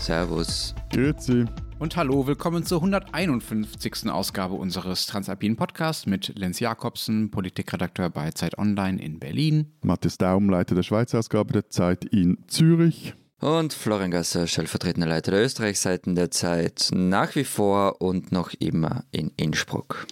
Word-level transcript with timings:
Servus. 0.00 0.74
Grüezi. 0.90 1.44
Und 1.78 1.96
hallo, 1.96 2.26
willkommen 2.26 2.64
zur 2.64 2.78
151. 2.78 4.10
Ausgabe 4.10 4.54
unseres 4.54 5.06
Transalpinen 5.06 5.56
Podcasts 5.56 6.06
mit 6.06 6.32
Lenz 6.38 6.58
Jakobsen, 6.58 7.30
Politikredakteur 7.30 8.08
bei 8.08 8.30
Zeit 8.30 8.56
Online 8.56 9.00
in 9.00 9.18
Berlin. 9.18 9.66
Matthias 9.82 10.16
Daum, 10.16 10.48
Leiter 10.48 10.74
der 10.74 10.82
Schweizer 10.82 11.18
Ausgabe 11.18 11.52
der 11.52 11.68
Zeit 11.68 12.06
in 12.06 12.38
Zürich. 12.46 13.14
Und 13.40 13.74
Florian 13.74 14.10
Gasser, 14.10 14.46
stellvertretender 14.46 15.08
Leiter 15.08 15.32
der 15.32 15.42
Österreichseiten 15.42 16.14
der 16.14 16.30
Zeit, 16.30 16.88
nach 16.92 17.34
wie 17.34 17.44
vor 17.44 18.00
und 18.00 18.32
noch 18.32 18.52
immer 18.58 19.04
in 19.10 19.30
Innsbruck. 19.36 20.06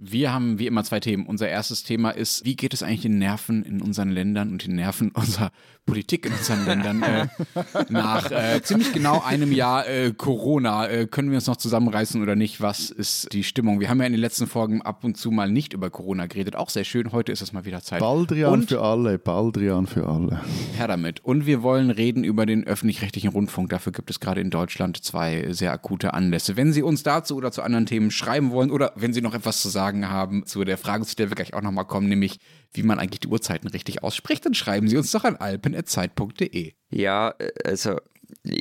Wir 0.00 0.32
haben 0.32 0.60
wie 0.60 0.68
immer 0.68 0.84
zwei 0.84 1.00
Themen. 1.00 1.26
Unser 1.26 1.48
erstes 1.48 1.82
Thema 1.82 2.10
ist, 2.10 2.44
wie 2.44 2.54
geht 2.54 2.72
es 2.72 2.84
eigentlich 2.84 3.00
den 3.00 3.18
Nerven 3.18 3.64
in 3.64 3.82
unseren 3.82 4.10
Ländern 4.10 4.52
und 4.52 4.64
den 4.64 4.76
Nerven 4.76 5.10
unserer 5.10 5.50
Politik 5.86 6.24
in 6.24 6.32
unseren 6.32 6.66
Ländern 6.66 7.02
äh, 7.02 7.26
nach 7.88 8.30
äh, 8.30 8.62
ziemlich 8.62 8.92
genau 8.92 9.22
einem 9.26 9.50
Jahr 9.50 9.88
äh, 9.88 10.12
Corona. 10.16 10.86
Äh, 10.86 11.06
können 11.06 11.30
wir 11.30 11.36
uns 11.36 11.48
noch 11.48 11.56
zusammenreißen 11.56 12.22
oder 12.22 12.36
nicht? 12.36 12.60
Was 12.60 12.90
ist 12.90 13.32
die 13.32 13.42
Stimmung? 13.42 13.80
Wir 13.80 13.88
haben 13.88 13.98
ja 13.98 14.06
in 14.06 14.12
den 14.12 14.20
letzten 14.20 14.46
Folgen 14.46 14.82
ab 14.82 15.02
und 15.02 15.16
zu 15.16 15.32
mal 15.32 15.50
nicht 15.50 15.72
über 15.72 15.90
Corona 15.90 16.26
geredet. 16.26 16.54
Auch 16.54 16.68
sehr 16.68 16.84
schön. 16.84 17.10
Heute 17.10 17.32
ist 17.32 17.42
es 17.42 17.52
mal 17.52 17.64
wieder 17.64 17.82
Zeit. 17.82 17.98
Baldrian 17.98 18.52
und 18.52 18.68
für 18.68 18.80
alle, 18.80 19.18
Baldrian 19.18 19.88
für 19.88 20.06
alle. 20.06 20.40
Her 20.76 20.86
damit. 20.86 21.24
Und 21.24 21.44
wir 21.46 21.64
wollen 21.64 21.90
reden 21.90 22.22
über 22.22 22.46
den 22.46 22.64
öffentlich-rechtlichen 22.64 23.30
Rundfunk. 23.30 23.70
Dafür 23.70 23.90
gibt 23.90 24.10
es 24.10 24.20
gerade 24.20 24.40
in 24.42 24.50
Deutschland 24.50 25.02
zwei 25.02 25.52
sehr 25.52 25.72
akute 25.72 26.14
Anlässe. 26.14 26.56
Wenn 26.56 26.72
Sie 26.72 26.82
uns 26.82 27.02
dazu 27.02 27.34
oder 27.34 27.50
zu 27.50 27.62
anderen 27.62 27.86
Themen 27.86 28.12
schreiben 28.12 28.52
wollen 28.52 28.70
oder 28.70 28.92
wenn 28.94 29.12
Sie 29.12 29.22
noch 29.22 29.34
etwas 29.34 29.60
zu 29.60 29.70
sagen 29.70 29.87
haben 30.08 30.46
zu 30.46 30.64
der 30.64 30.78
Frage, 30.78 31.04
zu 31.04 31.16
der 31.16 31.30
wir 31.30 31.34
gleich 31.34 31.54
auch 31.54 31.62
nochmal 31.62 31.86
kommen, 31.86 32.08
nämlich 32.08 32.38
wie 32.72 32.82
man 32.82 32.98
eigentlich 32.98 33.20
die 33.20 33.28
Uhrzeiten 33.28 33.68
richtig 33.68 34.02
ausspricht, 34.02 34.44
dann 34.46 34.54
schreiben 34.54 34.88
Sie 34.88 34.96
uns 34.96 35.10
doch 35.10 35.24
an 35.24 35.36
alpen.zeit.de. 35.36 36.72
Ja, 36.90 37.34
also 37.64 37.98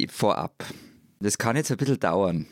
vorab. 0.09 0.65
Das 1.19 1.37
kann 1.37 1.55
jetzt 1.55 1.71
ein 1.71 1.77
bisschen 1.77 1.99
dauern. 1.99 2.47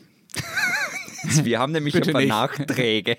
wir 1.22 1.58
haben 1.58 1.72
nämlich 1.72 1.94
Bitte 1.94 2.10
ein 2.10 2.12
paar 2.12 2.20
nicht. 2.20 2.28
Nachträge. 2.30 3.18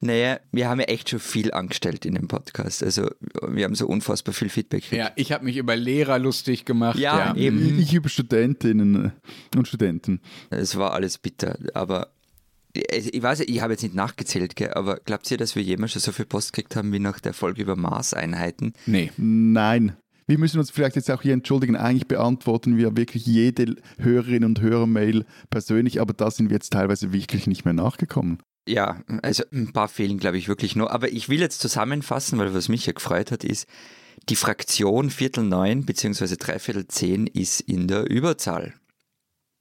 Naja, 0.00 0.38
wir 0.52 0.68
haben 0.68 0.78
ja 0.78 0.86
echt 0.86 1.10
schon 1.10 1.18
viel 1.18 1.52
angestellt 1.52 2.06
in 2.06 2.14
dem 2.14 2.28
Podcast. 2.28 2.84
Also 2.84 3.10
wir 3.48 3.64
haben 3.64 3.74
so 3.74 3.88
unfassbar 3.88 4.32
viel 4.32 4.48
Feedback 4.48 4.82
gekriegt. 4.82 5.00
Ja, 5.00 5.10
ich 5.16 5.32
habe 5.32 5.44
mich 5.44 5.56
über 5.56 5.74
Lehrer 5.74 6.20
lustig 6.20 6.64
gemacht. 6.64 6.98
Ja, 6.98 7.34
eben. 7.34 7.80
Ich 7.80 7.92
über 7.92 8.08
Studentinnen 8.08 9.12
und 9.56 9.68
Studenten. 9.68 10.20
Es 10.50 10.76
war 10.76 10.92
alles 10.92 11.18
bitter, 11.18 11.58
aber 11.74 12.12
ich 12.72 13.22
weiß, 13.22 13.40
ich 13.40 13.60
habe 13.60 13.72
jetzt 13.72 13.82
nicht 13.82 13.94
nachgezählt, 13.94 14.56
gell, 14.56 14.74
aber 14.74 14.96
glaubt 14.96 15.30
ihr, 15.30 15.36
dass 15.36 15.56
wir 15.56 15.62
jemals 15.62 15.92
schon 15.92 16.02
so 16.02 16.12
viel 16.12 16.26
Post 16.26 16.52
gekriegt 16.52 16.76
haben 16.76 16.92
wie 16.92 16.98
nach 16.98 17.20
der 17.20 17.32
Folge 17.32 17.62
über 17.62 17.76
Maßeinheiten? 17.76 18.74
Nee. 18.86 19.10
Nein. 19.16 19.96
Wir 20.26 20.38
müssen 20.38 20.58
uns 20.58 20.70
vielleicht 20.70 20.96
jetzt 20.96 21.10
auch 21.10 21.22
hier 21.22 21.32
entschuldigen. 21.32 21.74
Eigentlich 21.74 22.06
beantworten 22.06 22.76
wir 22.76 22.96
wirklich 22.96 23.24
jede 23.24 23.76
Hörerin 23.98 24.44
und 24.44 24.60
Hörer-Mail 24.60 25.24
persönlich, 25.48 26.02
aber 26.02 26.12
da 26.12 26.30
sind 26.30 26.50
wir 26.50 26.56
jetzt 26.56 26.74
teilweise 26.74 27.14
wirklich 27.14 27.46
nicht 27.46 27.64
mehr 27.64 27.72
nachgekommen. 27.72 28.38
Ja, 28.68 29.02
also 29.22 29.44
ein 29.50 29.72
paar 29.72 29.88
fehlen, 29.88 30.18
glaube 30.18 30.36
ich, 30.36 30.46
wirklich 30.46 30.76
nur. 30.76 30.92
Aber 30.92 31.10
ich 31.10 31.30
will 31.30 31.40
jetzt 31.40 31.60
zusammenfassen, 31.60 32.38
weil 32.38 32.52
was 32.52 32.68
mich 32.68 32.84
ja 32.84 32.92
gefreut 32.92 33.32
hat, 33.32 33.42
ist, 33.42 33.66
die 34.28 34.36
Fraktion 34.36 35.08
Viertel 35.08 35.44
neun 35.44 35.86
bzw. 35.86 36.36
Dreiviertel 36.36 36.86
zehn 36.88 37.26
ist 37.26 37.62
in 37.62 37.88
der 37.88 38.10
Überzahl. 38.10 38.74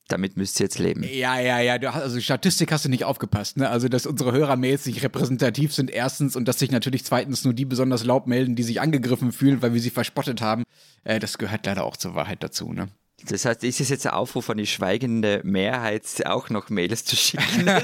Damit 0.07 0.37
müsst 0.37 0.59
ihr 0.59 0.65
jetzt 0.65 0.79
leben. 0.79 1.03
Ja, 1.03 1.39
ja, 1.39 1.59
ja. 1.59 1.77
Du 1.77 1.93
hast, 1.93 2.01
also 2.01 2.19
Statistik 2.21 2.71
hast 2.71 2.85
du 2.85 2.89
nicht 2.89 3.03
aufgepasst, 3.03 3.57
ne? 3.57 3.69
Also, 3.69 3.89
dass 3.89 4.05
unsere 4.05 4.31
Hörermails 4.31 4.85
nicht 4.85 5.03
repräsentativ 5.03 5.73
sind, 5.73 5.91
erstens, 5.91 6.35
und 6.37 6.47
dass 6.47 6.59
sich 6.59 6.71
natürlich 6.71 7.03
zweitens 7.03 7.43
nur 7.43 7.53
die 7.53 7.65
besonders 7.65 8.05
laut 8.05 8.25
melden, 8.25 8.55
die 8.55 8.63
sich 8.63 8.79
angegriffen 8.79 9.33
fühlen, 9.33 9.61
weil 9.61 9.73
wir 9.73 9.81
sie 9.81 9.89
verspottet 9.89 10.41
haben. 10.41 10.63
Äh, 11.03 11.19
das 11.19 11.37
gehört 11.37 11.65
leider 11.65 11.83
auch 11.83 11.97
zur 11.97 12.15
Wahrheit 12.15 12.41
dazu, 12.41 12.71
ne? 12.71 12.87
Das 13.25 13.45
heißt, 13.45 13.63
ist 13.63 13.81
es 13.81 13.89
jetzt 13.89 14.05
ein 14.05 14.13
Aufruf 14.13 14.49
an 14.51 14.57
die 14.57 14.67
schweigende 14.67 15.41
Mehrheit, 15.43 16.03
auch 16.25 16.49
noch 16.49 16.69
Mails 16.69 17.03
zu 17.03 17.15
schicken? 17.15 17.67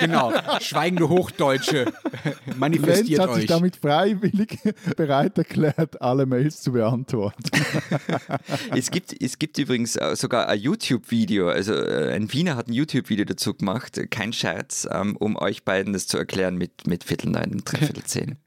Genau. 0.00 0.32
Schweigende 0.60 1.08
Hochdeutsche. 1.08 1.92
Manifestiert 2.56 3.18
Lenz 3.18 3.20
hat 3.20 3.34
sich 3.34 3.44
euch. 3.44 3.48
damit 3.48 3.76
freiwillig 3.76 4.58
bereit 4.96 5.36
erklärt, 5.36 6.00
alle 6.00 6.26
Mails 6.26 6.62
zu 6.62 6.72
beantworten. 6.72 7.50
es, 8.74 8.90
gibt, 8.90 9.14
es 9.20 9.38
gibt 9.38 9.58
übrigens 9.58 9.96
äh, 9.96 10.16
sogar 10.16 10.48
ein 10.48 10.58
YouTube-Video, 10.58 11.48
also 11.48 11.74
äh, 11.74 12.14
ein 12.14 12.32
Wiener 12.32 12.56
hat 12.56 12.68
ein 12.68 12.72
YouTube-Video 12.72 13.24
dazu 13.24 13.54
gemacht, 13.54 14.00
kein 14.10 14.32
Scherz, 14.32 14.88
ähm, 14.90 15.16
um 15.16 15.36
euch 15.36 15.64
beiden 15.64 15.92
das 15.92 16.06
zu 16.06 16.16
erklären 16.16 16.56
mit, 16.56 16.86
mit 16.86 17.04
Viertel 17.04 17.30
neun 17.30 17.52
und 17.52 17.64
Dreiviertel 17.64 18.04
zehn. 18.04 18.38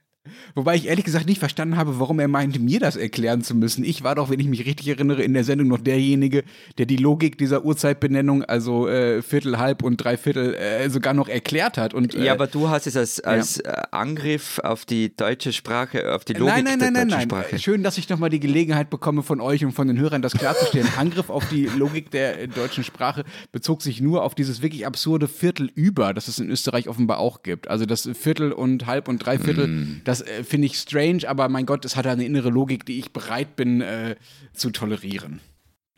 Wobei 0.54 0.76
ich 0.76 0.88
ehrlich 0.88 1.06
gesagt 1.06 1.26
nicht 1.26 1.40
verstanden 1.40 1.78
habe, 1.78 2.00
warum 2.00 2.20
er 2.20 2.28
meinte, 2.28 2.60
mir 2.60 2.80
das 2.80 2.96
erklären 2.96 3.42
zu 3.42 3.56
müssen. 3.56 3.84
Ich 3.84 4.04
war 4.04 4.14
doch, 4.14 4.30
wenn 4.30 4.40
ich 4.40 4.48
mich 4.48 4.66
richtig 4.66 4.88
erinnere, 4.88 5.24
in 5.24 5.34
der 5.34 5.44
Sendung 5.44 5.68
noch 5.68 5.80
derjenige, 5.80 6.44
der 6.78 6.86
die 6.86 6.98
Logik 6.98 7.40
dieser 7.40 7.66
Uhrzeitbenennung, 7.66 8.44
also 8.44 8.88
äh, 8.88 9.24
Viertel, 9.24 9.58
Halb 9.58 9.82
und 9.82 9.98
Dreiviertel, 9.98 10.54
äh, 10.54 10.90
sogar 10.92 11.16
noch 11.16 11.28
erklärt 11.28 11.78
hat. 11.80 11.96
Und, 11.96 12.14
äh, 12.14 12.26
Ja, 12.26 12.34
aber 12.34 12.46
du 12.46 12.70
hast 12.70 12.86
es 12.86 12.96
als, 12.96 13.20
als 13.22 13.60
äh, 13.62 13.74
Angriff 13.90 14.60
auf 14.60 14.86
die 14.86 15.16
deutsche 15.16 15.54
Sprache, 15.54 16.14
auf 16.14 16.24
die 16.24 16.34
Logik 16.34 16.54
Nein, 16.54 16.64
nein, 16.66 16.80
der 16.80 16.92
nein, 16.92 17.08
nein, 17.08 17.10
deutschen 17.10 17.30
nein. 17.30 17.44
Sprache. 17.44 17.60
Schön, 17.60 17.82
dass 17.82 17.98
ich 17.98 18.08
nochmal 18.08 18.30
die 18.30 18.40
Gelegenheit 18.40 18.92
bekomme, 18.92 19.24
von 19.24 19.42
euch 19.42 19.66
und 19.66 19.72
von 19.72 19.88
den 19.88 19.98
Hörern 19.98 20.22
das 20.22 20.34
klarzustellen. 20.34 20.88
Angriff 20.98 21.32
auf 21.32 21.50
die 21.50 21.66
Logik 21.66 22.12
der 22.12 22.42
äh, 22.42 22.48
deutschen 22.48 22.84
Sprache 22.84 23.24
bezog 23.52 23.82
sich 23.82 24.02
nur 24.02 24.24
auf 24.24 24.36
dieses 24.36 24.62
wirklich 24.62 24.86
absurde 24.86 25.28
Viertel 25.28 25.72
über, 25.74 26.14
das 26.14 26.28
es 26.28 26.38
in 26.38 26.50
Österreich 26.50 26.88
offenbar 26.88 27.18
auch 27.18 27.42
gibt. 27.42 27.68
Also 27.70 27.88
das 27.88 28.08
Viertel 28.14 28.52
und 28.52 28.86
Halb 28.86 29.08
und 29.08 29.26
Dreiviertel, 29.26 29.68
Mm. 29.68 30.02
das 30.04 30.21
äh, 30.22 30.44
finde 30.44 30.68
ich 30.68 30.78
strange, 30.78 31.28
aber 31.28 31.50
mein 31.50 31.66
Gott, 31.66 31.86
es 31.86 31.96
hat 31.96 32.08
eine 32.08 32.26
innere 32.26 32.50
Logik, 32.50 32.86
die 32.86 33.00
ich 33.00 33.12
bereit 33.14 33.56
bin 33.56 33.82
äh, 33.82 34.16
zu 34.54 34.70
tolerieren. 34.72 35.40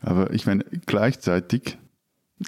Aber 0.00 0.32
ich 0.32 0.46
meine, 0.46 0.64
gleichzeitig, 0.86 1.78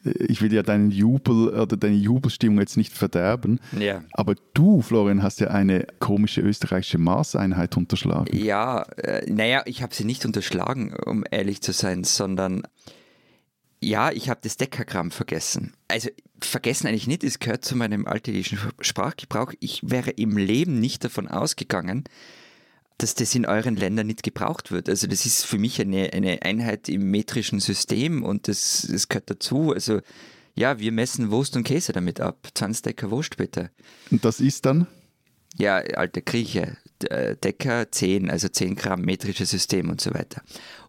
äh, 0.05 0.11
ich 0.25 0.43
will 0.43 0.53
ja 0.53 0.63
deinen 0.63 0.91
Jubel 0.91 1.49
oder 1.49 1.77
deine 1.77 1.95
Jubelstimmung 1.97 2.59
jetzt 2.61 2.77
nicht 2.77 2.93
verderben, 2.93 3.61
Ja. 3.79 4.03
aber 4.13 4.35
du, 4.55 4.83
Florian, 4.83 5.23
hast 5.23 5.41
ja 5.41 5.49
eine 5.49 5.87
komische 5.99 6.41
österreichische 6.41 6.99
Maßeinheit 6.99 7.77
unterschlagen. 7.77 8.37
Ja, 8.37 8.83
äh, 8.99 9.31
naja, 9.31 9.63
ich 9.67 9.83
habe 9.83 9.95
sie 9.95 10.05
nicht 10.05 10.25
unterschlagen, 10.27 10.95
um 11.05 11.25
ehrlich 11.31 11.63
zu 11.63 11.73
sein, 11.73 12.05
sondern 12.05 12.63
ja, 13.81 14.11
ich 14.11 14.29
habe 14.29 14.41
das 14.43 14.57
Dekagramm 14.57 15.11
vergessen. 15.11 15.75
Also 15.89 16.11
vergessen 16.41 16.87
eigentlich 16.87 17.07
nicht, 17.07 17.25
es 17.25 17.39
gehört 17.39 17.65
zu 17.65 17.77
meinem 17.77 18.07
alltäglichen 18.07 18.59
Sprachgebrauch. 18.81 19.53
Ich 19.61 19.81
wäre 19.83 20.11
im 20.11 20.37
Leben 20.37 20.81
nicht 20.81 21.05
davon 21.05 21.29
ausgegangen, 21.29 22.05
dass 22.99 23.15
das 23.15 23.35
in 23.35 23.47
euren 23.47 23.77
Ländern 23.77 24.07
nicht 24.07 24.23
gebraucht 24.23 24.71
wird. 24.71 24.89
Also 24.89 25.07
das 25.07 25.27
ist 25.27 25.45
für 25.45 25.59
mich 25.59 25.81
eine, 25.81 26.13
eine 26.13 26.43
Einheit 26.43 26.89
im 26.89 27.11
metrischen 27.11 27.61
System 27.61 28.23
und 28.25 28.49
das, 28.49 28.87
das 28.91 29.09
gehört 29.09 29.31
dazu. 29.31 29.73
Also 29.73 30.01
ja, 30.55 30.79
wir 30.79 30.93
messen 30.93 31.31
Wurst 31.31 31.57
und 31.57 31.65
Käse 31.65 31.93
damit 31.93 32.21
ab. 32.21 32.49
20 32.55 32.83
Decker 32.83 33.11
Wurst 33.11 33.37
bitte. 33.37 33.71
Und 34.11 34.25
das 34.25 34.41
ist 34.41 34.65
dann? 34.65 34.87
Ja, 35.59 35.77
alte 35.77 36.23
Grieche, 36.23 36.77
Decker 37.01 37.91
10, 37.91 38.31
also 38.31 38.49
10 38.49 38.75
Gramm 38.77 39.03
metrisches 39.03 39.51
System 39.51 39.89
und 39.91 40.01
so 40.01 40.13
weiter. 40.13 40.43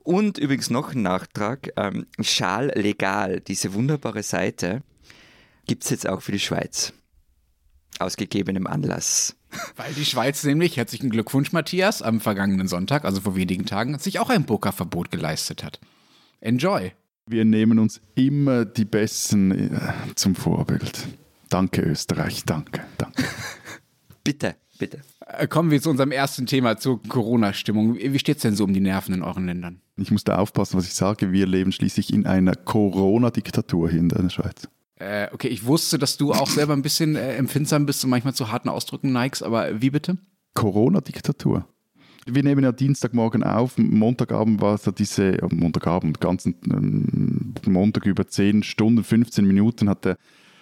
Und 0.07 0.37
übrigens 0.37 0.69
noch 0.69 0.93
ein 0.93 1.01
Nachtrag, 1.01 1.69
ähm, 1.75 2.05
Schal 2.21 2.71
Legal, 2.75 3.41
diese 3.41 3.73
wunderbare 3.73 4.23
Seite, 4.23 4.81
gibt 5.65 5.83
es 5.83 5.89
jetzt 5.89 6.07
auch 6.07 6.21
für 6.21 6.31
die 6.31 6.39
Schweiz. 6.39 6.93
Aus 7.99 8.15
gegebenem 8.15 8.67
Anlass. 8.67 9.35
Weil 9.75 9.93
die 9.95 10.05
Schweiz 10.05 10.45
nämlich, 10.45 10.77
herzlichen 10.77 11.09
Glückwunsch 11.09 11.51
Matthias, 11.51 12.01
am 12.01 12.21
vergangenen 12.21 12.69
Sonntag, 12.69 13.03
also 13.03 13.19
vor 13.19 13.35
wenigen 13.35 13.65
Tagen, 13.65 13.99
sich 13.99 14.19
auch 14.19 14.29
ein 14.29 14.45
Burka-Verbot 14.45 15.11
geleistet 15.11 15.61
hat. 15.61 15.81
Enjoy. 16.39 16.93
Wir 17.25 17.43
nehmen 17.43 17.77
uns 17.77 17.99
immer 18.15 18.63
die 18.63 18.85
Besten 18.85 19.75
äh, 19.75 19.91
zum 20.15 20.35
Vorbild. 20.35 21.05
Danke 21.49 21.81
Österreich, 21.81 22.45
danke, 22.45 22.81
danke. 22.97 23.25
Bitte, 24.23 24.55
bitte. 24.79 25.01
Äh, 25.25 25.47
Kommen 25.49 25.69
wir 25.69 25.81
zu 25.81 25.89
unserem 25.89 26.11
ersten 26.11 26.45
Thema, 26.45 26.77
zur 26.77 27.03
Corona-Stimmung. 27.03 27.95
Wie 27.97 28.19
steht's 28.19 28.43
denn 28.43 28.55
so 28.55 28.63
um 28.63 28.73
die 28.73 28.79
Nerven 28.79 29.13
in 29.13 29.21
euren 29.21 29.47
Ländern? 29.47 29.81
Ich 29.97 30.11
muss 30.11 30.23
da 30.23 30.37
aufpassen, 30.37 30.77
was 30.77 30.85
ich 30.85 30.93
sage. 30.93 31.31
Wir 31.31 31.47
leben 31.47 31.71
schließlich 31.71 32.13
in 32.13 32.27
einer 32.27 32.53
Corona-Diktatur 32.53 33.89
hier 33.89 33.99
in 33.99 34.09
der 34.09 34.29
Schweiz. 34.29 34.69
Äh, 34.99 35.27
okay, 35.33 35.47
ich 35.47 35.65
wusste, 35.65 35.97
dass 35.97 36.17
du 36.17 36.33
auch 36.33 36.49
selber 36.49 36.73
ein 36.73 36.81
bisschen 36.81 37.15
äh, 37.15 37.35
empfindsam 37.35 37.85
bist 37.85 38.03
und 38.03 38.09
manchmal 38.09 38.33
zu 38.33 38.51
harten 38.51 38.69
Ausdrücken 38.69 39.11
neigst, 39.11 39.43
aber 39.43 39.81
wie 39.81 39.89
bitte? 39.89 40.17
Corona-Diktatur. 40.53 41.67
Wir 42.25 42.43
nehmen 42.43 42.63
ja 42.63 42.71
Dienstagmorgen 42.71 43.43
auf. 43.43 43.77
Montagabend 43.77 44.59
war 44.59 44.77
so 44.77 44.91
diese, 44.91 45.41
äh, 45.41 45.47
Montagabend, 45.49 46.19
ganzen 46.19 46.55
ähm, 46.65 47.53
Montag 47.65 48.05
über 48.05 48.27
10 48.27 48.63
Stunden, 48.63 49.03
15 49.03 49.45
Minuten 49.45 49.87
hat 49.89 50.05
der 50.05 50.17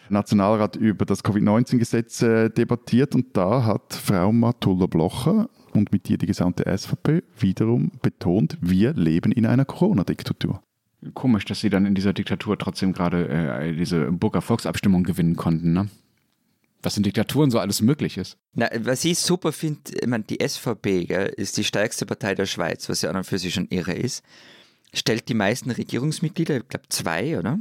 Nationalrat 0.09 0.75
über 0.75 1.05
das 1.05 1.23
Covid-19-Gesetz 1.23 2.21
äh, 2.21 2.49
debattiert 2.49 3.15
und 3.15 3.35
da 3.35 3.63
hat 3.63 3.93
Frau 3.93 4.31
Matulla 4.31 4.85
Blocher 4.85 5.49
und 5.75 5.91
mit 5.91 6.09
ihr 6.09 6.17
die 6.17 6.25
gesamte 6.25 6.65
SVP 6.65 7.23
wiederum 7.37 7.91
betont, 8.01 8.57
wir 8.61 8.93
leben 8.93 9.31
in 9.31 9.45
einer 9.45 9.65
Corona-Diktatur. 9.65 10.61
Komisch, 11.13 11.45
dass 11.45 11.59
sie 11.59 11.69
dann 11.69 11.85
in 11.85 11.93
dieser 11.93 12.13
Diktatur 12.13 12.57
trotzdem 12.57 12.93
gerade 12.93 13.27
äh, 13.27 13.75
diese 13.75 14.11
Burger 14.11 14.41
Volksabstimmung 14.41 15.03
gewinnen 15.03 15.35
konnten, 15.35 15.73
ne? 15.73 15.89
Was 16.81 16.97
in 16.97 17.03
Diktaturen 17.03 17.49
so 17.49 17.59
alles 17.59 17.81
möglich 17.81 18.17
ist. 18.17 18.37
Na, 18.53 18.69
was 18.79 19.05
ich 19.05 19.17
super 19.17 19.51
finde, 19.51 19.81
ich 19.99 20.07
meine, 20.07 20.23
die 20.23 20.37
SVP 20.47 21.05
gell, 21.05 21.33
ist 21.35 21.57
die 21.57 21.63
stärkste 21.63 22.05
Partei 22.05 22.35
der 22.35 22.45
Schweiz, 22.45 22.87
was 22.89 23.01
ja 23.01 23.09
an 23.09 23.15
und 23.15 23.23
für 23.23 23.39
sich 23.39 23.53
schon 23.53 23.67
irre 23.69 23.93
ist. 23.93 24.23
stellt 24.93 25.27
die 25.29 25.33
meisten 25.33 25.71
Regierungsmitglieder, 25.71 26.57
ich 26.57 26.67
glaube 26.67 26.85
zwei, 26.89 27.39
oder? 27.39 27.59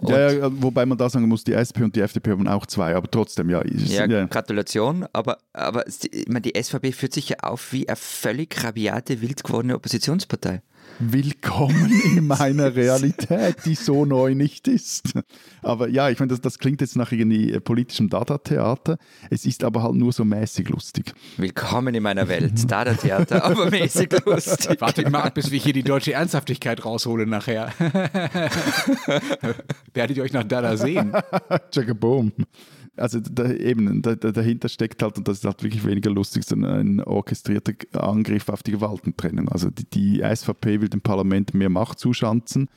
Ja, 0.00 0.30
ja, 0.32 0.62
wobei 0.62 0.86
man 0.86 0.96
da 0.96 1.08
sagen 1.08 1.28
muss, 1.28 1.44
die 1.44 1.52
SP 1.52 1.84
und 1.84 1.94
die 1.94 2.00
FDP 2.00 2.30
haben 2.30 2.48
auch 2.48 2.66
zwei, 2.66 2.94
aber 2.96 3.10
trotzdem, 3.10 3.50
ja. 3.50 3.62
Ja, 3.66 4.06
ja. 4.06 4.24
Gratulation, 4.26 5.06
aber, 5.12 5.38
aber 5.52 5.86
ich 5.86 6.28
meine, 6.28 6.40
die 6.40 6.60
SVP 6.60 6.92
führt 6.92 7.12
sich 7.12 7.28
ja 7.28 7.36
auf 7.42 7.72
wie 7.72 7.88
eine 7.88 7.96
völlig 7.96 8.64
rabiate, 8.64 9.20
wild 9.20 9.44
gewordene 9.44 9.76
Oppositionspartei. 9.76 10.62
Willkommen 11.10 11.90
in 12.04 12.26
meiner 12.28 12.76
Realität, 12.76 13.56
die 13.64 13.74
so 13.74 14.04
neu 14.04 14.36
nicht 14.36 14.68
ist. 14.68 15.14
Aber 15.60 15.88
ja, 15.88 16.08
ich 16.10 16.16
finde, 16.16 16.34
das, 16.34 16.40
das 16.40 16.60
klingt 16.60 16.80
jetzt 16.80 16.94
nach 16.94 17.10
irgendwie 17.10 17.58
politischem 17.58 18.08
Dada-Theater. 18.08 18.98
Es 19.28 19.44
ist 19.44 19.64
aber 19.64 19.82
halt 19.82 19.96
nur 19.96 20.12
so 20.12 20.24
mäßig 20.24 20.68
lustig. 20.68 21.12
Willkommen 21.38 21.92
in 21.96 22.04
meiner 22.04 22.28
Welt. 22.28 22.70
Dada-Theater, 22.70 23.44
aber 23.46 23.68
mäßig 23.68 24.10
lustig. 24.24 24.80
Wartet 24.80 25.10
mal 25.10 25.22
ab, 25.22 25.34
bis 25.34 25.50
wir 25.50 25.58
hier 25.58 25.72
die 25.72 25.82
deutsche 25.82 26.12
Ernsthaftigkeit 26.12 26.84
rausholen 26.84 27.28
nachher. 27.28 27.72
Werdet 29.94 30.16
ihr 30.16 30.22
euch 30.22 30.32
nach 30.32 30.44
Dada 30.44 30.76
sehen? 30.76 31.12
Check 31.72 31.98
boom 31.98 32.30
also 32.96 33.20
da, 33.20 33.50
eben, 33.50 34.02
da, 34.02 34.14
dahinter 34.14 34.68
steckt 34.68 35.02
halt, 35.02 35.16
und 35.18 35.26
das 35.26 35.38
ist 35.38 35.44
halt 35.44 35.62
wirklich 35.62 35.84
weniger 35.86 36.10
lustig, 36.10 36.44
so 36.44 36.54
ein 36.54 37.00
orchestrierter 37.00 37.72
Angriff 37.92 38.48
auf 38.48 38.62
die 38.62 38.72
Gewaltentrennung. 38.72 39.48
Also 39.48 39.70
die, 39.70 39.84
die 39.84 40.22
SVP 40.22 40.80
will 40.80 40.88
dem 40.88 41.00
Parlament 41.00 41.54
mehr 41.54 41.70
Macht 41.70 41.98
zuschanzen 41.98 42.68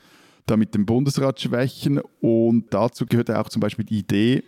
damit 0.46 0.74
den 0.74 0.86
Bundesrat 0.86 1.40
schwächen. 1.40 2.00
Und 2.20 2.72
dazu 2.72 3.06
gehört 3.06 3.30
auch 3.30 3.48
zum 3.48 3.60
Beispiel 3.60 3.84
die 3.84 3.98
Idee, 3.98 4.42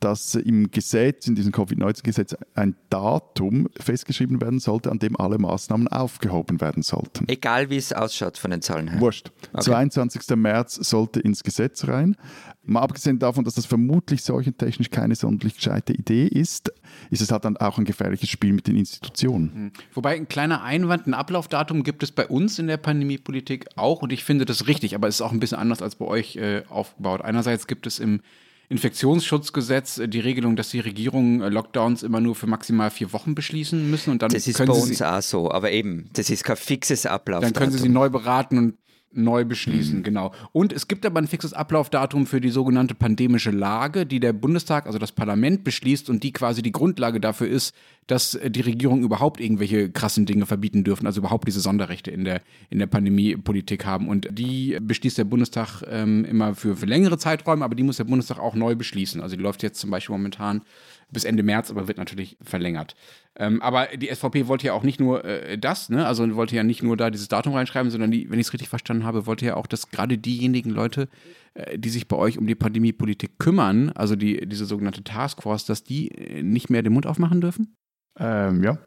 dass 0.00 0.34
im 0.34 0.70
Gesetz, 0.70 1.26
in 1.26 1.34
diesem 1.34 1.52
Covid-19-Gesetz, 1.52 2.36
ein 2.54 2.76
Datum 2.90 3.68
festgeschrieben 3.78 4.40
werden 4.40 4.58
sollte, 4.58 4.90
an 4.90 4.98
dem 4.98 5.18
alle 5.18 5.38
Maßnahmen 5.38 5.88
aufgehoben 5.88 6.60
werden 6.60 6.82
sollten. 6.82 7.26
Egal 7.28 7.70
wie 7.70 7.76
es 7.76 7.92
ausschaut 7.92 8.36
von 8.36 8.50
den 8.50 8.60
Zahlen 8.60 8.88
her. 8.88 9.00
Wurscht. 9.00 9.30
Okay. 9.52 9.62
22. 9.62 10.36
März 10.36 10.74
sollte 10.74 11.20
ins 11.20 11.42
Gesetz 11.42 11.88
rein. 11.88 12.16
Mal 12.62 12.80
abgesehen 12.80 13.18
davon, 13.18 13.44
dass 13.44 13.54
das 13.54 13.64
vermutlich 13.64 14.22
seuchentechnisch 14.22 14.90
keine 14.90 15.14
sonderlich 15.14 15.54
gescheite 15.54 15.92
Idee 15.92 16.26
ist, 16.26 16.72
ist 17.10 17.22
es 17.22 17.30
halt 17.30 17.44
dann 17.44 17.56
auch 17.56 17.78
ein 17.78 17.84
gefährliches 17.84 18.28
Spiel 18.28 18.52
mit 18.52 18.66
den 18.66 18.76
Institutionen. 18.76 19.52
Hm. 19.54 19.72
Wobei 19.94 20.16
ein 20.16 20.28
kleiner 20.28 20.62
Einwand, 20.62 21.06
ein 21.06 21.14
Ablaufdatum 21.14 21.82
gibt 21.82 22.02
es 22.02 22.12
bei 22.12 22.26
uns 22.26 22.58
in 22.58 22.66
der 22.66 22.76
Pandemiepolitik 22.76 23.66
auch 23.76 24.02
und 24.02 24.12
ich 24.12 24.24
finde 24.24 24.44
das 24.44 24.66
richtig, 24.66 24.94
aber 24.94 25.08
es 25.08 25.16
ist 25.16 25.20
auch 25.22 25.32
ein 25.32 25.40
bisschen 25.40 25.58
anders 25.58 25.82
als 25.82 25.96
bei 25.96 26.04
euch 26.04 26.36
äh, 26.36 26.62
aufgebaut. 26.68 27.22
Einerseits 27.22 27.66
gibt 27.66 27.86
es 27.86 27.98
im 27.98 28.20
Infektionsschutzgesetz 28.68 29.98
äh, 29.98 30.08
die 30.08 30.20
Regelung, 30.20 30.56
dass 30.56 30.70
die 30.70 30.80
Regierungen 30.80 31.40
äh, 31.40 31.48
Lockdowns 31.48 32.02
immer 32.02 32.20
nur 32.20 32.34
für 32.34 32.46
maximal 32.46 32.90
vier 32.90 33.12
Wochen 33.12 33.34
beschließen 33.34 33.90
müssen 33.90 34.10
und 34.10 34.22
dann 34.22 34.30
das 34.30 34.46
ist 34.46 34.58
bei 34.58 34.68
uns 34.68 35.02
auch 35.02 35.22
so, 35.22 35.50
aber 35.50 35.70
eben, 35.70 36.10
das 36.12 36.30
ist 36.30 36.44
kein 36.44 36.56
fixes 36.56 37.06
Ablauf. 37.06 37.42
Dann 37.42 37.52
können 37.52 37.72
sie 37.72 37.78
sie 37.78 37.88
neu 37.88 38.08
beraten 38.10 38.58
und 38.58 38.74
neu 39.16 39.44
beschließen, 39.44 39.98
mhm. 39.98 40.02
genau. 40.02 40.32
Und 40.52 40.72
es 40.72 40.88
gibt 40.88 41.06
aber 41.06 41.20
ein 41.20 41.26
fixes 41.26 41.52
Ablaufdatum 41.52 42.26
für 42.26 42.40
die 42.40 42.50
sogenannte 42.50 42.94
pandemische 42.94 43.50
Lage, 43.50 44.06
die 44.06 44.20
der 44.20 44.32
Bundestag, 44.32 44.86
also 44.86 44.98
das 44.98 45.12
Parlament 45.12 45.64
beschließt 45.64 46.10
und 46.10 46.22
die 46.22 46.32
quasi 46.32 46.62
die 46.62 46.72
Grundlage 46.72 47.20
dafür 47.20 47.48
ist, 47.48 47.74
dass 48.06 48.34
äh, 48.34 48.50
die 48.50 48.60
Regierung 48.60 49.02
überhaupt 49.02 49.40
irgendwelche 49.40 49.90
krassen 49.90 50.26
Dinge 50.26 50.46
verbieten 50.46 50.84
dürfen, 50.84 51.06
also 51.06 51.20
überhaupt 51.20 51.46
diese 51.46 51.60
Sonderrechte 51.60 52.10
in 52.10 52.24
der, 52.24 52.42
in 52.70 52.78
der 52.78 52.86
Pandemiepolitik 52.86 53.84
haben. 53.84 54.08
Und 54.08 54.28
die 54.30 54.78
beschließt 54.80 55.18
der 55.18 55.24
Bundestag 55.24 55.82
ähm, 55.88 56.24
immer 56.24 56.54
für, 56.54 56.76
für 56.76 56.86
längere 56.86 57.18
Zeiträume, 57.18 57.64
aber 57.64 57.74
die 57.74 57.82
muss 57.82 57.96
der 57.96 58.04
Bundestag 58.04 58.38
auch 58.38 58.54
neu 58.54 58.74
beschließen. 58.74 59.20
Also 59.20 59.36
die 59.36 59.42
läuft 59.42 59.62
jetzt 59.62 59.80
zum 59.80 59.90
Beispiel 59.90 60.14
momentan 60.14 60.62
bis 61.10 61.24
Ende 61.24 61.42
März, 61.42 61.70
aber 61.70 61.88
wird 61.88 61.98
natürlich 61.98 62.36
verlängert. 62.42 62.96
Ähm, 63.38 63.60
aber 63.60 63.88
die 63.96 64.08
SVP 64.08 64.48
wollte 64.48 64.66
ja 64.66 64.72
auch 64.72 64.82
nicht 64.82 64.98
nur 64.98 65.24
äh, 65.24 65.58
das, 65.58 65.90
ne? 65.90 66.06
also 66.06 66.34
wollte 66.36 66.56
ja 66.56 66.62
nicht 66.62 66.82
nur 66.82 66.96
da 66.96 67.10
dieses 67.10 67.28
Datum 67.28 67.52
reinschreiben, 67.52 67.90
sondern 67.90 68.10
die, 68.10 68.30
wenn 68.30 68.38
ich 68.38 68.46
es 68.46 68.52
richtig 68.52 68.70
verstanden 68.70 69.04
habe, 69.04 69.26
wollte 69.26 69.44
ja 69.44 69.56
auch, 69.56 69.66
dass 69.66 69.90
gerade 69.90 70.16
diejenigen 70.16 70.70
Leute, 70.70 71.08
äh, 71.52 71.78
die 71.78 71.90
sich 71.90 72.08
bei 72.08 72.16
euch 72.16 72.38
um 72.38 72.46
die 72.46 72.54
Pandemiepolitik 72.54 73.38
kümmern, 73.38 73.90
also 73.90 74.16
die, 74.16 74.46
diese 74.46 74.64
sogenannte 74.64 75.04
Taskforce, 75.04 75.66
dass 75.66 75.84
die 75.84 76.08
äh, 76.12 76.42
nicht 76.42 76.70
mehr 76.70 76.82
den 76.82 76.94
Mund 76.94 77.06
aufmachen 77.06 77.42
dürfen? 77.42 77.74
Ähm, 78.18 78.62
ja, 78.62 78.78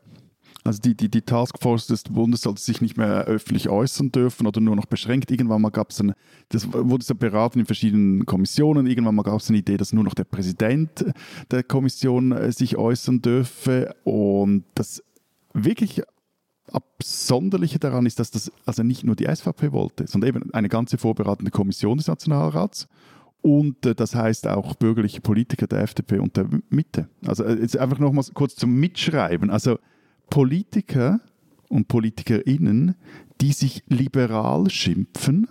also 0.64 0.80
die, 0.82 0.96
die, 0.96 1.10
die 1.10 1.22
Taskforce 1.22 1.88
des 1.88 2.04
Bundes 2.04 2.42
sollte 2.42 2.62
sich 2.62 2.82
nicht 2.82 2.98
mehr 2.98 3.26
öffentlich 3.26 3.70
äußern 3.70 4.12
dürfen 4.12 4.46
oder 4.46 4.60
nur 4.60 4.76
noch 4.76 4.86
beschränkt. 4.86 5.32
Irgendwann 5.32 5.62
mal 5.62 5.70
gab 5.70 5.92
es 5.92 6.02
eine, 6.02 6.16
das 6.50 6.72
wurde 6.74 7.04
so 7.04 7.16
beraten 7.16 7.60
in 7.60 7.66
verschiedenen 7.66 8.26
Kommissionen. 8.26 8.86
Irgendwann 8.86 9.16
mal 9.16 9.24
gab 9.24 9.40
es 9.40 9.50
eine 9.50 9.60
Idee, 9.60 9.78
dass 9.78 9.94
nur 9.94 10.04
noch 10.04 10.14
der 10.14 10.26
Präsident 10.26 11.06
der 11.52 11.64
Kommission 11.64 12.32
äh, 12.32 12.52
sich 12.52 12.78
äußern 12.78 13.22
dürfe. 13.22 13.96
Und 14.04 14.66
das 14.76 15.04
wirklich 15.54 16.02
Absonderliche 16.72 17.80
daran 17.80 18.06
ist, 18.06 18.20
dass 18.20 18.32
das 18.32 18.52
also 18.66 18.84
nicht 18.84 19.04
nur 19.04 19.16
die 19.16 19.34
SVP 19.34 19.72
wollte, 19.72 20.08
sondern 20.08 20.28
eben 20.30 20.54
eine 20.54 20.70
ganze 20.70 20.98
vorbereitende 20.98 21.52
Kommission 21.52 21.98
des 21.98 22.08
Nationalrats. 22.08 22.88
Und 23.42 23.86
äh, 23.86 23.96
das 23.96 24.14
heißt 24.14 24.48
auch 24.48 24.76
bürgerliche 24.76 25.22
Politiker 25.22 25.68
der 25.68 25.82
FDP 25.84 26.20
und 26.20 26.36
der 26.36 26.48
Mitte. 26.70 27.08
Also 27.26 27.46
äh, 27.46 27.56
jetzt 27.56 27.78
einfach 27.78 28.00
nochmal 28.00 28.26
kurz 28.34 28.56
zum 28.56 28.76
Mitschreiben. 28.76 29.50
Also 29.50 29.80
Politiker 30.30 31.20
und 31.70 31.88
Politikerinnen, 31.88 32.96
die 33.42 33.54
sich 33.54 33.84
liberal 33.88 34.70
schimpfen, 34.70 35.48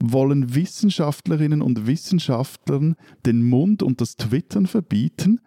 wollen 0.00 0.54
Wissenschaftlerinnen 0.54 1.62
und 1.62 1.86
Wissenschaftlern 1.86 2.96
den 3.26 3.42
Mund 3.42 3.82
und 3.82 4.00
das 4.00 4.16
Twittern 4.16 4.66
verbieten, 4.66 5.40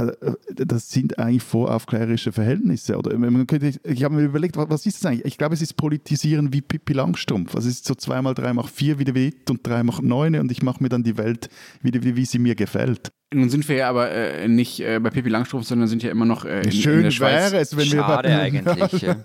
also, 0.00 0.12
äh, 0.20 0.66
das 0.66 0.90
sind 0.90 1.18
eigentlich 1.18 1.42
voraufklärerische 1.42 2.32
Verhältnisse. 2.32 2.96
Oder 2.96 3.12
ich 3.84 4.04
habe 4.04 4.14
mir 4.14 4.22
überlegt, 4.22 4.56
was 4.56 4.86
ist 4.86 4.98
das 4.98 5.06
eigentlich? 5.06 5.24
Ich 5.26 5.38
glaube, 5.38 5.54
es 5.54 5.62
ist 5.62 5.74
Politisieren 5.74 6.52
wie 6.52 6.60
Pippi 6.60 6.92
Langstrumpf. 6.92 7.54
Also 7.54 7.68
es 7.68 7.76
ist 7.76 7.86
so 7.86 7.94
zweimal 7.94 8.34
drei 8.34 8.52
macht 8.52 8.74
vier 8.74 8.98
wieder 8.98 9.14
wild 9.14 9.50
und 9.50 9.66
drei 9.66 9.82
macht 9.82 10.02
neun 10.02 10.36
und 10.36 10.50
ich 10.50 10.62
mache 10.62 10.82
mir 10.82 10.88
dann 10.88 11.02
die 11.02 11.18
Welt 11.18 11.48
wieder, 11.82 12.02
wie, 12.02 12.16
wie 12.16 12.24
sie 12.24 12.38
mir 12.38 12.54
gefällt. 12.54 13.10
Nun 13.32 13.48
sind 13.48 13.68
wir 13.68 13.76
ja 13.76 13.88
aber 13.88 14.10
äh, 14.10 14.48
nicht 14.48 14.80
äh, 14.80 14.98
bei 14.98 15.10
Pippi 15.10 15.28
Langstrumpf, 15.28 15.66
sondern 15.66 15.86
sind 15.86 16.02
ja 16.02 16.10
immer 16.10 16.24
noch 16.24 16.44
äh, 16.44 16.62
in, 16.62 16.72
Schön 16.72 16.96
in 16.98 17.02
der 17.04 17.10
Schweiz. 17.12 17.52
wäre 17.52 17.62
es, 17.62 17.76
wenn 17.76 17.86
Schade 17.86 18.28
wir 18.28 18.38
eigentlich. 18.40 19.02
ja. 19.02 19.16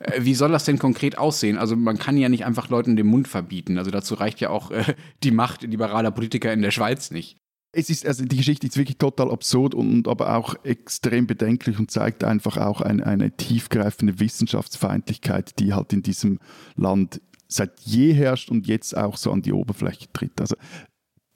Äh, 0.00 0.24
wie 0.24 0.34
soll 0.34 0.50
das 0.50 0.64
denn 0.64 0.78
konkret 0.78 1.18
aussehen? 1.18 1.58
Also 1.58 1.76
man 1.76 1.98
kann 1.98 2.16
ja 2.16 2.30
nicht 2.30 2.46
einfach 2.46 2.70
Leuten 2.70 2.96
den 2.96 3.06
Mund 3.06 3.28
verbieten. 3.28 3.76
Also 3.76 3.90
dazu 3.90 4.14
reicht 4.14 4.40
ja 4.40 4.48
auch 4.48 4.70
äh, 4.70 4.82
die 5.22 5.30
Macht 5.30 5.62
liberaler 5.62 6.10
Politiker 6.10 6.50
in 6.54 6.62
der 6.62 6.70
Schweiz 6.70 7.10
nicht. 7.10 7.36
Es 7.72 7.88
ist, 7.88 8.04
also 8.04 8.24
die 8.24 8.36
Geschichte 8.36 8.66
ist 8.66 8.76
wirklich 8.76 8.98
total 8.98 9.30
absurd 9.30 9.74
und 9.74 10.08
aber 10.08 10.36
auch 10.36 10.56
extrem 10.64 11.28
bedenklich 11.28 11.78
und 11.78 11.90
zeigt 11.90 12.24
einfach 12.24 12.56
auch 12.56 12.80
ein, 12.80 13.00
eine 13.00 13.30
tiefgreifende 13.30 14.18
Wissenschaftsfeindlichkeit, 14.18 15.58
die 15.60 15.72
halt 15.72 15.92
in 15.92 16.02
diesem 16.02 16.40
Land 16.74 17.20
seit 17.46 17.80
je 17.80 18.12
herrscht 18.12 18.50
und 18.50 18.66
jetzt 18.66 18.96
auch 18.96 19.16
so 19.16 19.30
an 19.30 19.42
die 19.42 19.52
Oberfläche 19.52 20.06
tritt. 20.12 20.40
Also 20.40 20.56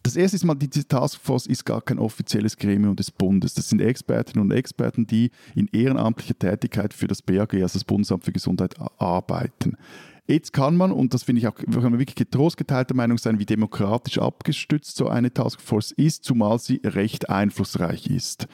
das 0.04 0.16
erste 0.16 0.36
ist 0.36 0.44
mal, 0.44 0.54
diese 0.54 0.86
Taskforce 0.86 1.46
ist 1.46 1.64
gar 1.64 1.80
kein 1.80 1.98
offizielles 1.98 2.58
Gremium 2.58 2.94
des 2.94 3.10
Bundes. 3.10 3.54
Das 3.54 3.70
sind 3.70 3.80
Expertinnen 3.80 4.44
und 4.44 4.54
Experten, 4.54 5.06
die 5.06 5.30
in 5.54 5.66
ehrenamtlicher 5.68 6.38
Tätigkeit 6.38 6.92
für 6.92 7.06
das 7.06 7.22
BAG, 7.22 7.54
also 7.54 7.78
das 7.78 7.84
Bundesamt 7.84 8.24
für 8.24 8.32
Gesundheit, 8.32 8.74
arbeiten. 8.98 9.78
Jetzt 10.26 10.54
kann 10.54 10.76
man, 10.76 10.90
und 10.90 11.12
das 11.12 11.22
finde 11.22 11.40
ich 11.40 11.48
auch, 11.48 11.54
kann 11.54 11.82
man 11.82 11.98
wirklich 11.98 12.14
getrost 12.14 12.56
geteilter 12.56 12.94
Meinung 12.94 13.18
sein, 13.18 13.38
wie 13.38 13.44
demokratisch 13.44 14.18
abgestützt 14.18 14.96
so 14.96 15.08
eine 15.08 15.32
Taskforce 15.32 15.92
ist, 15.92 16.24
zumal 16.24 16.58
sie 16.58 16.80
recht 16.82 17.28
einflussreich 17.28 18.06
ist. 18.06 18.46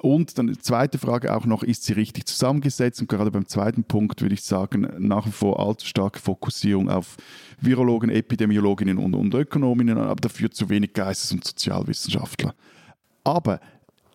Und 0.00 0.38
dann 0.38 0.46
die 0.46 0.58
zweite 0.58 0.96
Frage 0.96 1.34
auch 1.34 1.44
noch, 1.44 1.64
ist 1.64 1.82
sie 1.82 1.92
richtig 1.92 2.26
zusammengesetzt? 2.26 3.00
Und 3.00 3.08
gerade 3.08 3.32
beim 3.32 3.46
zweiten 3.46 3.82
Punkt 3.82 4.22
würde 4.22 4.34
ich 4.34 4.42
sagen, 4.42 4.88
nach 4.98 5.26
wie 5.26 5.32
vor 5.32 5.58
allzu 5.58 5.86
starke 5.86 6.20
Fokussierung 6.20 6.88
auf 6.88 7.16
Virologen, 7.60 8.10
Epidemiologinnen 8.10 8.96
und, 8.96 9.14
und 9.14 9.34
Ökonominnen, 9.34 9.98
aber 9.98 10.20
dafür 10.20 10.52
zu 10.52 10.68
wenig 10.68 10.92
Geistes- 10.92 11.32
und 11.32 11.42
Sozialwissenschaftler. 11.42 12.54
Aber 13.24 13.58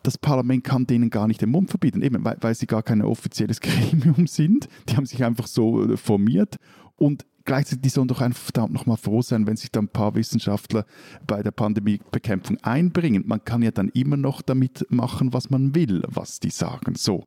das 0.03 0.17
Parlament 0.17 0.63
kann 0.63 0.87
denen 0.87 1.09
gar 1.09 1.27
nicht 1.27 1.41
den 1.41 1.49
Mund 1.49 1.69
verbieten, 1.69 2.01
eben 2.01 2.23
weil, 2.23 2.37
weil 2.39 2.55
sie 2.55 2.67
gar 2.67 2.83
kein 2.83 3.01
offizielles 3.01 3.59
Gremium 3.61 4.25
sind. 4.25 4.69
Die 4.87 4.95
haben 4.95 5.05
sich 5.05 5.21
einfach 5.23 5.47
so 5.47 5.83
äh, 5.83 5.97
formiert 5.97 6.57
und 6.95 7.25
gleichzeitig, 7.45 7.91
sollen 7.91 8.07
doch 8.07 8.21
einfach 8.21 8.41
verdammt 8.41 8.73
nochmal 8.73 8.97
froh 8.97 9.21
sein, 9.21 9.47
wenn 9.47 9.57
sich 9.57 9.71
dann 9.71 9.85
ein 9.85 9.89
paar 9.89 10.15
Wissenschaftler 10.15 10.85
bei 11.27 11.43
der 11.43 11.51
Pandemiebekämpfung 11.51 12.57
einbringen. 12.61 13.23
Man 13.25 13.43
kann 13.43 13.61
ja 13.61 13.71
dann 13.71 13.89
immer 13.89 14.17
noch 14.17 14.41
damit 14.41 14.85
machen, 14.89 15.33
was 15.33 15.49
man 15.49 15.75
will, 15.75 16.03
was 16.07 16.39
die 16.39 16.51
sagen. 16.51 16.95
So. 16.95 17.25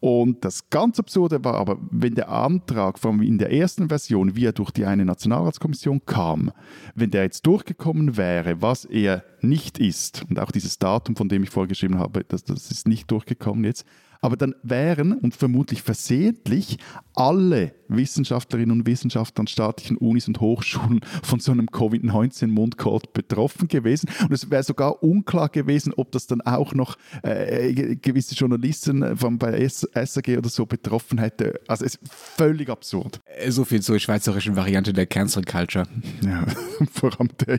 Und 0.00 0.44
das 0.44 0.70
ganz 0.70 1.00
Absurde 1.00 1.44
war 1.44 1.54
aber, 1.54 1.76
wenn 1.90 2.14
der 2.14 2.28
Antrag 2.28 3.00
von 3.00 3.20
in 3.20 3.38
der 3.38 3.52
ersten 3.52 3.88
Version, 3.88 4.36
wie 4.36 4.44
er 4.44 4.52
durch 4.52 4.70
die 4.70 4.84
eine 4.84 5.04
Nationalratskommission 5.04 6.06
kam, 6.06 6.52
wenn 6.94 7.10
der 7.10 7.24
jetzt 7.24 7.44
durchgekommen 7.46 8.16
wäre, 8.16 8.62
was 8.62 8.84
er 8.84 9.24
nicht 9.40 9.78
ist, 9.78 10.24
und 10.30 10.38
auch 10.38 10.52
dieses 10.52 10.78
Datum, 10.78 11.16
von 11.16 11.28
dem 11.28 11.42
ich 11.42 11.50
vorgeschrieben 11.50 11.98
habe, 11.98 12.22
das, 12.22 12.44
das 12.44 12.70
ist 12.70 12.86
nicht 12.86 13.10
durchgekommen 13.10 13.64
jetzt, 13.64 13.84
aber 14.20 14.36
dann 14.36 14.54
wären 14.62 15.12
und 15.12 15.34
vermutlich 15.34 15.82
versehentlich 15.82 16.78
alle 17.14 17.72
Wissenschaftlerinnen 17.88 18.80
und 18.80 18.86
Wissenschaftler 18.86 19.40
an 19.40 19.46
staatlichen 19.46 19.96
Unis 19.96 20.28
und 20.28 20.40
Hochschulen 20.40 21.00
von 21.22 21.40
so 21.40 21.52
einem 21.52 21.66
Covid-19-Mundcode 21.66 23.12
betroffen 23.12 23.68
gewesen. 23.68 24.08
Und 24.22 24.32
es 24.32 24.50
wäre 24.50 24.62
sogar 24.62 25.02
unklar 25.02 25.48
gewesen, 25.48 25.92
ob 25.96 26.12
das 26.12 26.26
dann 26.26 26.40
auch 26.42 26.74
noch 26.74 26.96
äh, 27.22 27.96
gewisse 27.96 28.34
Journalisten 28.34 29.16
von, 29.16 29.38
bei 29.38 29.66
SAG 29.66 30.36
oder 30.36 30.48
so 30.48 30.66
betroffen 30.66 31.18
hätte. 31.18 31.60
Also 31.66 31.84
es 31.84 31.96
ist 31.96 32.00
völlig 32.12 32.68
absurd. 32.68 33.20
Äh, 33.24 33.50
so 33.50 33.64
viel 33.64 33.80
zur 33.82 33.98
schweizerischen 33.98 34.56
Variante 34.56 34.92
der 34.92 35.06
Cancel 35.06 35.44
Culture. 35.44 35.86
Ja, 36.24 36.44
vor 36.92 37.18
allem 37.18 37.30
der. 37.46 37.58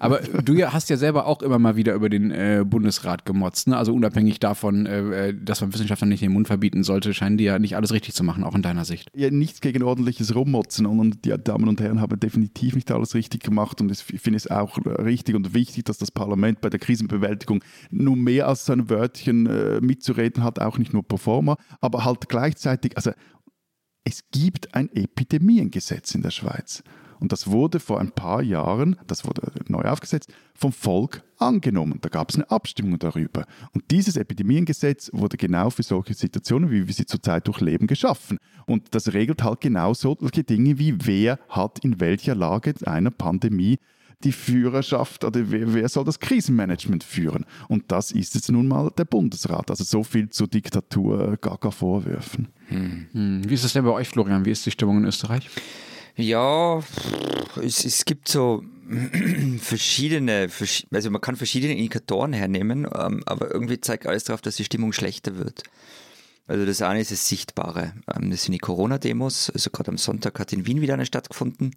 Aber 0.00 0.18
du 0.18 0.56
hast 0.72 0.90
ja 0.90 0.96
selber 0.96 1.26
auch 1.26 1.42
immer 1.42 1.58
mal 1.58 1.76
wieder 1.76 1.94
über 1.94 2.08
den 2.08 2.30
äh, 2.30 2.64
Bundesrat 2.66 3.24
gemotzt. 3.24 3.68
Ne? 3.68 3.76
Also 3.76 3.94
unabhängig 3.94 4.40
davon, 4.40 4.86
äh, 4.86 5.28
äh 5.28 5.34
dass 5.36 5.60
man 5.60 5.70
Wissenschaftlern 5.96 6.08
nicht 6.08 6.22
den 6.22 6.32
Mund 6.32 6.46
verbieten 6.46 6.82
sollte, 6.82 7.14
scheinen 7.14 7.36
die 7.36 7.44
ja 7.44 7.58
nicht 7.58 7.76
alles 7.76 7.92
richtig 7.92 8.14
zu 8.14 8.24
machen, 8.24 8.44
auch 8.44 8.54
in 8.54 8.62
deiner 8.62 8.84
Sicht. 8.84 9.08
Ja, 9.14 9.30
nichts 9.30 9.60
gegen 9.60 9.82
ordentliches 9.82 10.34
Rummotzen 10.34 10.86
und 10.86 11.24
die 11.24 11.34
Damen 11.42 11.68
und 11.68 11.80
Herren 11.80 12.00
haben 12.00 12.18
definitiv 12.20 12.74
nicht 12.74 12.90
alles 12.90 13.14
richtig 13.14 13.42
gemacht 13.42 13.80
und 13.80 13.90
ich 13.90 14.20
finde 14.20 14.36
es 14.36 14.50
auch 14.50 14.78
richtig 14.84 15.34
und 15.34 15.54
wichtig, 15.54 15.84
dass 15.84 15.98
das 15.98 16.10
Parlament 16.10 16.60
bei 16.60 16.70
der 16.70 16.80
Krisenbewältigung 16.80 17.62
nun 17.90 18.20
mehr 18.20 18.48
als 18.48 18.66
sein 18.66 18.88
Wörtchen 18.90 19.46
äh, 19.46 19.80
mitzureden 19.80 20.42
hat, 20.42 20.58
auch 20.58 20.78
nicht 20.78 20.92
nur 20.92 21.02
pro 21.02 21.16
forma, 21.16 21.56
aber 21.80 22.04
halt 22.04 22.28
gleichzeitig, 22.28 22.96
also 22.96 23.12
es 24.04 24.22
gibt 24.30 24.74
ein 24.74 24.88
Epidemiengesetz 24.94 26.14
in 26.14 26.22
der 26.22 26.30
Schweiz. 26.30 26.82
Und 27.20 27.32
das 27.32 27.50
wurde 27.50 27.80
vor 27.80 28.00
ein 28.00 28.12
paar 28.12 28.42
Jahren, 28.42 28.96
das 29.06 29.24
wurde 29.24 29.52
neu 29.68 29.82
aufgesetzt, 29.82 30.32
vom 30.54 30.72
Volk 30.72 31.22
angenommen. 31.38 31.98
Da 32.00 32.08
gab 32.08 32.30
es 32.30 32.36
eine 32.36 32.50
Abstimmung 32.50 32.98
darüber. 32.98 33.46
Und 33.72 33.90
dieses 33.90 34.16
Epidemiengesetz 34.16 35.10
wurde 35.12 35.36
genau 35.36 35.70
für 35.70 35.82
solche 35.82 36.14
Situationen, 36.14 36.70
wie 36.70 36.86
wir 36.86 36.94
sie 36.94 37.06
zurzeit 37.06 37.46
durchleben, 37.46 37.86
geschaffen. 37.86 38.38
Und 38.66 38.94
das 38.94 39.12
regelt 39.12 39.42
halt 39.42 39.60
genau 39.60 39.94
solche 39.94 40.44
Dinge 40.44 40.78
wie, 40.78 40.94
wer 41.04 41.38
hat 41.48 41.78
in 41.80 42.00
welcher 42.00 42.34
Lage 42.34 42.74
einer 42.84 43.10
Pandemie 43.10 43.78
die 44.24 44.32
Führerschaft 44.32 45.24
oder 45.24 45.50
wer, 45.50 45.74
wer, 45.74 45.88
soll 45.88 46.04
das 46.04 46.18
Krisenmanagement 46.18 47.04
führen? 47.04 47.44
Und 47.68 47.84
das 47.88 48.12
ist 48.12 48.34
jetzt 48.34 48.50
nun 48.50 48.66
mal 48.66 48.90
der 48.96 49.04
Bundesrat. 49.04 49.70
Also 49.70 49.84
so 49.84 50.02
viel 50.02 50.30
zur 50.30 50.48
Diktatur, 50.48 51.36
gar, 51.40 51.58
gar 51.58 51.72
Vorwürfen. 51.72 52.48
Hm. 52.68 53.06
Hm. 53.12 53.42
Wie 53.48 53.54
ist 53.54 53.64
es 53.64 53.74
denn 53.74 53.84
bei 53.84 53.90
euch, 53.90 54.08
Florian? 54.08 54.44
Wie 54.44 54.50
ist 54.50 54.64
die 54.64 54.70
Stimmung 54.70 54.98
in 54.98 55.04
Österreich? 55.04 55.48
Ja, 56.16 56.82
es, 57.62 57.84
es 57.84 58.04
gibt 58.04 58.28
so 58.28 58.64
verschiedene, 59.60 60.48
also 60.92 61.10
man 61.10 61.20
kann 61.20 61.36
verschiedene 61.36 61.74
Indikatoren 61.74 62.32
hernehmen, 62.32 62.86
ähm, 62.94 63.22
aber 63.26 63.52
irgendwie 63.52 63.80
zeigt 63.80 64.06
alles 64.06 64.24
darauf, 64.24 64.40
dass 64.40 64.56
die 64.56 64.64
Stimmung 64.64 64.92
schlechter 64.92 65.36
wird. 65.36 65.62
Also 66.46 66.64
das 66.64 66.80
eine 66.82 67.00
ist 67.00 67.10
das 67.10 67.28
Sichtbare. 67.28 67.92
Ähm, 68.14 68.30
das 68.30 68.44
sind 68.44 68.52
die 68.52 68.58
Corona-Demos. 68.58 69.50
Also 69.50 69.70
gerade 69.70 69.90
am 69.90 69.98
Sonntag 69.98 70.38
hat 70.38 70.52
in 70.52 70.66
Wien 70.66 70.80
wieder 70.80 70.94
eine 70.94 71.06
stattgefunden. 71.06 71.72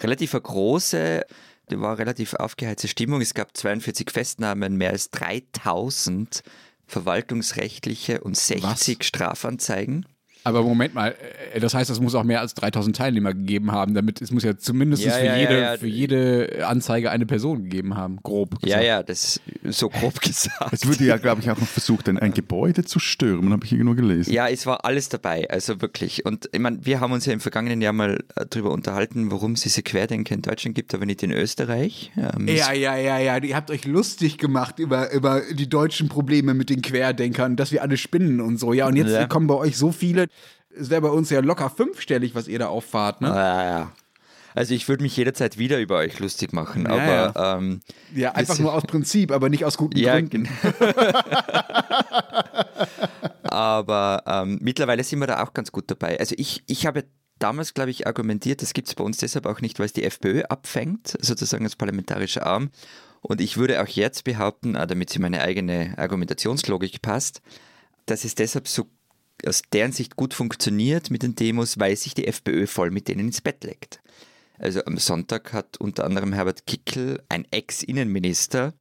Relativ 0.00 0.34
eine 0.34 0.42
große, 0.42 1.26
da 1.68 1.80
war 1.80 1.98
relativ 1.98 2.34
aufgeheizte 2.34 2.88
Stimmung. 2.88 3.20
Es 3.20 3.34
gab 3.34 3.56
42 3.56 4.10
Festnahmen, 4.10 4.76
mehr 4.76 4.90
als 4.90 5.10
3000 5.10 6.42
verwaltungsrechtliche 6.86 8.20
und 8.22 8.36
60 8.36 8.98
Was? 8.98 9.06
Strafanzeigen. 9.06 10.06
Aber 10.44 10.62
Moment 10.62 10.94
mal, 10.94 11.14
äh, 11.52 11.60
das 11.60 11.74
heißt, 11.74 11.90
es 11.90 12.00
muss 12.00 12.14
auch 12.14 12.24
mehr 12.24 12.40
als 12.40 12.54
3000 12.54 12.96
Teilnehmer 12.96 13.34
gegeben 13.34 13.72
haben, 13.72 13.94
damit 13.94 14.22
es 14.22 14.30
muss 14.30 14.42
ja 14.42 14.56
zumindest 14.56 15.04
ja, 15.04 15.12
für, 15.12 15.24
ja, 15.24 15.36
jede, 15.36 15.60
ja, 15.60 15.76
für 15.76 15.86
jede 15.86 16.66
Anzeige 16.66 17.10
eine 17.10 17.26
Person 17.26 17.64
gegeben 17.64 17.96
haben, 17.96 18.18
grob 18.22 18.60
gesagt. 18.60 18.82
Ja, 18.82 18.86
ja, 18.86 19.02
das 19.02 19.40
ist 19.62 19.78
so 19.78 19.88
grob 19.88 20.20
gesagt. 20.20 20.72
Es 20.72 20.86
wurde 20.86 21.04
ja, 21.04 21.18
glaube 21.18 21.42
ich, 21.42 21.50
auch 21.50 21.58
noch 21.58 21.66
versucht, 21.66 22.08
ein, 22.08 22.18
ein 22.18 22.32
Gebäude 22.32 22.84
zu 22.84 22.98
stürmen, 22.98 23.52
habe 23.52 23.64
ich 23.64 23.72
irgendwo 23.72 23.94
gelesen. 23.94 24.32
Ja, 24.32 24.48
es 24.48 24.66
war 24.66 24.84
alles 24.84 25.08
dabei, 25.08 25.48
also 25.50 25.80
wirklich. 25.82 26.24
Und 26.24 26.48
ich 26.52 26.60
meine, 26.60 26.84
wir 26.84 27.00
haben 27.00 27.12
uns 27.12 27.26
ja 27.26 27.32
im 27.32 27.40
vergangenen 27.40 27.82
Jahr 27.82 27.92
mal 27.92 28.24
äh, 28.36 28.46
darüber 28.48 28.70
unterhalten, 28.70 29.30
warum 29.30 29.52
es 29.52 29.60
diese 29.60 29.82
Querdenker 29.82 30.34
in 30.34 30.42
Deutschland 30.42 30.74
gibt, 30.74 30.94
aber 30.94 31.04
nicht 31.04 31.22
in 31.22 31.32
Österreich. 31.32 32.12
Ähm, 32.16 32.48
ja, 32.48 32.72
ja, 32.72 32.96
ja, 32.96 33.18
ja, 33.18 33.36
ihr 33.38 33.56
habt 33.56 33.70
euch 33.70 33.84
lustig 33.84 34.38
gemacht 34.38 34.78
über, 34.78 35.12
über 35.12 35.42
die 35.52 35.68
deutschen 35.68 36.08
Probleme 36.08 36.54
mit 36.54 36.70
den 36.70 36.80
Querdenkern, 36.80 37.56
dass 37.56 37.72
wir 37.72 37.82
alle 37.82 37.96
spinnen 37.96 38.40
und 38.40 38.58
so. 38.58 38.72
Ja, 38.72 38.86
und 38.86 38.96
jetzt 38.96 39.28
kommen 39.28 39.46
bei 39.46 39.54
euch 39.54 39.76
so 39.76 39.92
viele 39.92 40.29
es 40.78 40.90
wäre 40.90 41.00
bei 41.00 41.08
uns 41.08 41.30
ja 41.30 41.40
locker 41.40 41.70
fünfstellig, 41.70 42.34
was 42.34 42.48
ihr 42.48 42.58
da 42.58 42.68
auffahrt, 42.68 43.20
ne? 43.20 43.28
Ja, 43.28 43.64
ja. 43.64 43.92
Also 44.54 44.74
ich 44.74 44.88
würde 44.88 45.02
mich 45.02 45.16
jederzeit 45.16 45.58
wieder 45.58 45.78
über 45.78 45.98
euch 45.98 46.18
lustig 46.18 46.52
machen, 46.52 46.82
ja, 46.82 46.90
aber 46.90 47.40
ja, 47.40 47.56
ähm, 47.56 47.80
ja 48.14 48.32
einfach 48.32 48.58
nur 48.58 48.74
aus 48.74 48.82
Prinzip, 48.82 49.30
aber 49.30 49.48
nicht 49.48 49.64
aus 49.64 49.76
guten 49.76 49.96
ja, 49.96 50.18
Gründen. 50.18 50.48
aber 53.44 54.24
ähm, 54.26 54.58
mittlerweile 54.60 55.04
sind 55.04 55.20
wir 55.20 55.28
da 55.28 55.44
auch 55.44 55.54
ganz 55.54 55.70
gut 55.70 55.84
dabei. 55.88 56.18
Also 56.18 56.34
ich, 56.36 56.64
ich 56.66 56.86
habe 56.86 57.04
damals, 57.38 57.74
glaube 57.74 57.90
ich, 57.90 58.08
argumentiert, 58.08 58.60
das 58.60 58.72
gibt 58.72 58.88
es 58.88 58.96
bei 58.96 59.04
uns 59.04 59.18
deshalb 59.18 59.46
auch 59.46 59.60
nicht, 59.60 59.78
weil 59.78 59.86
es 59.86 59.92
die 59.92 60.04
FPÖ 60.04 60.42
abfängt, 60.42 61.16
sozusagen 61.20 61.64
als 61.64 61.76
parlamentarischer 61.76 62.44
Arm. 62.44 62.70
Und 63.20 63.40
ich 63.40 63.56
würde 63.56 63.82
auch 63.82 63.88
jetzt 63.88 64.24
behaupten, 64.24 64.76
ah, 64.76 64.86
damit 64.86 65.10
sie 65.10 65.20
meine 65.20 65.42
eigene 65.42 65.94
Argumentationslogik 65.96 67.02
passt, 67.02 67.40
dass 68.06 68.24
es 68.24 68.34
deshalb 68.34 68.66
so 68.66 68.88
aus 69.46 69.62
deren 69.72 69.92
Sicht 69.92 70.16
gut 70.16 70.34
funktioniert 70.34 71.10
mit 71.10 71.22
den 71.22 71.34
Demos, 71.34 71.78
weil 71.78 71.96
sich 71.96 72.14
die 72.14 72.26
FPÖ 72.26 72.66
voll 72.66 72.90
mit 72.90 73.08
denen 73.08 73.28
ins 73.28 73.40
Bett 73.40 73.64
legt. 73.64 74.00
Also 74.58 74.84
am 74.84 74.98
Sonntag 74.98 75.52
hat 75.52 75.78
unter 75.78 76.04
anderem 76.04 76.32
Herbert 76.32 76.66
Kickel, 76.66 77.22
ein 77.28 77.46
Ex-Innenminister, 77.50 78.74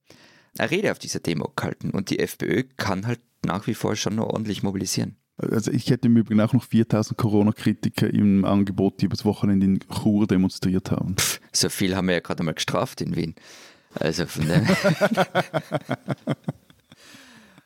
eine 0.57 0.71
Rede 0.71 0.91
auf 0.91 0.99
dieser 0.99 1.21
Demo 1.21 1.51
gehalten 1.55 1.91
und 1.91 2.09
die 2.09 2.19
FPÖ 2.19 2.63
kann 2.75 3.07
halt 3.07 3.21
nach 3.45 3.65
wie 3.67 3.73
vor 3.73 3.95
schon 3.95 4.15
noch 4.15 4.27
ordentlich 4.27 4.61
mobilisieren. 4.61 5.15
Also 5.37 5.71
ich 5.71 5.89
hätte 5.89 6.09
im 6.09 6.17
Übrigen 6.17 6.41
auch 6.41 6.51
noch 6.51 6.65
4000 6.65 7.17
Corona-Kritiker 7.17 8.13
im 8.13 8.43
Angebot, 8.43 8.99
die 8.99 9.05
übers 9.05 9.23
Wochenende 9.23 9.65
in 9.65 9.79
Chur 9.79 10.27
demonstriert 10.27 10.91
haben. 10.91 11.15
Pff, 11.15 11.39
so 11.53 11.69
viel 11.69 11.95
haben 11.95 12.07
wir 12.07 12.15
ja 12.15 12.19
gerade 12.19 12.43
mal 12.43 12.53
gestraft 12.53 12.99
in 12.99 13.15
Wien. 13.15 13.35
Also 13.95 14.25
von 14.25 14.47
dem. 14.47 14.67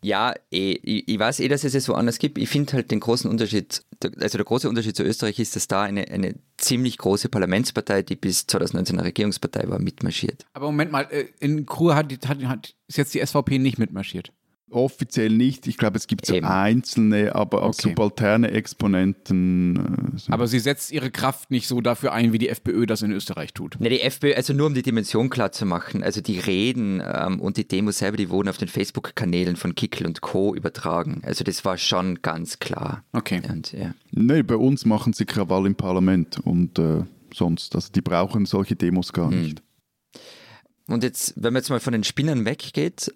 Ja, 0.04 0.34
eh, 0.52 0.74
ich, 0.84 1.08
ich, 1.08 1.20
weiß 1.20 1.40
eh, 1.40 1.48
dass 1.48 1.64
es 1.64 1.74
es 1.74 1.88
woanders 1.90 2.20
gibt. 2.20 2.38
Ich 2.38 2.50
finde 2.50 2.74
halt 2.74 2.92
den 2.92 3.00
großen 3.00 3.30
Unterschied, 3.30 3.84
also 4.20 4.38
der 4.38 4.46
große 4.46 4.70
Unterschied 4.70 4.96
zu 4.96 5.04
Österreich 5.04 5.40
ist, 5.40 5.56
dass 5.56 5.68
da 5.68 5.84
eine, 5.84 6.08
eine 6.10 6.36
ziemlich 6.58 6.98
große 6.98 7.30
Parlamentspartei, 7.30 8.04
die 8.04 8.16
bis 8.16 8.48
2019 8.48 8.98
eine 8.98 9.08
Regierungspartei 9.08 9.68
war, 9.70 9.80
mitmarschiert. 9.80 10.46
Aber 10.54 10.68
Moment 10.68 10.92
mal, 10.92 11.08
äh, 11.10 11.26
in 11.40 11.66
Kur 11.66 11.96
hat, 11.96 12.12
hat, 12.28 12.44
hat, 12.44 12.76
ist 12.88 12.98
jetzt 12.98 13.14
die 13.14 13.26
SVP 13.26 13.60
nicht 13.60 13.80
mitmarschiert. 13.80 14.32
Offiziell 14.74 15.30
nicht. 15.30 15.68
Ich 15.68 15.78
glaube, 15.78 15.98
es 15.98 16.08
gibt 16.08 16.26
so 16.26 16.34
Eben. 16.34 16.48
einzelne, 16.48 17.36
aber 17.36 17.64
auch 17.64 17.70
okay. 17.70 17.90
subalterne 17.90 18.52
Exponenten. 18.52 20.18
Äh, 20.28 20.32
aber 20.32 20.48
sie 20.48 20.60
setzt 20.60 20.92
ihre 20.92 21.12
Kraft 21.12 21.52
nicht 21.52 21.68
so 21.68 21.80
dafür 21.82 22.14
ein, 22.14 22.34
wie 22.34 22.38
die 22.38 22.50
FPÖ 22.50 22.86
das 22.86 23.02
in 23.02 23.12
Österreich 23.12 23.54
tut. 23.54 23.80
Ne, 23.80 23.90
die 23.90 24.02
FPÖ, 24.02 24.34
also 24.34 24.54
nur 24.54 24.68
um 24.68 24.74
die 24.74 24.82
Dimension 24.82 25.30
klar 25.30 25.52
zu 25.52 25.66
machen, 25.66 26.04
also 26.04 26.22
die 26.22 26.40
Reden 26.40 27.02
ähm, 27.06 27.40
und 27.40 27.58
die 27.58 27.68
Demos 27.68 28.00
selber, 28.00 28.18
die 28.18 28.30
wurden 28.30 28.50
auf 28.50 28.58
den 28.58 28.68
Facebook-Kanälen 28.68 29.56
von 29.56 29.76
Kickel 29.76 30.08
und 30.08 30.22
Co. 30.22 30.56
übertragen. 30.56 31.22
Also 31.24 31.44
das 31.44 31.64
war 31.66 31.78
schon 31.78 32.22
ganz 32.22 32.60
klar. 32.60 33.04
Okay. 33.14 33.42
Und, 33.48 33.74
ja. 33.74 33.94
Nee, 34.12 34.44
bei 34.44 34.56
uns 34.56 34.86
machen 34.86 35.14
sie 35.14 35.26
Krawall 35.26 35.68
im 35.68 35.76
Parlament 35.76 36.40
und 36.40 36.80
äh, 36.80 37.04
sonst. 37.34 37.76
Also 37.76 37.92
die 37.94 38.02
brauchen 38.02 38.46
solche 38.46 38.76
Demos 38.76 39.14
gar 39.14 39.30
hm. 39.30 39.42
nicht. 39.42 39.64
Und 40.88 41.04
jetzt, 41.04 41.34
wenn 41.36 41.54
man 41.54 41.62
jetzt 41.62 41.70
mal 41.70 41.80
von 41.80 41.94
den 41.94 42.04
Spinnern 42.04 42.46
weggeht, 42.46 43.14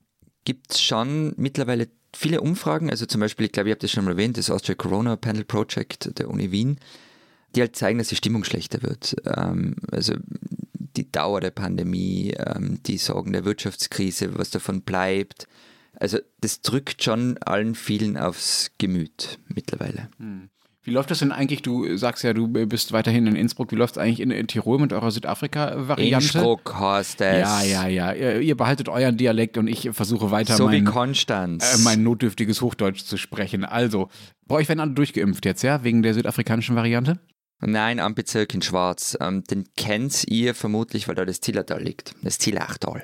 gibt 0.48 0.72
es 0.72 0.82
schon 0.82 1.34
mittlerweile 1.36 1.90
viele 2.16 2.40
Umfragen, 2.40 2.90
also 2.90 3.06
zum 3.06 3.20
Beispiel, 3.20 3.48
ich 3.48 3.52
glaube, 3.52 3.68
ich 3.68 3.74
habe 3.74 3.82
das 3.82 3.92
schon 3.92 4.06
mal 4.06 4.12
erwähnt, 4.12 4.38
das 4.38 4.50
Austria 4.50 4.76
Corona 4.76 5.18
Panel 5.18 5.44
Project 5.44 6.18
der 6.18 6.30
Uni 6.30 6.54
Wien, 6.54 6.80
die 7.54 7.60
halt 7.60 7.76
zeigen, 7.76 7.98
dass 7.98 8.08
die 8.08 8.16
Stimmung 8.16 8.46
schlechter 8.46 8.82
wird. 8.82 9.18
Ähm, 9.26 9.76
also 9.92 10.14
die 10.96 11.12
Dauer 11.12 11.42
der 11.42 11.52
Pandemie, 11.52 12.34
ähm, 12.38 12.80
die 12.86 12.98
Sorgen 12.98 13.34
der 13.34 13.44
Wirtschaftskrise, 13.44 14.38
was 14.38 14.50
davon 14.50 14.84
bleibt. 14.84 15.50
Also 16.00 16.20
das 16.40 16.62
drückt 16.62 17.04
schon 17.04 17.38
allen 17.40 17.76
vielen 17.76 18.16
aufs 18.16 18.72
Gemüt 18.78 19.40
mittlerweile. 19.50 20.08
Hm. 20.18 20.50
Wie 20.88 20.94
läuft 20.94 21.12
das 21.12 21.20
denn 21.20 21.34
eigentlich? 21.34 21.64
Du 21.64 21.98
sagst 21.98 22.24
ja, 22.24 22.32
du 22.32 22.48
bist 22.48 22.94
weiterhin 22.94 23.28
in 23.28 23.36
Innsbruck. 23.36 23.74
Wie 23.74 23.76
läuft 23.76 23.98
es 23.98 23.98
eigentlich 23.98 24.22
in, 24.22 24.32
in, 24.32 24.48
Tirol 24.48 24.80
mit 24.80 24.94
eurer 24.94 25.12
Südafrika-Variante? 25.12 26.38
Innsbruck 26.38 26.80
heißt 26.80 27.20
es. 27.20 27.42
Ja, 27.42 27.62
ja, 27.62 27.88
ja. 27.90 28.14
Ihr, 28.14 28.40
ihr, 28.40 28.56
behaltet 28.56 28.88
euren 28.88 29.18
Dialekt 29.18 29.58
und 29.58 29.68
ich 29.68 29.90
versuche 29.92 30.32
weiter 30.32 30.56
so 30.56 30.68
mein, 30.68 30.76
wie 30.76 30.84
Konstanz. 30.86 31.76
Äh, 31.76 31.84
mein 31.84 32.04
notdürftiges 32.04 32.62
Hochdeutsch 32.62 33.04
zu 33.04 33.18
sprechen. 33.18 33.66
Also, 33.66 34.08
bei 34.46 34.56
euch 34.56 34.70
werden 34.70 34.80
alle 34.80 34.92
durchgeimpft 34.92 35.44
jetzt, 35.44 35.62
ja? 35.62 35.84
Wegen 35.84 36.04
der 36.04 36.14
südafrikanischen 36.14 36.78
Variante? 36.78 37.20
Nein, 37.60 38.00
am 38.00 38.16
Bezirk 38.16 38.54
in 38.54 38.62
Schwarz. 38.62 39.18
Ähm, 39.20 39.44
den 39.44 39.66
kennt 39.76 40.24
ihr 40.30 40.56
vermutlich, 40.56 41.10
weil 41.10 41.16
da 41.16 41.26
das 41.26 41.42
Zillertal 41.42 41.84
liegt. 41.84 42.16
Das 42.22 42.38
Zillachtal. 42.38 43.04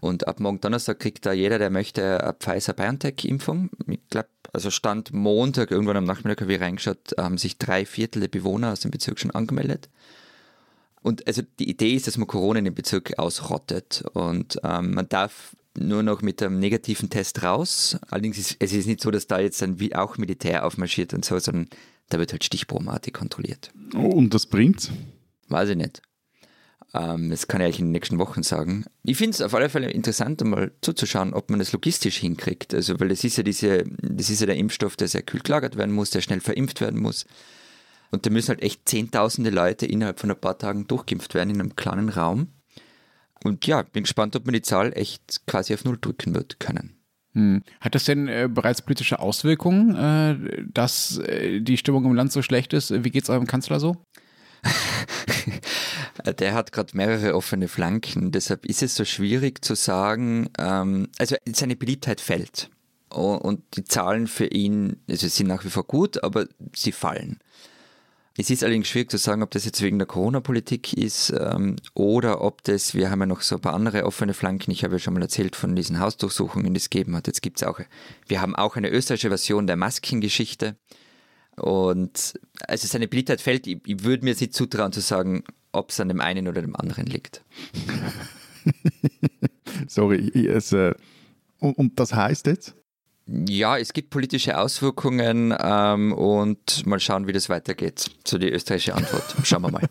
Und 0.00 0.28
ab 0.28 0.38
morgen 0.38 0.60
Donnerstag 0.60 1.00
kriegt 1.00 1.26
da 1.26 1.32
jeder, 1.32 1.58
der 1.58 1.70
möchte, 1.70 2.22
eine 2.22 2.34
Pfizer-BioNTech-Impfung. 2.34 3.70
Ich 3.88 4.00
glaube, 4.10 4.28
also 4.52 4.70
Stand 4.70 5.12
Montag, 5.12 5.70
irgendwann 5.70 5.96
am 5.96 6.04
Nachmittag 6.04 6.40
habe 6.42 6.54
ich 6.54 6.60
reingeschaut, 6.60 7.14
haben 7.18 7.36
sich 7.36 7.58
drei 7.58 7.84
Viertel 7.84 8.20
der 8.20 8.28
Bewohner 8.28 8.72
aus 8.72 8.80
dem 8.80 8.90
Bezirk 8.92 9.18
schon 9.18 9.32
angemeldet. 9.32 9.88
Und 11.02 11.26
also 11.26 11.42
die 11.58 11.68
Idee 11.68 11.94
ist, 11.94 12.06
dass 12.06 12.16
man 12.16 12.26
Corona 12.26 12.60
in 12.60 12.64
dem 12.64 12.74
Bezirk 12.74 13.18
ausrottet. 13.18 14.04
Und 14.12 14.60
ähm, 14.62 14.94
man 14.94 15.08
darf 15.08 15.56
nur 15.76 16.02
noch 16.02 16.22
mit 16.22 16.42
einem 16.42 16.58
negativen 16.58 17.10
Test 17.10 17.42
raus. 17.42 17.98
Allerdings 18.08 18.38
ist 18.38 18.56
es 18.58 18.72
ist 18.72 18.86
nicht 18.86 19.00
so, 19.00 19.10
dass 19.10 19.26
da 19.26 19.38
jetzt 19.40 19.62
dann 19.62 19.80
wie 19.80 19.94
auch 19.94 20.16
Militär 20.18 20.64
aufmarschiert 20.64 21.14
und 21.14 21.24
so, 21.24 21.38
sondern 21.38 21.68
da 22.08 22.18
wird 22.18 22.32
halt 22.32 22.44
stichprobenartig 22.44 23.12
kontrolliert. 23.12 23.70
Und 23.94 24.34
das 24.34 24.46
bringt's? 24.46 24.90
Weiß 25.48 25.68
ich 25.70 25.76
nicht. 25.76 26.02
Ähm, 26.94 27.30
das 27.30 27.48
kann 27.48 27.60
ich 27.60 27.66
eigentlich 27.66 27.80
in 27.80 27.86
den 27.86 27.92
nächsten 27.92 28.18
Wochen 28.18 28.42
sagen. 28.42 28.84
Ich 29.04 29.18
finde 29.18 29.34
es 29.34 29.42
auf 29.42 29.54
alle 29.54 29.68
Fälle 29.68 29.90
interessant, 29.90 30.42
mal 30.44 30.72
zuzuschauen, 30.80 31.34
ob 31.34 31.50
man 31.50 31.58
das 31.58 31.72
logistisch 31.72 32.16
hinkriegt. 32.16 32.72
Also, 32.74 32.98
weil 32.98 33.08
das 33.08 33.24
ist 33.24 33.36
ja 33.36 33.42
diese, 33.42 33.84
das 34.00 34.30
ist 34.30 34.40
ja 34.40 34.46
der 34.46 34.56
Impfstoff, 34.56 34.96
der 34.96 35.08
sehr 35.08 35.22
kühl 35.22 35.40
gelagert 35.40 35.76
werden 35.76 35.94
muss, 35.94 36.10
der 36.10 36.20
schnell 36.20 36.40
verimpft 36.40 36.80
werden 36.80 37.00
muss. 37.00 37.26
Und 38.10 38.24
da 38.24 38.30
müssen 38.30 38.48
halt 38.48 38.62
echt 38.62 38.88
zehntausende 38.88 39.50
Leute 39.50 39.84
innerhalb 39.86 40.18
von 40.18 40.30
ein 40.30 40.40
paar 40.40 40.58
Tagen 40.58 40.86
durchgeimpft 40.86 41.34
werden 41.34 41.50
in 41.50 41.60
einem 41.60 41.76
kleinen 41.76 42.08
Raum. 42.08 42.48
Und 43.44 43.66
ja, 43.66 43.82
bin 43.82 44.04
gespannt, 44.04 44.34
ob 44.34 44.46
man 44.46 44.54
die 44.54 44.62
Zahl 44.62 44.92
echt 44.96 45.46
quasi 45.46 45.74
auf 45.74 45.84
Null 45.84 45.98
drücken 46.00 46.34
wird 46.34 46.58
können. 46.58 46.96
Hm. 47.34 47.62
Hat 47.80 47.94
das 47.94 48.04
denn 48.04 48.26
äh, 48.26 48.48
bereits 48.50 48.82
politische 48.82 49.18
Auswirkungen, 49.18 49.94
äh, 49.94 50.64
dass 50.72 51.18
äh, 51.18 51.60
die 51.60 51.76
Stimmung 51.76 52.04
im 52.06 52.14
Land 52.14 52.32
so 52.32 52.42
schlecht 52.42 52.72
ist? 52.72 53.04
Wie 53.04 53.10
geht 53.10 53.24
es 53.24 53.30
eurem 53.30 53.46
Kanzler 53.46 53.78
so? 53.78 53.96
Der 56.32 56.54
hat 56.54 56.72
gerade 56.72 56.96
mehrere 56.96 57.34
offene 57.34 57.68
Flanken, 57.68 58.32
deshalb 58.32 58.66
ist 58.66 58.82
es 58.82 58.94
so 58.94 59.04
schwierig 59.04 59.64
zu 59.64 59.74
sagen. 59.74 60.50
Ähm, 60.58 61.08
also 61.18 61.36
seine 61.52 61.76
Beliebtheit 61.76 62.20
fällt 62.20 62.70
und 63.10 63.62
die 63.74 63.84
Zahlen 63.84 64.26
für 64.26 64.46
ihn 64.46 64.96
also 65.08 65.28
sind 65.28 65.46
nach 65.46 65.64
wie 65.64 65.70
vor 65.70 65.84
gut, 65.84 66.22
aber 66.22 66.46
sie 66.74 66.92
fallen. 66.92 67.38
Es 68.40 68.50
ist 68.50 68.62
allerdings 68.62 68.86
schwierig 68.86 69.10
zu 69.10 69.18
sagen, 69.18 69.42
ob 69.42 69.50
das 69.50 69.64
jetzt 69.64 69.82
wegen 69.82 69.98
der 69.98 70.06
Corona-Politik 70.06 70.92
ist 70.92 71.34
ähm, 71.36 71.74
oder 71.94 72.40
ob 72.40 72.62
das, 72.62 72.94
wir 72.94 73.10
haben 73.10 73.18
ja 73.18 73.26
noch 73.26 73.40
so 73.40 73.56
ein 73.56 73.60
paar 73.60 73.74
andere 73.74 74.04
offene 74.04 74.32
Flanken. 74.32 74.70
Ich 74.70 74.84
habe 74.84 74.94
ja 74.94 74.98
schon 75.00 75.14
mal 75.14 75.22
erzählt 75.22 75.56
von 75.56 75.74
diesen 75.74 75.98
Hausdurchsuchungen, 75.98 76.72
die 76.72 76.78
es 76.78 76.88
gegeben 76.88 77.16
hat. 77.16 77.26
Jetzt 77.26 77.42
gibt 77.42 77.60
es 77.60 77.66
auch, 77.66 77.80
wir 78.28 78.40
haben 78.40 78.54
auch 78.54 78.76
eine 78.76 78.90
österreichische 78.90 79.30
Version 79.30 79.66
der 79.66 79.76
Maskengeschichte. 79.76 80.76
Und 81.56 82.38
also 82.60 82.86
seine 82.86 83.08
Beliebtheit 83.08 83.40
fällt, 83.40 83.66
ich, 83.66 83.80
ich 83.84 84.04
würde 84.04 84.24
mir 84.24 84.36
sie 84.36 84.50
zutrauen 84.50 84.92
zu 84.92 85.00
sagen, 85.00 85.42
ob 85.72 85.90
es 85.90 86.00
an 86.00 86.08
dem 86.08 86.20
einen 86.20 86.48
oder 86.48 86.60
dem 86.60 86.76
anderen 86.76 87.06
liegt. 87.06 87.42
Sorry, 89.86 90.46
es, 90.46 90.72
äh, 90.72 90.94
und, 91.60 91.78
und 91.78 92.00
das 92.00 92.14
heißt 92.14 92.46
jetzt? 92.46 92.74
Ja, 93.26 93.76
es 93.76 93.92
gibt 93.92 94.08
politische 94.08 94.58
Auswirkungen 94.58 95.54
ähm, 95.60 96.14
und 96.14 96.86
mal 96.86 96.98
schauen, 96.98 97.26
wie 97.26 97.32
das 97.32 97.50
weitergeht. 97.50 98.10
So 98.26 98.38
die 98.38 98.48
österreichische 98.48 98.94
Antwort. 98.94 99.36
Schauen 99.44 99.62
wir 99.62 99.70
mal. 99.70 99.82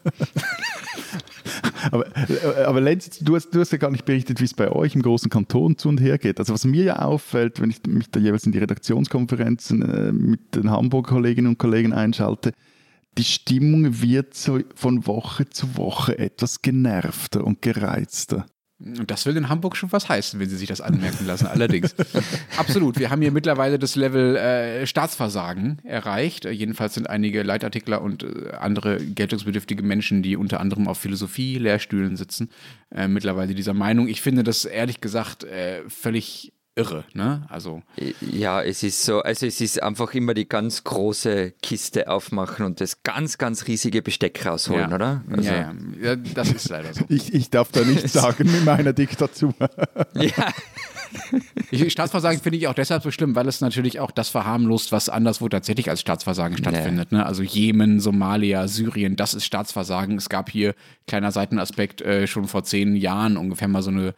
aber, 1.91 2.07
äh, 2.17 2.63
aber 2.63 2.81
Lenz, 2.81 3.19
du 3.19 3.35
hast, 3.35 3.51
du 3.51 3.59
hast 3.59 3.71
ja 3.71 3.77
gar 3.77 3.91
nicht 3.91 4.05
berichtet, 4.05 4.39
wie 4.39 4.45
es 4.45 4.55
bei 4.55 4.71
euch 4.71 4.95
im 4.95 5.03
großen 5.03 5.29
Kanton 5.29 5.77
zu 5.77 5.89
und 5.89 6.01
her 6.01 6.17
geht. 6.17 6.39
Also 6.39 6.53
was 6.53 6.65
mir 6.65 6.83
ja 6.83 6.99
auffällt, 6.99 7.61
wenn 7.61 7.69
ich 7.69 7.83
mich 7.85 8.09
da 8.09 8.19
jeweils 8.19 8.47
in 8.47 8.53
die 8.53 8.59
Redaktionskonferenzen 8.59 9.81
äh, 9.83 10.11
mit 10.11 10.55
den 10.55 10.71
Hamburger 10.71 11.11
Kolleginnen 11.11 11.49
und 11.49 11.59
Kollegen 11.59 11.93
einschalte, 11.93 12.53
die 13.17 13.23
Stimmung 13.23 14.01
wird 14.01 14.35
so 14.35 14.59
von 14.75 15.07
Woche 15.07 15.49
zu 15.49 15.75
Woche 15.77 16.17
etwas 16.17 16.61
genervter 16.61 17.43
und 17.43 17.61
gereizter. 17.61 18.45
Und 18.79 19.09
das 19.09 19.25
will 19.25 19.35
in 19.35 19.49
Hamburg 19.49 19.75
schon 19.75 19.91
was 19.91 20.07
heißen, 20.07 20.39
wenn 20.39 20.49
Sie 20.49 20.55
sich 20.55 20.67
das 20.67 20.81
anmerken 20.81 21.25
lassen. 21.25 21.47
Allerdings. 21.47 21.95
Absolut. 22.57 22.99
Wir 22.99 23.09
haben 23.09 23.23
hier 23.23 23.31
mittlerweile 23.31 23.79
das 23.79 23.95
Level 23.95 24.35
äh, 24.35 24.85
Staatsversagen 24.85 25.79
erreicht. 25.83 26.45
Jedenfalls 26.45 26.93
sind 26.93 27.09
einige 27.09 27.41
Leitartikler 27.41 28.03
und 28.03 28.21
äh, 28.21 28.51
andere 28.51 28.97
geltungsbedürftige 28.97 29.81
Menschen, 29.81 30.21
die 30.21 30.37
unter 30.37 30.59
anderem 30.59 30.87
auf 30.87 30.99
Philosophie-Lehrstühlen 30.99 32.17
sitzen, 32.17 32.51
äh, 32.91 33.07
mittlerweile 33.07 33.55
dieser 33.55 33.73
Meinung. 33.73 34.07
Ich 34.07 34.21
finde 34.21 34.43
das 34.43 34.63
ehrlich 34.63 35.01
gesagt 35.01 35.43
äh, 35.43 35.81
völlig 35.89 36.53
irre, 36.77 37.03
ne? 37.13 37.45
Also 37.49 37.81
ja, 38.21 38.61
es 38.61 38.83
ist 38.83 39.03
so, 39.03 39.21
also 39.21 39.45
es 39.45 39.59
ist 39.59 39.81
einfach 39.81 40.13
immer 40.13 40.33
die 40.33 40.47
ganz 40.47 40.83
große 40.83 41.53
Kiste 41.61 42.09
aufmachen 42.09 42.65
und 42.65 42.79
das 42.79 43.03
ganz, 43.03 43.37
ganz 43.37 43.67
riesige 43.67 44.01
Besteck 44.01 44.45
rausholen, 44.45 44.89
ja. 44.89 44.95
oder? 44.95 45.23
Also 45.29 45.49
ja, 45.49 45.73
ja, 46.01 46.15
das 46.15 46.51
ist 46.51 46.69
leider 46.69 46.93
so. 46.93 47.03
ich, 47.09 47.33
ich 47.33 47.49
darf 47.49 47.71
da 47.71 47.81
nichts 47.81 48.13
sagen 48.17 48.49
mit 48.51 48.63
meiner 48.63 48.93
Diktatur. 48.93 49.53
ja. 50.13 50.53
Ich, 51.71 51.91
Staatsversagen 51.91 52.39
finde 52.39 52.57
ich 52.57 52.67
auch 52.67 52.73
deshalb 52.73 53.03
so 53.03 53.11
schlimm, 53.11 53.35
weil 53.35 53.47
es 53.47 53.61
natürlich 53.61 53.99
auch 53.99 54.11
das 54.11 54.29
verharmlost, 54.29 54.91
was 54.91 55.09
anderswo 55.09 55.49
tatsächlich 55.49 55.89
als 55.89 56.01
Staatsversagen 56.01 56.57
stattfindet. 56.57 57.11
Nee. 57.11 57.19
Ne? 57.19 57.25
Also 57.25 57.43
Jemen, 57.43 57.99
Somalia, 57.99 58.67
Syrien, 58.67 59.15
das 59.15 59.33
ist 59.33 59.45
Staatsversagen. 59.45 60.17
Es 60.17 60.29
gab 60.29 60.49
hier, 60.49 60.75
kleiner 61.07 61.31
Seitenaspekt, 61.31 62.01
äh, 62.01 62.27
schon 62.27 62.47
vor 62.47 62.63
zehn 62.63 62.95
Jahren 62.95 63.37
ungefähr 63.37 63.67
mal 63.67 63.81
so 63.81 63.89
eine 63.89 64.07
äh, 64.07 64.13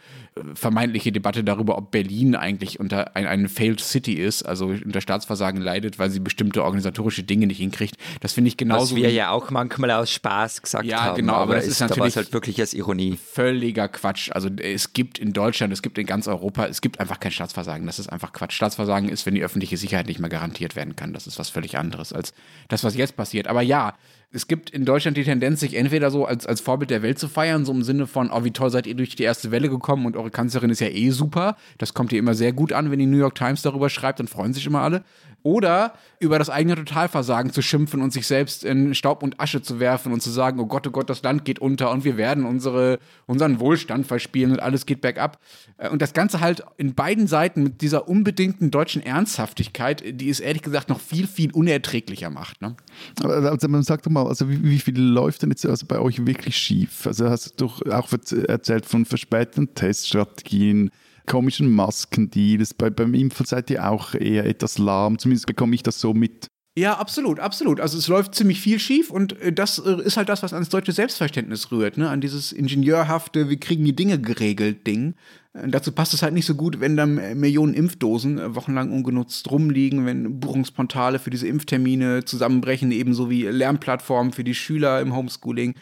vermeintliche 0.54 1.12
Debatte 1.12 1.44
darüber, 1.44 1.78
ob 1.78 1.92
Berlin 1.92 2.36
eigentlich 2.50 2.80
unter 2.80 3.16
ein, 3.16 3.28
ein 3.28 3.48
Failed 3.48 3.80
City 3.80 4.14
ist, 4.14 4.44
also 4.44 4.68
unter 4.68 5.02
Staatsversagen 5.02 5.62
leidet, 5.62 6.00
weil 6.00 6.10
sie 6.10 6.20
bestimmte 6.20 6.64
organisatorische 6.64 7.24
Dinge 7.24 7.48
nicht 7.48 7.60
hinkriegt. 7.60 7.96
Das 8.22 8.34
finde 8.34 8.48
ich 8.48 8.58
genauso. 8.58 8.96
Was 8.96 9.02
wir 9.02 9.12
ja 9.12 9.30
auch 9.30 9.52
manchmal 9.52 9.92
aus 9.92 10.12
Spaß 10.12 10.62
gesagt 10.64 10.86
ja, 10.86 11.02
haben. 11.02 11.08
Ja, 11.08 11.14
genau, 11.16 11.34
aber, 11.34 11.44
aber 11.44 11.56
das 11.56 11.66
ist, 11.66 11.74
ist 11.74 11.82
natürlich 11.82 12.16
halt 12.16 12.34
wirklich 12.34 12.60
als 12.60 12.74
Ironie. 12.74 13.18
Völliger 13.18 13.88
Quatsch. 13.88 14.32
Also 14.34 14.50
es 14.50 14.94
gibt 14.94 15.20
in 15.20 15.34
Deutschland, 15.34 15.72
es 15.72 15.82
gibt 15.82 15.98
in 15.98 16.06
ganz 16.06 16.28
Europa, 16.28 16.66
es 16.66 16.82
gibt 16.82 17.00
einfach 17.00 17.20
kein 17.20 17.32
Staatsversagen. 17.32 17.86
Das 17.86 18.00
ist 18.00 18.12
einfach 18.12 18.34
Quatsch. 18.34 18.54
Staatsversagen 18.54 19.10
ist, 19.10 19.26
wenn 19.26 19.36
die 19.36 19.44
öffentliche 19.44 19.78
Sicherheit 19.78 20.08
nicht 20.08 20.20
mehr 20.20 20.30
garantiert 20.30 20.76
werden 20.76 20.96
kann. 20.96 21.14
Das 21.14 21.28
ist 21.28 21.38
was 21.38 21.50
völlig 21.50 21.78
anderes 21.78 22.12
als 22.12 22.34
das, 22.68 22.84
was 22.84 22.96
jetzt 22.96 23.16
passiert. 23.16 23.48
Aber 23.48 23.62
ja, 23.62 23.94
es 24.32 24.48
gibt 24.48 24.70
in 24.70 24.86
Deutschland 24.86 25.18
die 25.18 25.24
Tendenz, 25.24 25.60
sich 25.60 25.76
entweder 25.76 26.12
so 26.12 26.26
als, 26.26 26.46
als 26.46 26.62
Vorbild 26.62 26.92
der 26.92 27.02
Welt 27.02 27.18
zu 27.18 27.28
feiern, 27.28 27.66
so 27.66 27.72
im 27.72 27.82
Sinne 27.82 28.06
von, 28.06 28.30
oh, 28.30 28.44
wie 28.44 28.52
toll 28.52 28.70
seid 28.70 28.86
ihr 28.86 28.94
durch 28.94 29.16
die 29.16 29.24
erste 29.24 29.50
Welle 29.50 29.70
gekommen 29.70 30.06
und 30.06 30.16
eure 30.16 30.30
Kanzlerin 30.30 30.70
ist 30.70 30.82
ja 30.82 30.88
eh 30.88 31.10
super. 31.10 31.58
Das 31.80 31.96
kommt 31.96 32.12
ihr 32.12 32.20
immer 32.20 32.36
sehr 32.36 32.54
gut 32.54 32.72
an, 32.72 32.92
wenn 32.92 33.00
die 33.00 33.08
New 33.08 33.18
York 33.18 33.34
Times 33.34 33.64
darüber 33.64 33.90
schreibt, 33.90 34.20
dann 34.20 34.28
freuen 34.28 34.54
sich 34.54 34.68
immer 34.68 34.82
alle. 34.82 35.04
Oder 35.44 35.94
über 36.20 36.38
das 36.38 36.50
eigene 36.50 36.76
Totalversagen 36.76 37.52
zu 37.52 37.62
schimpfen 37.62 38.02
und 38.02 38.12
sich 38.12 38.28
selbst 38.28 38.64
in 38.64 38.94
Staub 38.94 39.24
und 39.24 39.40
Asche 39.40 39.62
zu 39.62 39.80
werfen 39.80 40.12
und 40.12 40.22
zu 40.22 40.30
sagen, 40.30 40.60
oh 40.60 40.66
Gott, 40.66 40.86
oh 40.88 40.92
Gott, 40.92 41.10
das 41.10 41.24
Land 41.24 41.46
geht 41.46 41.60
unter 41.60 41.92
und 41.92 42.04
wir 42.04 42.18
werden 42.18 42.46
unsere, 42.46 43.00
unseren 43.26 43.60
Wohlstand 43.60 44.06
verspielen 44.06 44.52
und 44.52 44.60
alles 44.60 44.86
geht 44.86 45.02
bergab. 45.02 45.40
Äh, 45.78 45.90
und 45.90 46.02
das 46.02 46.14
Ganze 46.14 46.42
halt 46.42 46.64
in 46.78 46.94
beiden 46.94 47.28
Seiten 47.28 47.64
mit 47.64 47.82
dieser 47.82 48.08
unbedingten 48.08 48.72
deutschen 48.72 49.02
Ernsthaftigkeit, 49.02 50.04
die 50.06 50.30
es 50.30 50.40
ehrlich 50.40 50.62
gesagt 50.62 50.90
noch 50.90 51.00
viel, 51.00 51.28
viel 51.28 51.52
unerträglicher 51.52 52.30
macht. 52.30 52.62
Ne? 52.62 52.76
Also 53.24 53.68
man 53.68 53.84
sagt 53.84 54.06
doch 54.06 54.12
mal, 54.12 54.28
also 54.28 54.50
wie, 54.50 54.64
wie, 54.64 54.80
viel 54.80 55.00
läuft 55.00 55.42
denn 55.42 55.52
jetzt 55.52 55.66
also 55.66 55.86
bei 55.86 56.00
euch 56.00 56.26
wirklich 56.26 56.58
schief? 56.58 57.08
Also 57.08 57.30
hast 57.30 57.62
du 57.62 57.66
doch 57.66 57.86
auch 57.86 58.10
erzählt 58.48 58.86
von 58.86 59.06
verspäteten 59.06 59.74
Teststrategien, 59.74 60.92
komischen 61.30 61.72
Maskendeals. 61.72 62.74
Bei, 62.74 62.90
beim 62.90 63.14
Impfen 63.14 63.46
seid 63.46 63.70
ihr 63.70 63.90
auch 63.90 64.14
eher 64.16 64.46
etwas 64.46 64.78
lahm. 64.78 65.18
Zumindest 65.18 65.48
bekomme 65.48 65.76
ich 65.76 65.84
das 65.84 66.02
so 66.02 66.14
mit. 66.14 66.48
Ja, 66.78 66.98
absolut, 66.98 67.40
absolut. 67.40 67.80
Also 67.80 67.98
es 67.98 68.08
läuft 68.08 68.36
ziemlich 68.36 68.62
viel 68.62 68.80
schief 68.80 69.12
und 69.12 69.40
äh, 69.42 69.52
das 69.52 69.80
äh, 69.80 70.02
ist 70.02 70.18
halt 70.18 70.30
das, 70.30 70.44
was 70.44 70.54
ans 70.54 70.70
deutsche 70.70 70.92
Selbstverständnis 70.92 71.72
rührt, 71.72 71.98
ne? 71.98 72.10
An 72.10 72.22
dieses 72.22 72.52
ingenieurhafte, 72.52 73.50
wir 73.50 73.60
kriegen 73.60 73.84
die 73.84 73.96
Dinge 73.96 74.20
geregelt 74.20 74.88
Ding. 74.88 75.16
Äh, 75.54 75.68
dazu 75.68 75.92
passt 75.92 76.14
es 76.14 76.22
halt 76.22 76.34
nicht 76.34 76.46
so 76.46 76.56
gut, 76.56 76.80
wenn 76.80 76.96
dann 76.96 77.16
Millionen 77.38 77.74
Impfdosen 77.74 78.56
wochenlang 78.56 78.92
ungenutzt 78.92 79.52
rumliegen, 79.52 80.06
wenn 80.06 80.40
Buchungsportale 80.40 81.20
für 81.20 81.32
diese 81.32 81.48
Impftermine 81.48 82.24
zusammenbrechen, 82.24 82.92
ebenso 82.92 83.30
wie 83.30 83.44
Lernplattformen 83.44 84.32
für 84.32 84.46
die 84.46 84.56
Schüler 84.56 85.02
im 85.02 85.14
Homeschooling. 85.16 85.76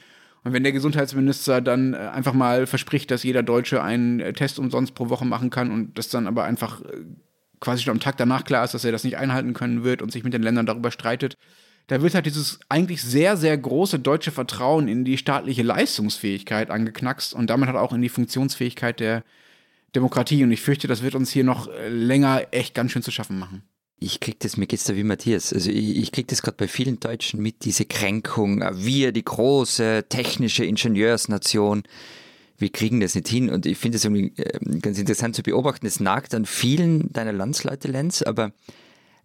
Und 0.48 0.54
wenn 0.54 0.64
der 0.64 0.72
Gesundheitsminister 0.72 1.60
dann 1.60 1.94
äh, 1.94 1.98
einfach 1.98 2.32
mal 2.32 2.68
verspricht, 2.68 3.12
dass 3.12 3.24
jeder 3.24 3.44
Deutsche 3.44 3.84
einen 3.84 4.22
äh, 4.22 4.32
Test 4.32 4.60
umsonst 4.60 4.96
pro 4.96 5.10
Woche 5.10 5.26
machen 5.26 5.50
kann 5.50 5.72
und 5.72 5.98
das 5.98 6.08
dann 6.08 6.26
aber 6.26 6.46
einfach 6.46 6.80
äh, 6.86 7.04
quasi 7.60 7.84
schon 7.84 7.92
am 7.92 8.00
Tag 8.00 8.16
danach 8.16 8.46
klar 8.46 8.64
ist, 8.64 8.74
dass 8.74 8.86
er 8.86 8.94
das 8.94 9.04
nicht 9.04 9.18
einhalten 9.18 9.54
können 9.54 9.84
wird 9.84 10.02
und 10.02 10.10
sich 10.10 10.24
mit 10.24 10.34
den 10.34 10.42
Ländern 10.42 10.66
darüber 10.66 10.90
streitet, 10.90 11.36
da 11.88 12.02
wird 12.02 12.16
halt 12.16 12.28
dieses 12.28 12.62
eigentlich 12.70 13.02
sehr, 13.02 13.36
sehr 13.36 13.58
große 13.58 14.00
deutsche 14.00 14.32
Vertrauen 14.32 14.88
in 14.88 15.04
die 15.04 15.18
staatliche 15.18 15.64
Leistungsfähigkeit 15.64 16.70
angeknackst 16.72 17.34
und 17.34 17.50
damit 17.50 17.68
halt 17.68 17.78
auch 17.78 17.92
in 17.92 18.02
die 18.02 18.08
Funktionsfähigkeit 18.08 19.02
der 19.02 19.26
Demokratie. 19.96 20.46
Und 20.46 20.52
ich 20.54 20.62
fürchte, 20.62 20.88
das 20.88 21.04
wird 21.04 21.16
uns 21.16 21.30
hier 21.30 21.44
noch 21.44 21.70
länger 21.90 22.48
echt 22.52 22.74
ganz 22.74 22.94
schön 22.94 23.02
zu 23.02 23.12
schaffen 23.12 23.38
machen. 23.38 23.64
Ich 24.00 24.20
krieg 24.20 24.40
das, 24.40 24.58
mir 24.58 24.68
geht's 24.68 24.84
da 24.84 24.96
wie 24.96 25.04
Matthias. 25.04 25.52
Also 25.52 25.72
ich, 25.72 25.98
ich 25.98 26.12
krieg 26.12 26.28
das 26.28 26.44
gerade 26.44 26.58
bei 26.58 26.68
vielen 26.68 27.00
Deutschen 27.00 27.42
mit, 27.42 27.66
diese 27.66 27.86
Kränkung. 27.86 28.64
Wir, 28.74 29.12
die 29.12 29.26
große 29.26 30.06
technische 30.08 30.64
Ingenieursnation, 30.66 31.84
wir 32.60 32.70
kriegen 32.70 33.00
das 33.00 33.16
nicht 33.16 33.28
hin. 33.28 33.50
Und 33.50 33.66
ich 33.66 33.78
finde 33.78 33.98
es 33.98 34.06
irgendwie 34.06 34.34
ähm, 34.40 34.82
ganz 34.82 35.00
interessant 35.00 35.36
zu 35.36 35.42
beobachten. 35.42 35.88
Es 35.88 36.00
nagt 36.00 36.36
an 36.36 36.46
vielen 36.46 37.12
deiner 37.12 37.34
Landsleute, 37.34 37.88
Lenz, 37.88 38.22
aber 38.22 38.52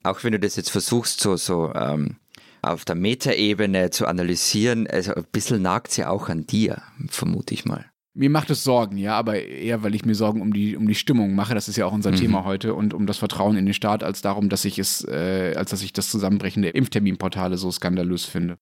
auch 0.03 0.25
wenn 0.25 0.33
du 0.33 0.41
das 0.41 0.57
jetzt 0.57 0.71
versuchst, 0.71 1.21
so, 1.21 1.37
so 1.37 1.73
ähm, 1.75 2.17
auf 2.63 2.85
der 2.87 2.95
Metaebene 2.95 3.91
zu 3.91 4.07
analysieren, 4.07 4.87
also 4.87 5.15
ein 5.15 5.25
bisschen 5.33 5.61
nagt 5.61 5.91
es 5.91 5.99
ja 5.99 6.09
auch 6.09 6.29
an 6.29 6.47
dir, 6.47 6.81
vermute 7.09 7.53
ich 7.53 7.67
mal. 7.67 7.92
Mir 8.15 8.29
macht 8.29 8.51
es 8.51 8.63
Sorgen, 8.63 8.99
ja, 8.99 9.15
aber 9.15 9.41
eher, 9.41 9.83
weil 9.83 9.95
ich 9.95 10.05
mir 10.05 10.15
Sorgen 10.15 10.43
um 10.43 10.53
die, 10.53 10.77
um 10.77 10.87
die 10.87 10.95
Stimmung 10.95 11.35
mache. 11.35 11.55
Das 11.55 11.67
ist 11.67 11.77
ja 11.77 11.87
auch 11.87 11.95
unser 11.95 12.11
mhm. 12.11 12.17
Thema 12.17 12.45
heute 12.45 12.75
und 12.75 12.93
um 12.93 13.07
das 13.07 13.17
Vertrauen 13.17 13.57
in 13.57 13.65
den 13.65 13.73
Staat, 13.73 14.05
als 14.05 14.21
darum, 14.21 14.51
dass 14.51 14.67
ich 14.67 14.79
es, 14.79 15.03
äh, 15.09 15.55
als 15.57 15.71
dass 15.71 15.83
ich 15.83 15.95
das 15.95 16.11
Zusammenbrechen 16.11 16.63
der 16.63 16.75
Impfterminportale 16.75 17.57
so 17.57 17.71
skandalös 17.71 18.27
finde. 18.27 18.59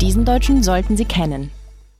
Diesen 0.00 0.24
Deutschen 0.24 0.64
sollten 0.64 0.96
Sie 0.96 1.04
kennen. 1.04 1.52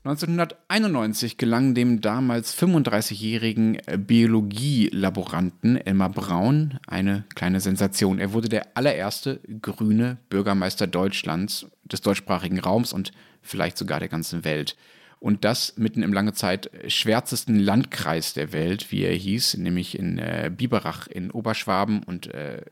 1991 0.09 1.37
gelang 1.37 1.75
dem 1.75 2.01
damals 2.01 2.57
35-jährigen 2.57 3.79
Biologielaboranten 3.99 5.77
Elmar 5.77 6.09
Braun 6.09 6.79
eine 6.87 7.25
kleine 7.35 7.61
Sensation. 7.61 8.19
Er 8.19 8.33
wurde 8.33 8.49
der 8.49 8.69
allererste 8.75 9.41
grüne 9.61 10.17
Bürgermeister 10.31 10.87
Deutschlands, 10.87 11.67
des 11.93 12.01
deutschsprachigen 12.01 12.61
Raums 12.61 12.93
und 12.93 13.13
vielleicht 13.43 13.79
sogar 13.79 14.01
der 14.01 14.09
ganzen 14.09 14.45
Welt. 14.45 14.77
Und 15.21 15.45
das 15.45 15.77
mitten 15.77 16.03
im 16.03 16.13
lange 16.13 16.33
Zeit 16.33 16.71
schwärzesten 16.87 17.59
Landkreis 17.59 18.35
der 18.35 18.53
Welt, 18.53 18.93
wie 18.93 19.03
er 19.03 19.15
hieß, 19.15 19.57
nämlich 19.57 19.99
in 19.99 20.19
äh, 20.19 20.51
Biberach 20.55 21.09
in 21.09 21.31
Oberschwaben 21.31 22.03
und 22.05 22.33
äh, 22.33 22.63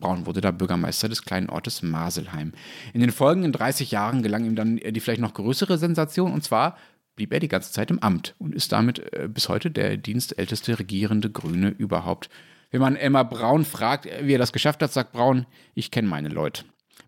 Braun 0.00 0.26
wurde 0.26 0.40
da 0.40 0.50
Bürgermeister 0.50 1.08
des 1.08 1.24
kleinen 1.24 1.48
Ortes 1.48 1.82
Maselheim. 1.82 2.52
In 2.92 3.00
den 3.00 3.12
folgenden 3.12 3.52
30 3.52 3.92
Jahren 3.92 4.22
gelang 4.22 4.44
ihm 4.44 4.56
dann 4.56 4.76
die 4.76 5.00
vielleicht 5.00 5.20
noch 5.20 5.32
größere 5.32 5.78
Sensation 5.78 6.32
und 6.32 6.42
zwar 6.42 6.76
blieb 7.14 7.32
er 7.32 7.40
die 7.40 7.48
ganze 7.48 7.72
Zeit 7.72 7.90
im 7.90 8.00
Amt 8.00 8.34
und 8.38 8.54
ist 8.54 8.72
damit 8.72 8.98
äh, 9.12 9.28
bis 9.28 9.48
heute 9.48 9.70
der 9.70 9.96
dienstälteste 9.96 10.78
regierende 10.78 11.30
Grüne 11.30 11.68
überhaupt. 11.68 12.30
Wenn 12.70 12.80
man 12.80 12.96
Emma 12.96 13.22
Braun 13.22 13.64
fragt, 13.64 14.06
wie 14.22 14.34
er 14.34 14.38
das 14.38 14.52
geschafft 14.52 14.82
hat, 14.82 14.92
sagt 14.92 15.12
Braun, 15.12 15.46
ich 15.74 15.90
kenne 15.90 16.08
meine 16.08 16.30
Leute. 16.30 16.64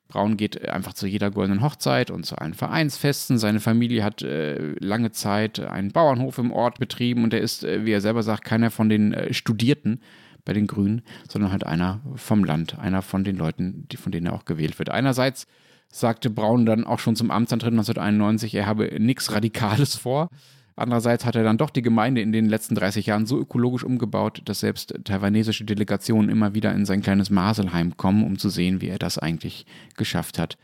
Braun 0.09 0.37
geht 0.37 0.69
einfach 0.69 0.93
zu 0.93 1.07
jeder 1.07 1.31
goldenen 1.31 1.63
Hochzeit 1.63 2.11
und 2.11 2.27
zu 2.27 2.37
allen 2.37 2.55
Vereinsfesten. 2.55 3.39
Seine 3.39 3.61
Familie 3.61 4.05
hat 4.05 4.23
äh, 4.23 4.75
lange 4.79 5.13
Zeit 5.13 5.61
einen 5.61 5.93
Bauernhof 5.93 6.39
im 6.39 6.53
Ort 6.53 6.79
betrieben 6.79 7.25
und 7.25 7.33
er 7.33 7.41
ist, 7.41 7.65
äh, 7.65 7.85
wie 7.85 7.93
er 7.93 8.01
selber 8.01 8.23
sagt, 8.23 8.45
keiner 8.45 8.71
von 8.71 8.89
den 8.89 9.13
äh, 9.15 9.33
Studierten 9.33 10.01
bei 10.45 10.53
den 10.53 10.67
Grünen, 10.67 11.03
sondern 11.29 11.51
halt 11.51 11.65
einer 11.65 12.01
vom 12.17 12.45
Land, 12.45 12.79
einer 12.79 13.03
von 13.03 13.25
den 13.25 13.37
Leuten, 13.37 13.87
die, 13.91 13.97
von 13.97 14.13
denen 14.13 14.27
er 14.27 14.35
auch 14.35 14.45
gewählt 14.45 14.79
wird. 14.79 14.91
Einerseits 14.91 15.47
sagte 15.89 16.29
Braun 16.29 16.67
dann 16.67 16.85
auch 16.85 16.99
schon 16.99 17.17
zum 17.17 17.31
Amtsantritt 17.31 17.73
1991, 17.73 18.55
er 18.55 18.67
habe 18.67 19.01
nichts 19.01 19.33
Radikales 19.33 19.97
vor. 19.97 20.29
Andererseits 20.77 21.25
hat 21.25 21.37
er 21.37 21.45
dann 21.45 21.59
doch 21.59 21.71
die 21.71 21.83
Gemeinde 21.83 22.21
in 22.21 22.33
den 22.33 22.49
letzten 22.49 22.75
30 22.75 23.07
Jahren 23.07 23.27
so 23.27 23.39
ökologisch 23.39 23.85
umgebaut, 23.85 24.43
dass 24.45 24.61
selbst 24.61 24.95
taiwanesische 25.05 25.65
Delegationen 25.65 26.31
immer 26.31 26.55
wieder 26.55 26.73
in 26.73 26.85
sein 26.85 27.01
kleines 27.01 27.31
Maselheim 27.31 27.97
kommen, 27.97 28.25
um 28.25 28.39
zu 28.39 28.49
sehen, 28.49 28.81
wie 28.81 28.89
er 28.89 28.99
das 28.99 29.19
eigentlich 29.19 29.67
geschafft 29.97 30.39
hat. 30.39 30.59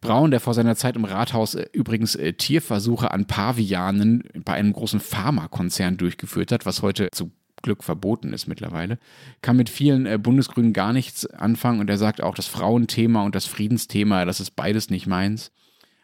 Braun, 0.00 0.30
der 0.30 0.40
vor 0.40 0.54
seiner 0.54 0.76
Zeit 0.76 0.96
im 0.96 1.04
Rathaus 1.04 1.54
äh, 1.54 1.66
übrigens 1.72 2.14
äh, 2.14 2.32
Tierversuche 2.32 3.10
an 3.10 3.26
Pavianen 3.26 4.24
bei 4.44 4.54
einem 4.54 4.72
großen 4.72 5.00
Pharmakonzern 5.00 5.96
durchgeführt 5.96 6.50
hat, 6.50 6.66
was 6.66 6.82
heute 6.82 7.10
zu 7.10 7.30
Glück 7.62 7.82
verboten 7.82 8.32
ist 8.32 8.46
mittlerweile, 8.46 8.98
kann 9.40 9.56
mit 9.56 9.70
vielen 9.70 10.06
äh, 10.06 10.18
Bundesgrünen 10.18 10.72
gar 10.72 10.92
nichts 10.92 11.26
anfangen 11.26 11.80
und 11.80 11.88
er 11.88 11.98
sagt 11.98 12.22
auch, 12.22 12.34
das 12.34 12.46
Frauenthema 12.46 13.22
und 13.22 13.34
das 13.34 13.46
Friedensthema, 13.46 14.24
das 14.24 14.40
ist 14.40 14.52
beides 14.52 14.90
nicht 14.90 15.06
meins. 15.06 15.50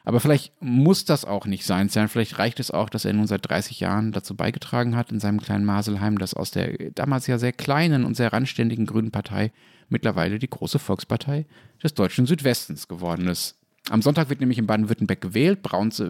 Aber 0.05 0.21
vielleicht 0.21 0.53
muss 0.63 1.05
das 1.05 1.25
auch 1.25 1.47
nicht 1.47 1.65
sein, 1.65 1.89
vielleicht 1.89 2.39
reicht 2.39 2.59
es 2.59 2.71
auch, 2.71 2.89
dass 2.89 3.05
er 3.05 3.13
nun 3.13 3.27
seit 3.27 3.49
30 3.49 3.81
Jahren 3.81 4.13
dazu 4.13 4.35
beigetragen 4.35 4.97
hat, 4.97 5.13
in 5.13 5.21
seinem 5.21 5.41
kleinen 5.41 5.65
Maselheim, 5.65 6.19
dass 6.19 6.35
aus 6.35 6.51
der 6.51 6.91
damals 6.93 7.27
ja 7.27 7.39
sehr 7.39 7.53
kleinen 7.53 8.05
und 8.05 8.17
sehr 8.17 8.33
randständigen 8.33 8.87
Grünen 8.87 9.11
Partei 9.11 9.53
mittlerweile 9.91 10.39
die 10.39 10.49
große 10.49 10.79
Volkspartei 10.79 11.47
des 11.83 11.95
deutschen 11.95 12.27
Südwestens 12.27 12.89
geworden 12.89 13.29
ist. 13.29 13.57
Am 13.91 14.03
Sonntag 14.03 14.31
wird 14.31 14.41
nämlich 14.41 14.59
in 14.59 14.67
Baden-Württemberg 14.67 15.21
gewählt. 15.21 15.63
Brauns 15.63 16.03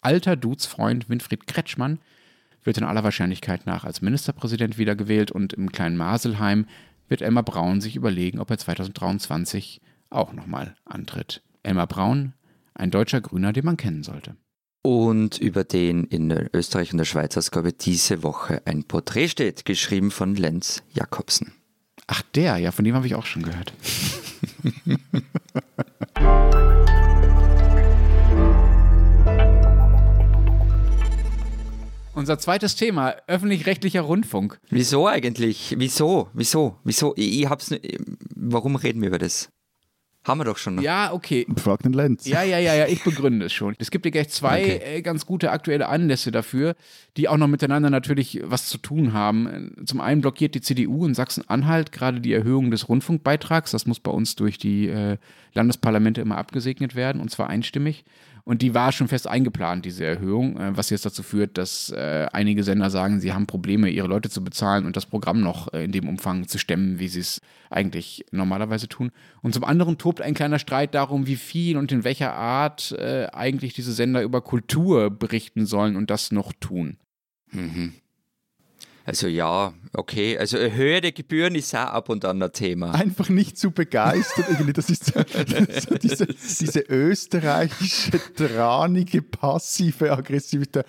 alter 0.00 0.36
Dudesfreund 0.36 1.08
Winfried 1.08 1.46
Kretschmann 1.46 1.98
wird 2.64 2.78
in 2.78 2.84
aller 2.84 3.04
Wahrscheinlichkeit 3.04 3.66
nach 3.66 3.84
als 3.84 4.02
Ministerpräsident 4.02 4.78
wiedergewählt 4.78 5.30
und 5.30 5.52
im 5.52 5.70
kleinen 5.70 5.96
Maselheim 5.96 6.66
wird 7.08 7.22
Elmar 7.22 7.42
Braun 7.42 7.80
sich 7.80 7.96
überlegen, 7.96 8.38
ob 8.38 8.50
er 8.50 8.58
2023 8.58 9.80
auch 10.10 10.32
nochmal 10.32 10.74
antritt. 10.84 11.42
Elmar 11.62 11.86
Braun, 11.86 12.34
ein 12.78 12.90
deutscher 12.90 13.20
Grüner, 13.20 13.52
den 13.52 13.64
man 13.64 13.76
kennen 13.76 14.02
sollte. 14.02 14.36
Und 14.82 15.38
über 15.38 15.64
den 15.64 16.04
in 16.04 16.30
Österreich 16.54 16.92
und 16.92 16.98
der 16.98 17.04
Schweiz 17.04 17.36
Ausgabe 17.36 17.72
diese 17.72 18.22
Woche 18.22 18.62
ein 18.64 18.84
Porträt 18.84 19.28
steht, 19.28 19.64
geschrieben 19.64 20.10
von 20.10 20.36
Lenz 20.36 20.82
Jakobsen. 20.92 21.52
Ach, 22.06 22.22
der, 22.34 22.56
ja, 22.56 22.70
von 22.72 22.84
dem 22.84 22.94
habe 22.94 23.06
ich 23.06 23.14
auch 23.14 23.26
schon 23.26 23.42
gehört. 23.42 23.74
Unser 32.14 32.38
zweites 32.38 32.76
Thema, 32.76 33.14
öffentlich-rechtlicher 33.26 34.00
Rundfunk. 34.00 34.58
Wieso 34.70 35.06
eigentlich? 35.06 35.74
Wieso? 35.78 36.30
Wieso? 36.32 36.78
Wieso? 36.82 37.12
Ich, 37.16 37.46
hab's. 37.46 37.72
Warum 38.34 38.74
reden 38.76 39.02
wir 39.02 39.08
über 39.08 39.18
das? 39.18 39.50
Haben 40.28 40.40
wir 40.40 40.44
doch 40.44 40.58
schon. 40.58 40.76
Noch. 40.76 40.82
Ja, 40.82 41.12
okay. 41.12 41.46
Frag 41.56 41.82
den 41.82 41.94
Lenz. 41.94 42.26
Ja, 42.26 42.42
ja, 42.42 42.58
ja, 42.58 42.74
ja, 42.74 42.86
ich 42.86 43.02
begründe 43.02 43.46
es 43.46 43.52
schon. 43.52 43.74
Es 43.78 43.90
gibt 43.90 44.04
ja 44.04 44.10
gleich 44.10 44.28
zwei 44.28 44.62
okay. 44.62 44.96
Äh, 44.96 45.02
ganz 45.02 45.24
gute 45.24 45.50
aktuelle 45.50 45.88
Anlässe 45.88 46.30
dafür, 46.30 46.76
die 47.16 47.28
auch 47.28 47.38
noch 47.38 47.48
miteinander 47.48 47.88
natürlich 47.88 48.42
was 48.44 48.68
zu 48.68 48.76
tun 48.76 49.14
haben. 49.14 49.74
Zum 49.86 50.00
einen 50.00 50.20
blockiert 50.20 50.54
die 50.54 50.60
CDU 50.60 51.06
in 51.06 51.14
Sachsen-Anhalt 51.14 51.92
gerade 51.92 52.20
die 52.20 52.34
Erhöhung 52.34 52.70
des 52.70 52.88
Rundfunkbeitrags. 52.88 53.70
Das 53.70 53.86
muss 53.86 54.00
bei 54.00 54.10
uns 54.10 54.36
durch 54.36 54.58
die 54.58 54.88
äh, 54.88 55.16
Landesparlamente 55.54 56.20
immer 56.20 56.36
abgesegnet 56.36 56.94
werden 56.94 57.20
und 57.22 57.30
zwar 57.30 57.48
einstimmig. 57.48 58.04
Und 58.48 58.62
die 58.62 58.72
war 58.72 58.92
schon 58.92 59.08
fest 59.08 59.26
eingeplant, 59.26 59.84
diese 59.84 60.06
Erhöhung, 60.06 60.58
äh, 60.58 60.74
was 60.74 60.88
jetzt 60.88 61.04
dazu 61.04 61.22
führt, 61.22 61.58
dass 61.58 61.90
äh, 61.90 62.28
einige 62.32 62.64
Sender 62.64 62.88
sagen, 62.88 63.20
sie 63.20 63.34
haben 63.34 63.46
Probleme, 63.46 63.90
ihre 63.90 64.08
Leute 64.08 64.30
zu 64.30 64.42
bezahlen 64.42 64.86
und 64.86 64.96
das 64.96 65.04
Programm 65.04 65.42
noch 65.42 65.70
äh, 65.74 65.84
in 65.84 65.92
dem 65.92 66.08
Umfang 66.08 66.48
zu 66.48 66.56
stemmen, 66.56 66.98
wie 66.98 67.08
sie 67.08 67.20
es 67.20 67.42
eigentlich 67.68 68.24
normalerweise 68.30 68.88
tun. 68.88 69.10
Und 69.42 69.52
zum 69.52 69.64
anderen 69.64 69.98
tobt 69.98 70.22
ein 70.22 70.32
kleiner 70.32 70.58
Streit 70.58 70.94
darum, 70.94 71.26
wie 71.26 71.36
viel 71.36 71.76
und 71.76 71.92
in 71.92 72.04
welcher 72.04 72.32
Art 72.32 72.96
eigentlich 72.98 73.74
diese 73.74 73.92
Sender 73.92 74.22
über 74.22 74.40
Kultur 74.40 75.10
berichten 75.10 75.66
sollen 75.66 75.94
und 75.94 76.08
das 76.08 76.32
noch 76.32 76.54
tun. 76.54 76.96
Mhm. 77.52 77.92
Also 79.08 79.26
ja, 79.26 79.72
okay. 79.94 80.36
Also 80.36 80.58
Höhe 80.58 81.00
der 81.00 81.12
Gebühren 81.12 81.54
ist 81.54 81.74
auch 81.74 81.78
ab 81.78 82.10
und 82.10 82.26
an 82.26 82.42
ein 82.42 82.52
Thema. 82.52 82.90
Einfach 82.90 83.30
nicht 83.30 83.56
zu 83.56 83.70
begeistert. 83.70 84.44
Irgendwie. 84.50 84.72
Das 84.78 84.90
ist 84.90 85.06
so, 85.06 85.94
diese, 85.94 86.26
diese 86.26 86.80
österreichische, 86.80 88.20
tranige, 88.36 89.22
passive 89.22 90.12
Aggressivität. 90.12 90.84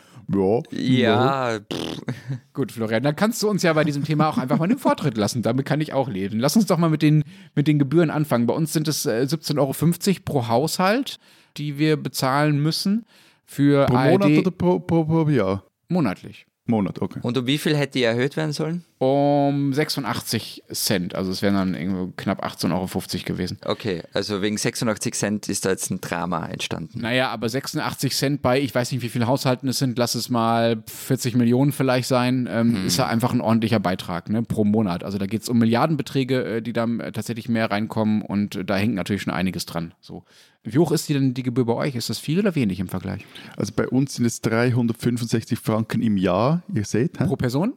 Ja. 0.71 1.53
ja. 1.53 1.59
Gut, 2.53 2.73
Florian, 2.73 3.03
dann 3.03 3.15
kannst 3.15 3.41
du 3.41 3.49
uns 3.49 3.63
ja 3.63 3.71
bei 3.71 3.85
diesem 3.85 4.03
Thema 4.03 4.27
auch 4.27 4.37
einfach 4.37 4.59
mal 4.59 4.67
den 4.67 4.79
Vortritt 4.79 5.15
lassen. 5.15 5.41
Damit 5.41 5.65
kann 5.65 5.79
ich 5.79 5.93
auch 5.93 6.09
leben. 6.09 6.39
Lass 6.41 6.57
uns 6.57 6.65
doch 6.65 6.77
mal 6.77 6.89
mit 6.89 7.01
den, 7.01 7.23
mit 7.55 7.67
den 7.67 7.79
Gebühren 7.79 8.09
anfangen. 8.09 8.47
Bei 8.47 8.53
uns 8.53 8.73
sind 8.73 8.89
es 8.89 9.07
17,50 9.07 9.55
äh, 9.55 9.59
Euro 9.59 10.19
pro 10.25 10.47
Haushalt, 10.49 11.19
die 11.55 11.77
wir 11.77 11.95
bezahlen 11.95 12.61
müssen. 12.61 13.05
Für 13.45 13.85
pro 13.85 13.95
ARD 13.95 14.11
Monat 14.11 14.37
oder 14.39 14.51
pro, 14.51 14.79
pro, 14.79 15.05
pro 15.05 15.29
Jahr? 15.29 15.63
Monatlich. 15.87 16.48
Monat, 16.69 17.01
okay. 17.01 17.19
Und 17.23 17.37
um 17.37 17.47
wie 17.47 17.57
viel 17.57 17.75
hätte 17.75 17.93
die 17.93 18.03
erhöht 18.03 18.37
werden 18.37 18.53
sollen? 18.53 18.85
Um 18.99 19.71
86 19.71 20.63
Cent. 20.73 21.15
Also 21.15 21.31
es 21.31 21.41
wären 21.41 21.53
dann 21.53 21.73
irgendwo 21.73 22.11
knapp 22.17 22.43
18,50 22.43 22.73
Euro 22.73 22.89
gewesen. 23.23 23.57
Okay, 23.63 24.03
also 24.11 24.41
wegen 24.41 24.57
86 24.57 25.13
Cent 25.13 25.47
ist 25.47 25.63
da 25.63 25.69
jetzt 25.69 25.89
ein 25.89 26.01
Drama 26.01 26.45
entstanden. 26.47 26.99
Naja, 26.99 27.29
aber 27.29 27.47
86 27.47 28.13
Cent 28.13 28.41
bei, 28.41 28.59
ich 28.59 28.75
weiß 28.75 28.91
nicht, 28.91 29.01
wie 29.01 29.07
viele 29.07 29.25
Haushalten 29.25 29.69
es 29.69 29.79
sind, 29.79 29.97
lass 29.97 30.15
es 30.15 30.29
mal 30.29 30.83
40 30.85 31.35
Millionen 31.35 31.71
vielleicht 31.71 32.09
sein, 32.09 32.49
ähm, 32.51 32.75
hm. 32.75 32.87
ist 32.87 32.97
ja 32.97 33.07
einfach 33.07 33.31
ein 33.31 33.39
ordentlicher 33.39 33.79
Beitrag 33.79 34.29
ne, 34.29 34.43
pro 34.43 34.65
Monat. 34.65 35.05
Also 35.05 35.17
da 35.17 35.27
geht 35.27 35.43
es 35.43 35.49
um 35.49 35.59
Milliardenbeträge, 35.59 36.57
äh, 36.57 36.61
die 36.61 36.73
dann 36.73 36.99
äh, 36.99 37.13
tatsächlich 37.13 37.47
mehr 37.47 37.71
reinkommen 37.71 38.21
und 38.21 38.59
da 38.65 38.75
hängt 38.75 38.95
natürlich 38.95 39.21
schon 39.21 39.33
einiges 39.33 39.65
dran. 39.65 39.93
So. 40.01 40.25
Wie 40.63 40.77
hoch 40.77 40.91
ist 40.91 41.07
die 41.07 41.13
denn 41.13 41.33
die 41.33 41.43
Gebühr 41.43 41.65
bei 41.65 41.73
euch? 41.73 41.95
Ist 41.95 42.09
das 42.09 42.19
viel 42.19 42.39
oder 42.39 42.53
wenig 42.53 42.81
im 42.81 42.89
Vergleich? 42.89 43.25
Also 43.55 43.71
bei 43.73 43.87
uns 43.87 44.15
sind 44.15 44.25
es 44.25 44.41
365 44.41 45.57
Franken 45.57 46.01
im 46.01 46.17
Jahr, 46.17 46.63
ihr 46.73 46.83
seht. 46.83 47.13
Pro 47.13 47.37
Person? 47.37 47.75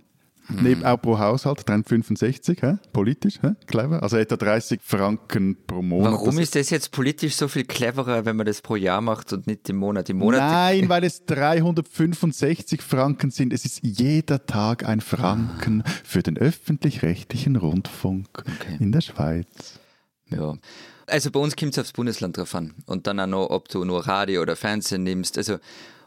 Hm. 0.56 0.62
Neben 0.62 0.84
auch 0.84 1.00
pro 1.00 1.18
Haushalt 1.18 1.68
365, 1.68 2.62
hä? 2.62 2.78
politisch, 2.92 3.40
hä? 3.42 3.52
clever. 3.66 4.02
Also 4.02 4.16
etwa 4.16 4.36
30 4.36 4.80
Franken 4.82 5.56
pro 5.66 5.82
Monat. 5.82 6.12
Warum 6.12 6.36
das 6.36 6.44
ist 6.44 6.54
das 6.54 6.70
jetzt 6.70 6.92
politisch 6.92 7.36
so 7.36 7.48
viel 7.48 7.64
cleverer, 7.64 8.24
wenn 8.24 8.36
man 8.36 8.46
das 8.46 8.62
pro 8.62 8.76
Jahr 8.76 9.00
macht 9.00 9.32
und 9.32 9.46
nicht 9.46 9.68
im 9.68 9.76
Monat? 9.76 10.08
Im 10.10 10.18
Monat 10.18 10.40
Nein, 10.40 10.88
weil 10.88 11.04
es 11.04 11.24
365 11.26 12.82
Franken 12.82 13.30
sind. 13.30 13.52
Es 13.52 13.64
ist 13.64 13.80
jeder 13.82 14.46
Tag 14.46 14.86
ein 14.86 15.00
Franken 15.00 15.82
für 16.04 16.22
den 16.22 16.36
öffentlich-rechtlichen 16.36 17.56
Rundfunk 17.56 18.28
okay. 18.38 18.76
in 18.78 18.92
der 18.92 19.00
Schweiz. 19.00 19.78
Ja. 20.28 20.54
Also 21.06 21.30
bei 21.30 21.40
uns 21.40 21.56
kommt 21.56 21.72
es 21.72 21.78
aufs 21.78 21.92
Bundesland 21.92 22.36
drauf 22.36 22.54
an. 22.54 22.74
Und 22.86 23.06
dann 23.06 23.20
auch 23.20 23.26
noch, 23.26 23.50
ob 23.50 23.68
du 23.68 23.84
nur 23.84 24.06
Radio 24.06 24.42
oder 24.42 24.56
Fernsehen 24.56 25.02
nimmst. 25.02 25.36
Also 25.36 25.58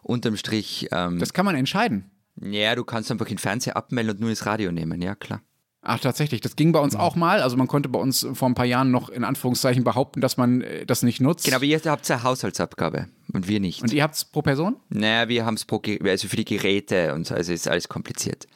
unterm 0.01 0.37
Strich. 0.37 0.87
Ähm, 0.91 1.19
das 1.19 1.33
kann 1.33 1.45
man 1.45 1.55
entscheiden. 1.55 2.09
Ja, 2.41 2.75
du 2.75 2.83
kannst 2.83 3.11
einfach 3.11 3.27
den 3.27 3.37
Fernseher 3.37 3.77
abmelden 3.77 4.15
und 4.15 4.19
nur 4.19 4.29
das 4.29 4.45
Radio 4.45 4.71
nehmen, 4.71 5.01
ja 5.01 5.15
klar. 5.15 5.41
Ach, 5.87 5.99
tatsächlich. 5.99 6.41
Das 6.41 6.55
ging 6.55 6.71
bei 6.71 6.79
uns 6.79 6.95
auch 6.95 7.15
mal. 7.15 7.41
Also 7.41 7.57
man 7.57 7.67
konnte 7.67 7.89
bei 7.89 7.99
uns 7.99 8.27
vor 8.33 8.49
ein 8.49 8.55
paar 8.55 8.65
Jahren 8.65 8.89
noch 8.89 9.09
in 9.09 9.23
Anführungszeichen 9.23 9.83
behaupten, 9.83 10.19
dass 10.19 10.35
man 10.35 10.61
äh, 10.61 10.85
das 10.85 11.03
nicht 11.03 11.21
nutzt. 11.21 11.45
Genau, 11.45 11.57
aber 11.57 11.65
ihr 11.65 11.79
habt 11.79 12.09
eine 12.09 12.23
Haushaltsabgabe 12.23 13.07
und 13.31 13.47
wir 13.47 13.59
nicht. 13.59 13.83
Und 13.83 13.93
ihr 13.93 14.01
habt 14.01 14.15
es 14.15 14.25
pro 14.25 14.41
Person? 14.41 14.77
Naja, 14.89 15.29
wir 15.29 15.45
haben 15.45 15.53
es 15.53 15.63
pro, 15.63 15.79
also 16.03 16.27
für 16.27 16.37
die 16.37 16.45
Geräte 16.45 17.13
und 17.13 17.27
so, 17.27 17.35
also 17.35 17.53
ist 17.53 17.67
alles 17.67 17.87
kompliziert. 17.87 18.47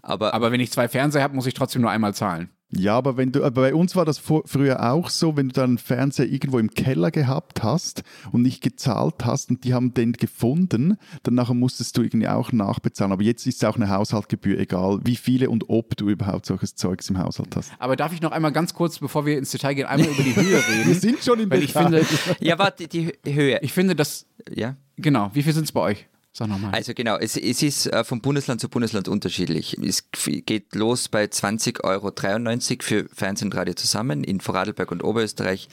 Aber, 0.00 0.32
aber 0.32 0.52
wenn 0.52 0.60
ich 0.60 0.70
zwei 0.70 0.88
Fernseher 0.88 1.24
habe, 1.24 1.34
muss 1.34 1.46
ich 1.46 1.54
trotzdem 1.54 1.82
nur 1.82 1.90
einmal 1.90 2.14
zahlen. 2.14 2.50
Ja, 2.72 2.96
aber 2.96 3.16
wenn 3.16 3.32
du, 3.32 3.42
aber 3.42 3.62
bei 3.62 3.74
uns 3.74 3.96
war 3.96 4.04
das 4.04 4.18
vor, 4.18 4.42
früher 4.46 4.92
auch 4.92 5.10
so, 5.10 5.36
wenn 5.36 5.48
du 5.48 5.54
dann 5.54 5.70
einen 5.70 5.78
Fernseher 5.78 6.26
irgendwo 6.28 6.58
im 6.60 6.70
Keller 6.70 7.10
gehabt 7.10 7.64
hast 7.64 8.04
und 8.30 8.42
nicht 8.42 8.62
gezahlt 8.62 9.24
hast 9.24 9.50
und 9.50 9.64
die 9.64 9.74
haben 9.74 9.92
den 9.92 10.12
gefunden, 10.12 10.96
dann 11.24 11.34
nachher 11.34 11.54
musstest 11.54 11.96
du 11.96 12.02
irgendwie 12.02 12.28
auch 12.28 12.52
nachbezahlen. 12.52 13.12
Aber 13.12 13.22
jetzt 13.24 13.44
ist 13.46 13.56
es 13.62 13.64
auch 13.68 13.74
eine 13.74 13.88
Haushaltgebühr, 13.88 14.58
egal 14.58 15.00
wie 15.02 15.16
viele 15.16 15.50
und 15.50 15.64
ob 15.68 15.96
du 15.96 16.08
überhaupt 16.10 16.46
solches 16.46 16.76
Zeugs 16.76 17.10
im 17.10 17.18
Haushalt 17.18 17.56
hast. 17.56 17.72
Aber 17.80 17.96
darf 17.96 18.12
ich 18.12 18.20
noch 18.20 18.30
einmal 18.30 18.52
ganz 18.52 18.72
kurz, 18.72 19.00
bevor 19.00 19.26
wir 19.26 19.36
ins 19.36 19.50
Detail 19.50 19.74
gehen, 19.74 19.86
einmal 19.86 20.08
über 20.12 20.22
die 20.22 20.36
Höhe 20.36 20.56
reden? 20.58 20.86
Wir 20.86 20.94
sind 20.94 21.18
schon 21.24 21.40
im 21.40 21.50
Weil 21.50 21.64
ich 21.64 21.72
Detail. 21.72 22.04
finde, 22.04 22.06
Ja, 22.40 22.56
warte, 22.58 22.86
die 22.86 23.12
Höhe. 23.26 23.58
ich 23.62 23.72
finde, 23.72 23.96
dass, 23.96 24.26
Ja. 24.54 24.76
genau, 24.96 25.30
wie 25.34 25.42
viel 25.42 25.52
sind 25.52 25.64
es 25.64 25.72
bei 25.72 25.80
euch? 25.80 26.06
Sag 26.32 26.48
nochmal. 26.48 26.72
Also 26.72 26.94
genau, 26.94 27.16
es, 27.16 27.36
es 27.36 27.62
ist 27.62 27.86
äh, 27.86 28.04
von 28.04 28.20
Bundesland 28.20 28.60
zu 28.60 28.68
Bundesland 28.68 29.08
unterschiedlich. 29.08 29.76
Es 29.78 30.08
geht 30.12 30.74
los 30.74 31.08
bei 31.08 31.24
20,93 31.24 31.82
Euro 31.82 32.12
für 32.82 33.08
Fernsehen 33.12 33.48
und 33.48 33.56
Radio 33.56 33.74
zusammen 33.74 34.22
in 34.22 34.40
Vorarlberg 34.40 34.92
und 34.92 35.02
Oberösterreich. 35.02 35.68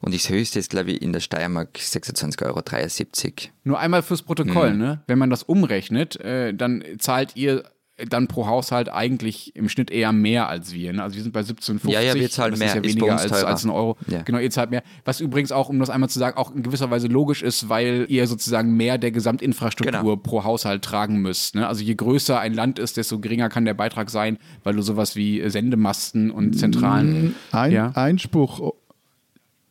Und 0.00 0.14
das 0.14 0.30
höchste 0.30 0.58
ist, 0.58 0.70
glaube 0.70 0.92
ich, 0.92 1.02
in 1.02 1.12
der 1.12 1.20
Steiermark 1.20 1.76
26,73 1.76 2.44
Euro. 2.46 3.52
Nur 3.64 3.78
einmal 3.78 4.02
fürs. 4.02 4.22
Protokoll, 4.22 4.74
ne? 4.74 5.02
Wenn 5.06 5.18
man 5.18 5.28
das 5.28 5.42
umrechnet, 5.42 6.16
äh, 6.20 6.54
dann 6.54 6.82
zahlt 6.98 7.36
ihr 7.36 7.64
dann 8.08 8.26
pro 8.28 8.46
Haushalt 8.46 8.88
eigentlich 8.90 9.54
im 9.56 9.68
Schnitt 9.68 9.90
eher 9.90 10.12
mehr 10.12 10.48
als 10.48 10.72
wir. 10.72 10.92
Ne? 10.92 11.02
Also 11.02 11.16
wir 11.16 11.22
sind 11.22 11.32
bei 11.32 11.40
17,50. 11.40 11.90
Ja, 11.90 12.00
ja, 12.00 12.14
wir 12.14 12.30
zahlen 12.30 12.52
das 12.52 12.58
mehr, 12.58 12.68
Ist 12.68 12.74
ja 12.76 12.80
ist 12.82 12.96
weniger 12.96 13.12
uns 13.12 13.22
als, 13.22 13.44
als 13.44 13.64
ein 13.64 13.70
Euro. 13.70 13.96
Ja. 14.08 14.22
Genau, 14.22 14.38
ihr 14.38 14.50
zahlt 14.50 14.70
mehr. 14.70 14.82
Was 15.04 15.20
übrigens 15.20 15.52
auch, 15.52 15.68
um 15.68 15.78
das 15.78 15.90
einmal 15.90 16.08
zu 16.10 16.18
sagen, 16.18 16.36
auch 16.36 16.54
in 16.54 16.62
gewisser 16.62 16.90
Weise 16.90 17.08
logisch 17.08 17.42
ist, 17.42 17.68
weil 17.68 18.06
ihr 18.08 18.26
sozusagen 18.26 18.76
mehr 18.76 18.98
der 18.98 19.10
Gesamtinfrastruktur 19.10 19.90
Genau. 20.00 20.16
pro 20.16 20.44
Haushalt 20.44 20.82
tragen 20.82 21.20
müsst. 21.20 21.54
Ne? 21.54 21.66
Also 21.66 21.82
je 21.82 21.94
größer 21.94 22.38
ein 22.38 22.54
Land 22.54 22.78
ist, 22.78 22.96
desto 22.96 23.18
geringer 23.18 23.48
kann 23.48 23.64
der 23.64 23.74
Beitrag 23.74 24.10
sein, 24.10 24.38
weil 24.64 24.74
du 24.74 24.82
sowas 24.82 25.16
wie 25.16 25.42
Sendemasten 25.48 26.30
und 26.30 26.58
Zentralen. 26.58 27.34
Ein, 27.52 27.72
Ja. 27.72 27.90
Einspruch. 27.92 28.72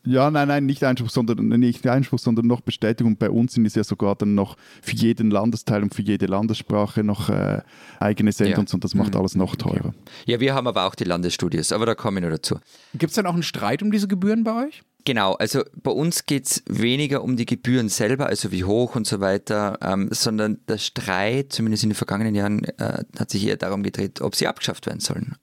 Ja, 0.06 0.32
nein, 0.32 0.48
nein, 0.48 0.66
nicht 0.66 0.84
Einspruch, 0.84 1.10
sondern 1.10 1.48
nicht 1.48 1.86
Einspruch, 1.86 2.20
sondern 2.20 2.48
noch 2.48 2.62
Bestätigung. 2.62 3.18
Bei 3.18 3.30
uns 3.30 3.54
sind 3.54 3.66
es 3.66 3.76
ja 3.76 3.84
sogar 3.84 4.16
dann 4.16 4.34
noch 4.34 4.56
für 4.82 4.96
jeden 4.96 5.30
Landesteil 5.30 5.84
und 5.84 5.94
für 5.94 6.02
jede 6.02 6.26
Landessprache 6.26 7.04
noch 7.04 7.30
äh, 7.30 7.62
eigene 8.00 8.32
Sender 8.32 8.54
Ja. 8.54 8.60
und 8.60 8.70
so. 8.70 8.76
Und 8.76 8.84
das 8.86 8.96
macht 8.96 9.16
alles 9.16 9.36
noch 9.36 9.56
teurer. 9.58 9.94
Ja, 10.26 10.40
wir 10.40 10.56
haben 10.56 10.68
aber 10.68 10.86
auch 10.86 10.96
die 10.96 11.04
Landesstudios, 11.04 11.72
aber 11.74 11.86
da 11.86 11.96
komme 11.96 12.20
ich 12.20 12.24
noch 12.26 12.32
dazu. 12.32 12.60
Gibt 12.94 13.12
es 13.12 13.16
denn 13.16 13.26
auch 13.26 13.34
einen 13.34 13.44
Streit 13.44 13.84
um 13.84 13.92
diese 13.92 14.08
Gebühren 14.08 14.44
bei 14.46 14.68
euch? 14.68 14.82
Genau, 15.06 15.34
also 15.36 15.64
bei 15.82 15.92
uns 15.92 16.26
geht 16.26 16.46
es 16.46 16.64
weniger 16.68 17.24
um 17.24 17.36
die 17.38 17.46
Gebühren 17.46 17.90
selber, 17.90 18.28
also 18.28 18.52
wie 18.52 18.64
hoch 18.66 18.96
und 18.96 19.08
so 19.08 19.20
weiter, 19.22 19.78
ähm, 19.82 20.10
sondern 20.12 20.60
der 20.68 20.78
Streit, 20.78 21.54
zumindest 21.54 21.84
in 21.84 21.90
den 21.90 21.96
vergangenen 21.96 22.36
Jahren, 22.36 22.64
äh, 22.64 23.04
hat 23.18 23.30
sich 23.32 23.46
eher 23.48 23.58
darum 23.58 23.82
gedreht, 23.84 24.22
ob 24.22 24.36
sie 24.36 24.48
abgeschafft 24.48 24.86
werden 24.88 25.00
sollen. 25.00 25.36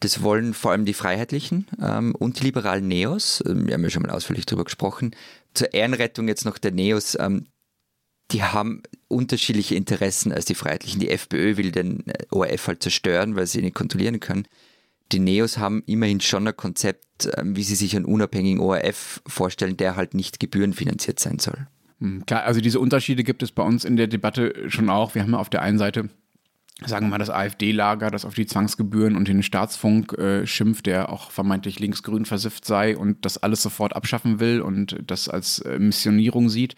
Das 0.00 0.22
wollen 0.22 0.52
vor 0.54 0.72
allem 0.72 0.84
die 0.84 0.94
Freiheitlichen 0.94 1.66
ähm, 1.80 2.14
und 2.14 2.38
die 2.40 2.44
liberalen 2.44 2.86
Neos. 2.88 3.42
Ähm, 3.46 3.66
wir 3.66 3.74
haben 3.74 3.82
ja 3.82 3.90
schon 3.90 4.02
mal 4.02 4.10
ausführlich 4.10 4.46
darüber 4.46 4.64
gesprochen. 4.64 5.14
Zur 5.54 5.72
Ehrenrettung 5.72 6.28
jetzt 6.28 6.44
noch 6.44 6.58
der 6.58 6.72
Neos. 6.72 7.16
Ähm, 7.18 7.46
die 8.32 8.42
haben 8.42 8.82
unterschiedliche 9.08 9.76
Interessen 9.76 10.32
als 10.32 10.46
die 10.46 10.54
Freiheitlichen. 10.54 11.00
Die 11.00 11.10
FPÖ 11.10 11.56
will 11.56 11.70
den 11.70 12.06
äh, 12.08 12.24
ORF 12.30 12.66
halt 12.66 12.82
zerstören, 12.82 13.36
weil 13.36 13.46
sie 13.46 13.58
ihn 13.58 13.64
nicht 13.64 13.76
kontrollieren 13.76 14.20
können. 14.20 14.46
Die 15.12 15.20
Neos 15.20 15.58
haben 15.58 15.82
immerhin 15.86 16.20
schon 16.20 16.46
ein 16.48 16.56
Konzept, 16.56 17.30
ähm, 17.36 17.56
wie 17.56 17.62
sie 17.62 17.76
sich 17.76 17.94
einen 17.94 18.04
unabhängigen 18.04 18.60
ORF 18.60 19.22
vorstellen, 19.26 19.76
der 19.76 19.96
halt 19.96 20.14
nicht 20.14 20.40
gebührenfinanziert 20.40 21.20
sein 21.20 21.38
soll. 21.38 21.68
Hm, 22.00 22.26
Klar, 22.26 22.42
also 22.42 22.60
diese 22.60 22.80
Unterschiede 22.80 23.22
gibt 23.22 23.42
es 23.42 23.52
bei 23.52 23.62
uns 23.62 23.84
in 23.84 23.96
der 23.96 24.08
Debatte 24.08 24.68
schon 24.68 24.90
auch. 24.90 25.14
Wir 25.14 25.22
haben 25.22 25.34
auf 25.34 25.48
der 25.48 25.62
einen 25.62 25.78
Seite, 25.78 26.10
sagen 26.84 27.06
wir 27.06 27.10
mal, 27.10 27.18
das 27.18 27.30
AfD-Lager, 27.30 28.10
das 28.10 28.24
auf 28.24 28.34
die 28.34 28.46
Zwangsgebühren 28.46 29.16
und 29.16 29.28
den 29.28 29.42
Staatsfunk 29.42 30.12
äh, 30.18 30.46
schimpft, 30.46 30.86
der 30.86 31.10
auch 31.10 31.30
vermeintlich 31.30 31.78
linksgrün 31.78 32.26
versifft 32.26 32.66
sei 32.66 32.96
und 32.96 33.24
das 33.24 33.38
alles 33.38 33.62
sofort 33.62 33.96
abschaffen 33.96 34.40
will 34.40 34.60
und 34.60 34.96
das 35.06 35.28
als 35.28 35.60
äh, 35.60 35.78
Missionierung 35.78 36.50
sieht. 36.50 36.76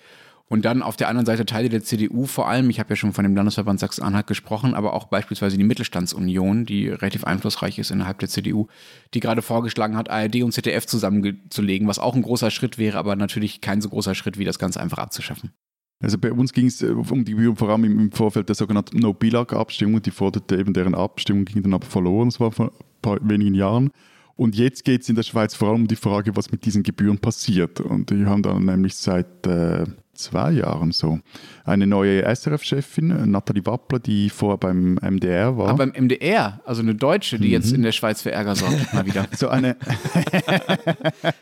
Und 0.50 0.64
dann 0.64 0.82
auf 0.82 0.96
der 0.96 1.08
anderen 1.08 1.26
Seite 1.26 1.44
Teile 1.44 1.68
der 1.68 1.82
CDU 1.82 2.24
vor 2.24 2.48
allem, 2.48 2.70
ich 2.70 2.80
habe 2.80 2.90
ja 2.90 2.96
schon 2.96 3.12
von 3.12 3.24
dem 3.24 3.36
Landesverband 3.36 3.80
Sachsen-Anhalt 3.80 4.26
gesprochen, 4.26 4.74
aber 4.74 4.94
auch 4.94 5.04
beispielsweise 5.04 5.58
die 5.58 5.64
Mittelstandsunion, 5.64 6.64
die 6.64 6.88
relativ 6.88 7.24
einflussreich 7.24 7.78
ist 7.78 7.90
innerhalb 7.90 8.18
der 8.20 8.30
CDU, 8.30 8.68
die 9.12 9.20
gerade 9.20 9.42
vorgeschlagen 9.42 9.96
hat, 9.96 10.08
ARD 10.08 10.42
und 10.42 10.52
ZDF 10.52 10.86
zusammenzulegen, 10.86 11.86
was 11.86 11.98
auch 11.98 12.14
ein 12.14 12.22
großer 12.22 12.50
Schritt 12.50 12.78
wäre, 12.78 12.96
aber 12.96 13.14
natürlich 13.14 13.60
kein 13.60 13.82
so 13.82 13.90
großer 13.90 14.14
Schritt, 14.14 14.38
wie 14.38 14.46
das 14.46 14.58
Ganze 14.58 14.80
einfach 14.80 14.98
abzuschaffen. 14.98 15.52
Also 16.00 16.16
bei 16.16 16.32
uns 16.32 16.52
ging 16.52 16.66
es 16.66 16.82
um 16.82 17.24
die 17.24 17.32
Gebühren 17.32 17.56
vor 17.56 17.70
allem 17.70 17.84
im, 17.84 17.98
im 17.98 18.12
Vorfeld 18.12 18.48
der 18.48 18.54
sogenannten 18.54 18.98
No-Billag-Abstimmung. 18.98 20.00
Die 20.02 20.12
forderte 20.12 20.56
eben 20.56 20.72
deren 20.72 20.94
Abstimmung, 20.94 21.44
ging 21.44 21.62
dann 21.62 21.74
aber 21.74 21.86
verloren, 21.86 22.28
das 22.28 22.38
war 22.38 22.52
vor 22.52 22.66
ein 22.66 22.84
paar 23.02 23.18
wenigen 23.28 23.54
Jahren. 23.54 23.90
Und 24.36 24.54
jetzt 24.54 24.84
geht 24.84 25.02
es 25.02 25.08
in 25.08 25.16
der 25.16 25.24
Schweiz 25.24 25.54
vor 25.54 25.70
allem 25.70 25.82
um 25.82 25.88
die 25.88 25.96
Frage, 25.96 26.36
was 26.36 26.52
mit 26.52 26.64
diesen 26.64 26.84
Gebühren 26.84 27.18
passiert. 27.18 27.80
Und 27.80 28.10
die 28.10 28.26
haben 28.26 28.42
dann 28.42 28.64
nämlich 28.64 28.94
seit 28.94 29.44
äh, 29.48 29.86
zwei 30.18 30.52
Jahren 30.52 30.92
so 30.92 31.20
eine 31.64 31.86
neue 31.86 32.22
SRF-Chefin, 32.22 33.30
Nathalie 33.30 33.64
Wappler, 33.64 33.98
die 33.98 34.30
vorher 34.30 34.58
beim 34.58 34.94
MDR 34.94 35.56
war. 35.56 35.68
Aber 35.68 35.86
beim 35.86 36.04
MDR, 36.04 36.60
also 36.64 36.82
eine 36.82 36.94
Deutsche, 36.94 37.38
die 37.38 37.50
jetzt 37.50 37.72
in 37.72 37.82
der 37.82 37.92
Schweiz 37.92 38.22
für 38.22 38.32
Ärger 38.32 38.56
sorgt, 38.56 38.92
mal 38.92 39.06
wieder. 39.06 39.26
so 39.36 39.48
eine, 39.48 39.76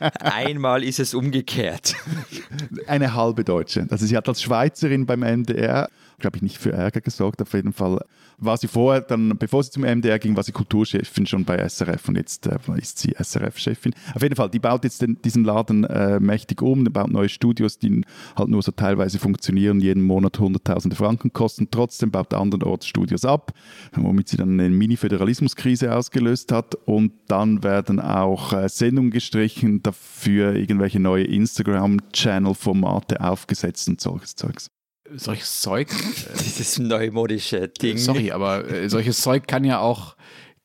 Einmal 0.20 0.84
ist 0.84 1.00
es 1.00 1.14
umgekehrt. 1.14 1.94
eine 2.86 3.14
halbe 3.14 3.44
Deutsche. 3.44 3.86
Also 3.90 4.06
sie 4.06 4.16
hat 4.16 4.28
als 4.28 4.42
Schweizerin 4.42 5.06
beim 5.06 5.20
MDR, 5.20 5.88
glaube 6.18 6.36
ich, 6.36 6.42
nicht 6.42 6.58
für 6.58 6.72
Ärger 6.72 7.00
gesorgt. 7.00 7.40
Auf 7.42 7.52
jeden 7.52 7.72
Fall 7.72 8.00
war 8.38 8.56
sie 8.56 8.68
vorher, 8.68 9.00
dann, 9.00 9.36
bevor 9.38 9.62
sie 9.62 9.70
zum 9.70 9.82
MDR 9.82 10.18
ging, 10.18 10.36
war 10.36 10.42
sie 10.42 10.52
Kulturchefin 10.52 11.26
schon 11.26 11.44
bei 11.44 11.56
SRF 11.56 12.08
und 12.08 12.16
jetzt 12.16 12.46
äh, 12.46 12.58
ist 12.76 12.98
sie 12.98 13.12
SRF-Chefin. 13.12 13.94
Auf 14.14 14.22
jeden 14.22 14.36
Fall, 14.36 14.50
die 14.50 14.58
baut 14.58 14.84
jetzt 14.84 15.02
den, 15.02 15.20
diesen 15.22 15.44
Laden 15.44 15.84
äh, 15.84 16.20
mächtig 16.20 16.62
um, 16.62 16.84
baut 16.84 17.10
neue 17.10 17.28
Studios, 17.28 17.78
die 17.78 18.02
halt 18.36 18.48
nur 18.48 18.62
so 18.62 18.72
teilweise 18.72 19.18
funktionieren, 19.18 19.80
jeden 19.80 20.02
Monat 20.02 20.38
hunderttausende 20.38 20.96
Franken 20.96 21.32
kosten. 21.32 21.68
Trotzdem 21.70 22.10
baut 22.10 22.34
andernorts 22.34 22.86
Studios 22.86 23.24
ab, 23.24 23.52
womit 23.94 24.28
sie 24.28 24.36
dann 24.36 24.60
eine 24.60 24.70
Mini-Föderalismuskrise 24.70 25.94
ausgelöst 25.94 26.52
hat. 26.52 26.74
Und 26.74 27.12
dann 27.28 27.62
werden 27.62 28.00
auch 28.00 28.52
äh, 28.52 28.68
Sendungen 28.68 29.10
gestrichen, 29.10 29.82
dafür 29.82 30.54
irgendwelche 30.54 31.00
neue 31.00 31.24
Instagram-Channel-Formate 31.24 33.20
aufgesetzt 33.20 33.88
und 33.88 34.00
solches 34.00 34.36
Zeugs. 34.36 34.70
Solches 35.14 35.60
Zeug, 35.60 35.88
Dieses 36.44 36.78
neumodische 36.78 37.68
Ding. 37.68 37.98
sorry, 37.98 38.32
aber 38.32 38.68
äh, 38.68 38.88
solches 38.88 39.20
Zeug 39.20 39.46
kann 39.46 39.64
ja 39.64 39.78
auch 39.78 40.16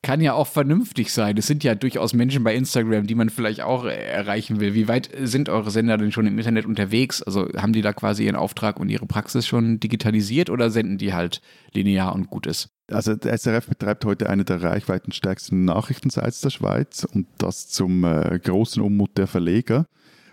kann 0.02 0.20
ja 0.20 0.34
auch 0.34 0.48
vernünftig 0.48 1.12
sein. 1.12 1.36
Es 1.38 1.46
sind 1.46 1.62
ja 1.62 1.76
durchaus 1.76 2.12
Menschen 2.12 2.42
bei 2.42 2.56
Instagram, 2.56 3.06
die 3.06 3.14
man 3.14 3.30
vielleicht 3.30 3.60
auch 3.60 3.84
äh, 3.84 3.94
erreichen 3.94 4.58
will. 4.58 4.74
Wie 4.74 4.88
weit 4.88 5.08
sind 5.22 5.48
eure 5.48 5.70
Sender 5.70 5.96
denn 5.96 6.10
schon 6.10 6.26
im 6.26 6.36
Internet 6.36 6.66
unterwegs? 6.66 7.22
Also 7.22 7.48
haben 7.56 7.72
die 7.72 7.82
da 7.82 7.92
quasi 7.92 8.24
ihren 8.24 8.34
Auftrag 8.34 8.80
und 8.80 8.88
ihre 8.88 9.06
Praxis 9.06 9.46
schon 9.46 9.78
digitalisiert 9.78 10.50
oder 10.50 10.70
senden 10.70 10.98
die 10.98 11.12
halt 11.12 11.40
linear 11.72 12.14
und 12.14 12.28
gut 12.28 12.46
ist? 12.46 12.70
Also 12.90 13.14
der 13.14 13.38
SRF 13.38 13.68
betreibt 13.68 14.04
heute 14.04 14.28
eine 14.28 14.44
der 14.44 14.60
reichweitenstärksten 14.60 15.64
Nachrichtensites 15.64 16.40
der 16.40 16.50
Schweiz 16.50 17.04
und 17.04 17.28
das 17.38 17.68
zum 17.68 18.02
äh, 18.02 18.40
großen 18.40 18.82
Unmut 18.82 19.16
der 19.16 19.28
Verleger. 19.28 19.86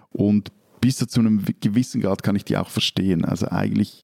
Und 0.09 0.51
bis 0.81 0.97
zu 0.97 1.19
einem 1.19 1.43
gewissen 1.59 2.01
Grad 2.01 2.23
kann 2.23 2.35
ich 2.35 2.45
die 2.45 2.57
auch 2.57 2.69
verstehen. 2.69 3.25
Also 3.25 3.47
eigentlich 3.47 4.03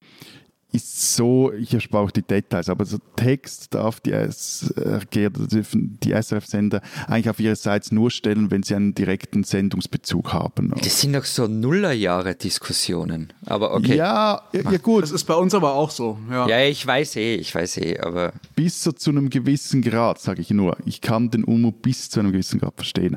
ist 0.76 1.16
so, 1.16 1.54
ich 1.54 1.74
erspare 1.74 2.04
auch 2.04 2.12
die 2.12 2.22
Details, 2.22 2.68
aber 2.68 2.86
so 2.86 2.98
Text 3.16 3.74
darf 3.74 4.02
die, 4.02 4.12
SRG, 4.12 5.28
oder 5.28 5.48
dürfen 5.48 5.98
die 6.04 6.12
SRF-Sender 6.12 6.82
eigentlich 7.08 7.30
auf 7.30 7.40
ihre 7.40 7.56
Sites 7.56 7.92
nur 7.92 8.12
stellen, 8.12 8.52
wenn 8.52 8.62
sie 8.62 8.76
einen 8.76 8.94
direkten 8.94 9.44
Sendungsbezug 9.44 10.34
haben. 10.34 10.74
Das 10.84 11.00
sind 11.00 11.14
doch 11.14 11.24
so 11.24 11.48
Nullerjahre-Diskussionen. 11.48 13.32
Aber 13.46 13.74
okay. 13.74 13.96
Ja, 13.96 14.42
ja, 14.52 14.72
ja 14.72 14.78
gut, 14.78 15.10
ist 15.10 15.24
bei 15.24 15.36
uns 15.36 15.54
aber 15.54 15.74
auch 15.74 15.92
so. 15.92 16.20
Ja. 16.30 16.48
Ja, 16.48 16.60
ich 16.66 16.86
weiß 16.86 17.16
eh, 17.16 17.36
ich 17.36 17.56
weiß 17.56 17.78
eh, 17.78 18.00
aber 18.00 18.34
bis 18.56 18.84
so 18.84 18.92
zu 18.92 19.12
einem 19.12 19.30
gewissen 19.30 19.82
Grad, 19.82 20.20
sage 20.20 20.42
ich 20.42 20.50
nur. 20.50 20.78
Ich 20.86 21.00
kann 21.00 21.32
den 21.32 21.46
Unmut 21.46 21.82
bis 21.82 22.10
zu 22.10 22.20
einem 22.20 22.34
gewissen 22.34 22.60
Grad 22.60 22.76
verstehen. 22.76 23.16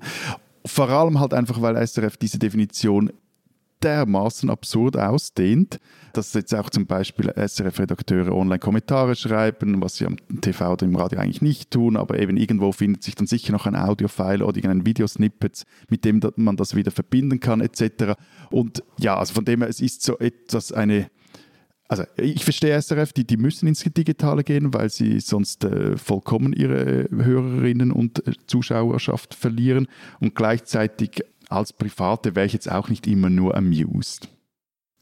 Vor 0.64 0.88
allem 0.90 1.18
halt 1.18 1.34
einfach, 1.34 1.60
weil 1.60 1.74
SRF 1.84 2.16
diese 2.16 2.38
Definition 2.38 3.10
dermaßen 3.82 4.50
absurd 4.50 4.96
ausdehnt, 4.96 5.78
dass 6.12 6.34
jetzt 6.34 6.54
auch 6.54 6.70
zum 6.70 6.86
Beispiel 6.86 7.32
SRF-Redakteure 7.34 8.34
Online-Kommentare 8.34 9.14
schreiben, 9.14 9.80
was 9.80 9.96
sie 9.96 10.06
am 10.06 10.16
TV 10.40 10.72
oder 10.72 10.86
im 10.86 10.96
Radio 10.96 11.20
eigentlich 11.20 11.42
nicht 11.42 11.70
tun, 11.70 11.96
aber 11.96 12.18
eben 12.18 12.36
irgendwo 12.36 12.72
findet 12.72 13.02
sich 13.02 13.14
dann 13.14 13.26
sicher 13.26 13.52
noch 13.52 13.66
ein 13.66 13.76
Audio-File 13.76 14.42
oder 14.42 14.56
irgendein 14.56 14.86
Videosnippet, 14.86 15.64
mit 15.88 16.04
dem 16.04 16.20
man 16.36 16.56
das 16.56 16.74
wieder 16.74 16.90
verbinden 16.90 17.40
kann 17.40 17.60
etc. 17.60 18.14
Und 18.50 18.82
ja, 18.98 19.16
also 19.16 19.34
von 19.34 19.44
dem 19.44 19.60
her, 19.60 19.68
es 19.68 19.80
ist 19.80 20.02
so 20.02 20.18
etwas 20.18 20.72
eine 20.72 21.10
also 21.88 22.04
ich 22.18 22.44
verstehe 22.44 22.80
SRF, 22.80 23.14
die, 23.14 23.26
die 23.26 23.38
müssen 23.38 23.66
ins 23.66 23.80
Digitale 23.82 24.44
gehen, 24.44 24.74
weil 24.74 24.90
sie 24.90 25.20
sonst 25.20 25.64
äh, 25.64 25.96
vollkommen 25.96 26.52
ihre 26.52 27.08
Hörerinnen 27.10 27.90
und 27.92 28.26
äh, 28.26 28.32
Zuschauerschaft 28.46 29.34
verlieren. 29.34 29.88
Und 30.20 30.34
gleichzeitig 30.34 31.22
als 31.48 31.72
Private 31.72 32.34
wäre 32.34 32.46
ich 32.46 32.52
jetzt 32.52 32.70
auch 32.70 32.88
nicht 32.88 33.06
immer 33.06 33.30
nur 33.30 33.56
amused. 33.56 34.28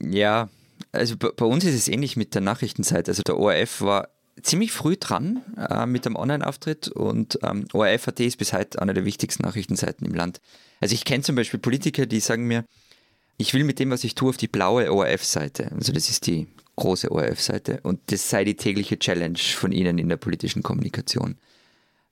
ja, 0.00 0.48
also 0.92 1.16
bei, 1.16 1.44
uns 1.44 1.64
ist 1.64 1.74
es 1.74 1.88
ähnlich 1.88 2.16
mit 2.16 2.34
der 2.34 2.42
Nachrichtenseite. 2.42 3.10
Also 3.10 3.22
der 3.22 3.38
ORF 3.38 3.80
war 3.80 4.08
ziemlich 4.42 4.72
früh 4.72 4.96
dran 4.96 5.42
äh, 5.56 5.86
mit 5.86 6.04
dem 6.04 6.16
Online-Auftritt 6.16 6.88
und 6.88 7.38
ähm, 7.42 7.66
ORF.at 7.72 8.20
ist 8.20 8.38
bis 8.38 8.52
heute 8.52 8.80
eine 8.80 8.94
der 8.94 9.04
wichtigsten 9.04 9.42
Nachrichtenseiten 9.44 10.06
im 10.06 10.14
Land. 10.14 10.40
Also 10.80 10.94
ich 10.94 11.04
kenne 11.04 11.22
zum 11.22 11.36
Beispiel 11.36 11.58
Politiker, 11.58 12.06
die 12.06 12.20
sagen 12.20 12.46
mir, 12.46 12.64
ich 13.38 13.54
will 13.54 13.64
mit 13.64 13.78
dem, 13.78 13.90
was 13.90 14.04
ich 14.04 14.14
tue, 14.14 14.30
auf 14.30 14.36
die 14.36 14.48
blaue 14.48 14.92
ORF-Seite. 14.92 15.72
Also 15.72 15.92
das 15.92 16.10
ist 16.10 16.26
die 16.26 16.46
große 16.76 17.10
ORF-Seite 17.10 17.80
und 17.82 18.00
das 18.06 18.28
sei 18.28 18.44
die 18.44 18.56
tägliche 18.56 18.98
Challenge 18.98 19.38
von 19.38 19.72
ihnen 19.72 19.98
in 19.98 20.08
der 20.08 20.16
politischen 20.16 20.62
Kommunikation. 20.62 21.36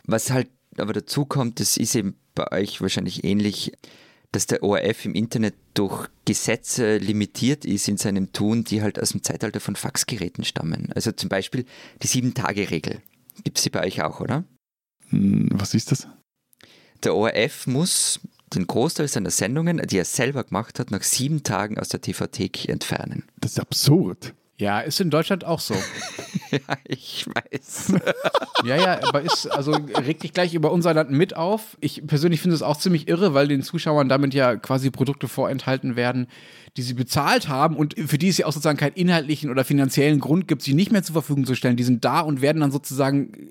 Was 0.05 0.31
halt 0.31 0.49
aber 0.79 0.93
dazu 0.93 1.25
kommt, 1.25 1.61
das 1.61 1.77
ist 1.77 1.95
eben 1.95 2.17
bei 2.35 2.51
euch 2.51 2.81
wahrscheinlich 2.81 3.25
ähnlich, 3.25 3.73
dass 4.35 4.47
der 4.47 4.65
ORF 4.65 5.05
im 5.05 5.15
Internet 5.15 5.55
durch 5.75 6.09
Gesetze 6.25 6.99
limitiert 6.99 7.65
ist 7.65 7.87
in 7.87 7.99
seinem 7.99 8.33
Tun, 8.33 8.65
die 8.65 8.83
halt 8.83 9.01
aus 9.01 9.11
dem 9.11 9.23
Zeitalter 9.23 9.61
von 9.61 9.77
Faxgeräten 9.77 10.45
stammen. 10.45 10.91
Also 10.93 11.13
zum 11.13 11.29
Beispiel 11.29 11.65
die 12.03 12.09
Sieben-Tage-Regel. 12.09 13.01
Gibt 13.45 13.59
es 13.59 13.65
sie 13.65 13.71
bei 13.71 13.85
euch 13.85 14.03
auch, 14.03 14.21
oder? 14.21 14.45
Hm, 15.11 15.51
was 15.53 15.75
ist 15.75 15.93
das? 15.93 16.09
Der 17.05 17.15
ORF 17.15 17.69
muss 17.69 18.21
den 18.55 18.67
Großteil 18.67 19.07
seiner 19.07 19.31
Sendungen, 19.31 19.79
die 19.87 19.99
er 19.99 20.05
selber 20.05 20.43
gemacht 20.43 20.81
hat, 20.81 20.91
nach 20.91 21.05
sieben 21.05 21.45
Tagen 21.45 21.79
aus 21.79 21.91
der 21.91 22.01
TV-Thek 22.01 22.69
entfernen. 22.69 23.25
Das 23.41 23.53
ist 23.53 23.61
absurd. 23.61 24.35
Ja, 24.57 24.81
ist 24.81 25.01
in 25.01 25.11
Deutschland 25.11 25.45
auch 25.45 25.59
so. 25.59 25.75
ja, 26.51 26.59
ich 26.85 27.27
weiß. 27.27 27.95
ja, 28.65 28.77
ja, 28.77 29.01
aber 29.09 29.23
ist, 29.23 29.49
also 29.49 29.73
regt 29.73 30.23
dich 30.23 30.33
gleich 30.33 30.55
über 30.55 30.71
unser 30.71 30.95
Land 30.95 31.11
mit 31.11 31.37
auf. 31.37 31.77
Ich 31.81 32.07
persönlich 32.07 32.41
finde 32.41 32.55
es 32.55 32.63
auch 32.63 32.77
ziemlich 32.77 33.09
irre, 33.09 33.35
weil 33.35 33.49
den 33.49 33.63
Zuschauern 33.63 34.09
damit 34.09 34.33
ja 34.33 34.55
quasi 34.57 34.91
Produkte 34.91 35.27
vorenthalten 35.27 35.97
werden, 35.97 36.29
die 36.77 36.83
sie 36.83 36.95
bezahlt 36.95 37.49
haben 37.49 37.77
und 37.77 37.95
für 37.99 38.19
die 38.19 38.29
es 38.29 38.39
ja 38.39 38.47
auch 38.47 38.53
sozusagen 38.53 38.79
keinen 38.79 38.95
inhaltlichen 38.95 39.51
oder 39.51 39.65
finanziellen 39.65 40.21
Grund 40.21 40.47
gibt, 40.47 40.63
sie 40.63 40.75
nicht 40.75 40.93
mehr 40.93 41.03
zur 41.03 41.15
Verfügung 41.15 41.47
zu 41.47 41.57
stellen. 41.57 41.77
Die 41.77 41.85
sind 41.85 42.05
da 42.05 42.21
und 42.21 42.41
werden 42.41 42.61
dann 42.61 42.71
sozusagen 42.71 43.51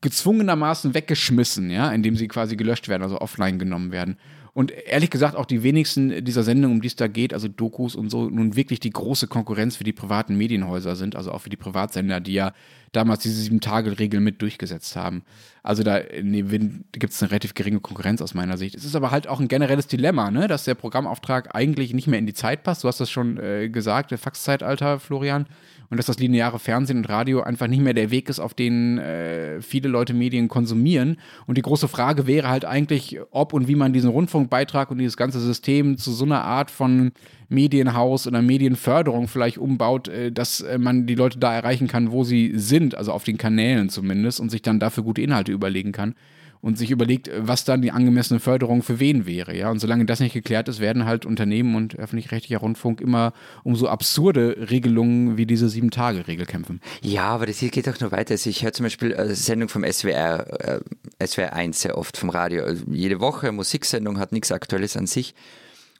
gezwungenermaßen 0.00 0.94
weggeschmissen, 0.94 1.70
ja, 1.70 1.90
indem 1.92 2.16
sie 2.16 2.28
quasi 2.28 2.56
gelöscht 2.56 2.88
werden, 2.88 3.02
also 3.02 3.20
offline 3.20 3.58
genommen 3.58 3.90
werden. 3.92 4.16
Und 4.52 4.72
ehrlich 4.72 5.10
gesagt, 5.10 5.36
auch 5.36 5.46
die 5.46 5.62
wenigsten 5.62 6.24
dieser 6.24 6.42
Sendungen, 6.42 6.78
um 6.78 6.82
die 6.82 6.88
es 6.88 6.96
da 6.96 7.06
geht, 7.06 7.32
also 7.32 7.46
Dokus 7.48 7.94
und 7.94 8.10
so, 8.10 8.28
nun 8.28 8.56
wirklich 8.56 8.80
die 8.80 8.90
große 8.90 9.28
Konkurrenz 9.28 9.76
für 9.76 9.84
die 9.84 9.92
privaten 9.92 10.36
Medienhäuser 10.36 10.96
sind, 10.96 11.14
also 11.14 11.30
auch 11.32 11.40
für 11.40 11.50
die 11.50 11.56
Privatsender, 11.56 12.20
die 12.20 12.32
ja 12.32 12.52
damals 12.92 13.22
diese 13.22 13.40
Sieben-Tage-Regel 13.40 14.20
mit 14.20 14.42
durchgesetzt 14.42 14.96
haben. 14.96 15.22
Also 15.62 15.82
da 15.82 16.00
nee, 16.22 16.42
gibt 16.42 17.12
es 17.12 17.22
eine 17.22 17.30
relativ 17.30 17.54
geringe 17.54 17.80
Konkurrenz 17.80 18.20
aus 18.20 18.34
meiner 18.34 18.58
Sicht. 18.58 18.74
Es 18.74 18.84
ist 18.84 18.96
aber 18.96 19.10
halt 19.12 19.28
auch 19.28 19.38
ein 19.38 19.48
generelles 19.48 19.86
Dilemma, 19.86 20.30
ne? 20.30 20.48
dass 20.48 20.64
der 20.64 20.74
Programmauftrag 20.74 21.54
eigentlich 21.54 21.94
nicht 21.94 22.08
mehr 22.08 22.18
in 22.18 22.26
die 22.26 22.34
Zeit 22.34 22.64
passt. 22.64 22.82
Du 22.82 22.88
hast 22.88 23.00
das 23.00 23.10
schon 23.10 23.38
äh, 23.38 23.68
gesagt, 23.68 24.10
der 24.10 24.18
Faxzeitalter, 24.18 24.98
Florian 24.98 25.46
und 25.90 25.96
dass 25.96 26.06
das 26.06 26.20
lineare 26.20 26.60
Fernsehen 26.60 26.98
und 26.98 27.08
Radio 27.08 27.42
einfach 27.42 27.66
nicht 27.66 27.82
mehr 27.82 27.94
der 27.94 28.12
Weg 28.12 28.28
ist, 28.28 28.38
auf 28.38 28.54
den 28.54 28.98
äh, 28.98 29.60
viele 29.60 29.88
Leute 29.88 30.14
Medien 30.14 30.46
konsumieren. 30.46 31.18
Und 31.46 31.58
die 31.58 31.62
große 31.62 31.88
Frage 31.88 32.28
wäre 32.28 32.48
halt 32.48 32.64
eigentlich, 32.64 33.18
ob 33.32 33.52
und 33.52 33.66
wie 33.66 33.74
man 33.74 33.92
diesen 33.92 34.08
Rundfunkbeitrag 34.08 34.90
und 34.92 34.98
dieses 34.98 35.16
ganze 35.16 35.40
System 35.40 35.98
zu 35.98 36.12
so 36.12 36.24
einer 36.24 36.44
Art 36.44 36.70
von 36.70 37.10
Medienhaus 37.48 38.28
oder 38.28 38.40
Medienförderung 38.40 39.26
vielleicht 39.26 39.58
umbaut, 39.58 40.06
äh, 40.06 40.30
dass 40.30 40.60
äh, 40.60 40.78
man 40.78 41.06
die 41.06 41.16
Leute 41.16 41.38
da 41.40 41.52
erreichen 41.52 41.88
kann, 41.88 42.12
wo 42.12 42.22
sie 42.22 42.52
sind, 42.54 42.94
also 42.94 43.12
auf 43.12 43.24
den 43.24 43.36
Kanälen 43.36 43.88
zumindest, 43.88 44.38
und 44.38 44.50
sich 44.50 44.62
dann 44.62 44.78
dafür 44.78 45.02
gute 45.02 45.22
Inhalte 45.22 45.50
überlegen 45.50 45.90
kann 45.90 46.14
und 46.62 46.76
sich 46.76 46.90
überlegt, 46.90 47.30
was 47.38 47.64
dann 47.64 47.80
die 47.80 47.90
angemessene 47.90 48.38
Förderung 48.38 48.82
für 48.82 49.00
wen 49.00 49.26
wäre. 49.26 49.56
Ja? 49.56 49.70
Und 49.70 49.78
solange 49.78 50.04
das 50.04 50.20
nicht 50.20 50.34
geklärt 50.34 50.68
ist, 50.68 50.80
werden 50.80 51.06
halt 51.06 51.24
Unternehmen 51.24 51.74
und 51.74 51.98
öffentlich-rechtlicher 51.98 52.58
Rundfunk 52.58 53.00
immer 53.00 53.32
um 53.64 53.76
so 53.76 53.88
absurde 53.88 54.68
Regelungen 54.70 55.36
wie 55.36 55.46
diese 55.46 55.68
Sieben-Tage-Regel 55.68 56.46
kämpfen. 56.46 56.80
Ja, 57.00 57.24
aber 57.24 57.46
das 57.46 57.58
hier 57.58 57.70
geht 57.70 57.88
auch 57.88 57.98
noch 58.00 58.12
weiter. 58.12 58.32
Also 58.32 58.50
ich 58.50 58.62
höre 58.62 58.72
zum 58.72 58.84
Beispiel 58.84 59.16
eine 59.16 59.34
Sendung 59.34 59.68
vom 59.68 59.84
SWR, 59.84 60.80
äh, 61.18 61.26
SWR 61.26 61.54
1 61.54 61.80
sehr 61.80 61.96
oft 61.96 62.16
vom 62.16 62.30
Radio. 62.30 62.64
Also 62.64 62.84
jede 62.90 63.20
Woche 63.20 63.52
Musiksendung 63.52 64.18
hat 64.18 64.32
nichts 64.32 64.52
Aktuelles 64.52 64.96
an 64.96 65.06
sich. 65.06 65.34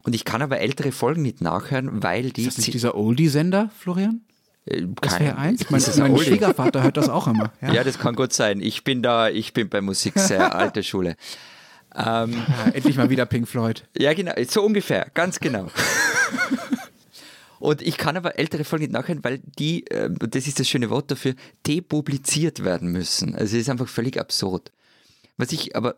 Und 0.02 0.14
ich 0.14 0.24
kann 0.24 0.42
aber 0.42 0.60
ältere 0.60 0.92
Folgen 0.92 1.22
nicht 1.22 1.40
nachhören, 1.40 2.02
weil 2.02 2.30
die. 2.30 2.42
Ist 2.42 2.58
das 2.58 2.66
nicht 2.66 2.74
dieser 2.74 2.94
Oldie-Sender, 2.94 3.70
Florian? 3.78 4.22
Äh, 4.70 4.86
das 5.00 5.20
wäre 5.20 5.36
eins. 5.36 5.68
Mein, 5.70 5.82
mein 5.98 6.18
Schwiegervater 6.18 6.82
hört 6.82 6.96
das 6.96 7.08
auch 7.08 7.26
immer. 7.26 7.52
Ja. 7.60 7.74
ja. 7.74 7.84
das 7.84 7.98
kann 7.98 8.14
gut 8.14 8.32
sein. 8.32 8.60
Ich 8.60 8.84
bin 8.84 9.02
da, 9.02 9.28
ich 9.28 9.52
bin 9.52 9.68
bei 9.68 9.80
Musik 9.80 10.18
sehr 10.18 10.54
alte 10.56 10.82
Schule. 10.82 11.16
Ähm, 11.94 12.32
ja, 12.32 12.70
endlich 12.72 12.96
mal 12.96 13.10
wieder 13.10 13.26
Pink 13.26 13.48
Floyd. 13.48 13.84
Ja, 13.98 14.14
genau, 14.14 14.32
so 14.48 14.62
ungefähr, 14.62 15.08
ganz 15.12 15.40
genau. 15.40 15.66
Und 17.58 17.82
ich 17.82 17.98
kann 17.98 18.16
aber 18.16 18.38
ältere 18.38 18.64
Folgen 18.64 18.84
nicht 18.84 18.92
nachhören, 18.92 19.22
weil 19.22 19.40
die, 19.58 19.84
ähm, 19.90 20.16
das 20.18 20.46
ist 20.46 20.58
das 20.58 20.68
schöne 20.68 20.88
Wort 20.88 21.10
dafür, 21.10 21.34
depubliziert 21.66 22.64
werden 22.64 22.90
müssen. 22.90 23.34
Also 23.34 23.56
es 23.56 23.62
ist 23.62 23.68
einfach 23.68 23.88
völlig 23.88 24.18
absurd. 24.18 24.72
Was 25.36 25.52
ich 25.52 25.76
aber 25.76 25.96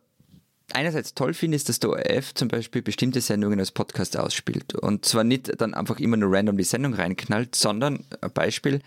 einerseits 0.74 1.14
toll 1.14 1.34
finde, 1.34 1.56
ist, 1.56 1.68
dass 1.68 1.80
der 1.80 1.90
ORF 1.90 2.34
zum 2.34 2.48
Beispiel 2.48 2.82
bestimmte 2.82 3.20
Sendungen 3.20 3.60
als 3.60 3.70
Podcast 3.70 4.16
ausspielt. 4.16 4.74
Und 4.74 5.04
zwar 5.04 5.24
nicht 5.24 5.60
dann 5.60 5.74
einfach 5.74 5.98
immer 6.00 6.16
nur 6.16 6.32
random 6.32 6.56
die 6.56 6.64
Sendung 6.64 6.94
reinknallt, 6.94 7.54
sondern 7.54 8.04
ein 8.20 8.32
Beispiel, 8.32 8.80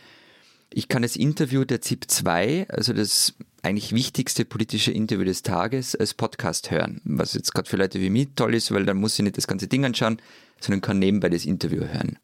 ich 0.74 0.88
kann 0.88 1.04
das 1.04 1.16
Interview 1.16 1.64
der 1.64 1.82
ZIP 1.82 2.06
2, 2.10 2.68
also 2.70 2.94
das 2.94 3.34
eigentlich 3.62 3.94
wichtigste 3.94 4.46
politische 4.46 4.92
Interview 4.92 5.24
des 5.24 5.42
Tages, 5.42 5.96
als 5.96 6.14
Podcast 6.14 6.72
hören. 6.72 7.02
Was 7.06 7.34
jetzt 7.34 7.54
gerade 7.54 7.70
für 7.70 7.78
Leute 7.78 8.00
wie 8.00 8.10
mich 8.10 8.30
toll 8.36 8.56
ist, 8.56 8.72
weil 8.72 8.86
dann 8.86 8.98
muss 8.98 9.18
ich 9.18 9.24
nicht 9.24 9.38
das 9.38 9.48
ganze 9.48 9.68
Ding 9.68 9.86
anschauen, 9.86 10.22
sondern 10.60 10.82
kann 10.82 11.00
nebenbei 11.00 11.30
das 11.30 11.46
Interview 11.46 11.86
hören. 11.86 12.20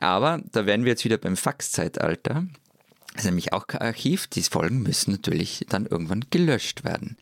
Aber 0.00 0.42
da 0.52 0.66
wären 0.66 0.84
wir 0.84 0.92
jetzt 0.92 1.04
wieder 1.04 1.18
beim 1.18 1.36
Faxzeitalter. 1.36 2.46
Das 3.12 3.22
ist 3.22 3.26
nämlich 3.26 3.52
auch 3.52 3.66
kein 3.66 3.82
Archiv. 3.82 4.26
Die 4.26 4.42
Folgen 4.42 4.82
müssen 4.82 5.12
natürlich 5.12 5.64
dann 5.68 5.86
irgendwann 5.86 6.24
gelöscht 6.30 6.84
werden. 6.84 7.16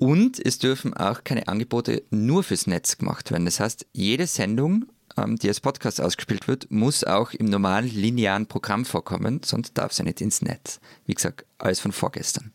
Und 0.00 0.40
es 0.42 0.58
dürfen 0.58 0.94
auch 0.94 1.24
keine 1.24 1.46
Angebote 1.46 2.02
nur 2.10 2.42
fürs 2.42 2.66
Netz 2.66 2.96
gemacht 2.96 3.30
werden. 3.30 3.44
Das 3.44 3.60
heißt, 3.60 3.86
jede 3.92 4.26
Sendung, 4.26 4.86
ähm, 5.18 5.36
die 5.36 5.48
als 5.48 5.60
Podcast 5.60 6.00
ausgespielt 6.00 6.48
wird, 6.48 6.70
muss 6.70 7.04
auch 7.04 7.34
im 7.34 7.44
normalen 7.44 7.86
linearen 7.86 8.46
Programm 8.46 8.86
vorkommen, 8.86 9.42
sonst 9.44 9.76
darf 9.76 9.92
sie 9.92 10.02
nicht 10.02 10.22
ins 10.22 10.40
Netz. 10.40 10.80
Wie 11.04 11.12
gesagt, 11.12 11.44
alles 11.58 11.80
von 11.80 11.92
vorgestern. 11.92 12.50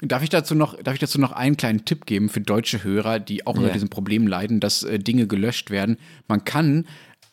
Darf 0.00 0.24
ich, 0.24 0.28
dazu 0.28 0.56
noch, 0.56 0.76
darf 0.82 0.94
ich 0.94 1.00
dazu 1.00 1.20
noch 1.20 1.30
einen 1.30 1.56
kleinen 1.56 1.84
Tipp 1.84 2.04
geben 2.04 2.28
für 2.28 2.40
deutsche 2.40 2.82
Hörer, 2.82 3.20
die 3.20 3.46
auch 3.46 3.56
unter 3.56 3.70
diesem 3.70 3.90
Problem 3.90 4.26
leiden, 4.26 4.58
dass 4.58 4.82
äh, 4.82 4.98
Dinge 4.98 5.28
gelöscht 5.28 5.70
werden? 5.70 5.98
Man 6.26 6.44
kann 6.44 6.88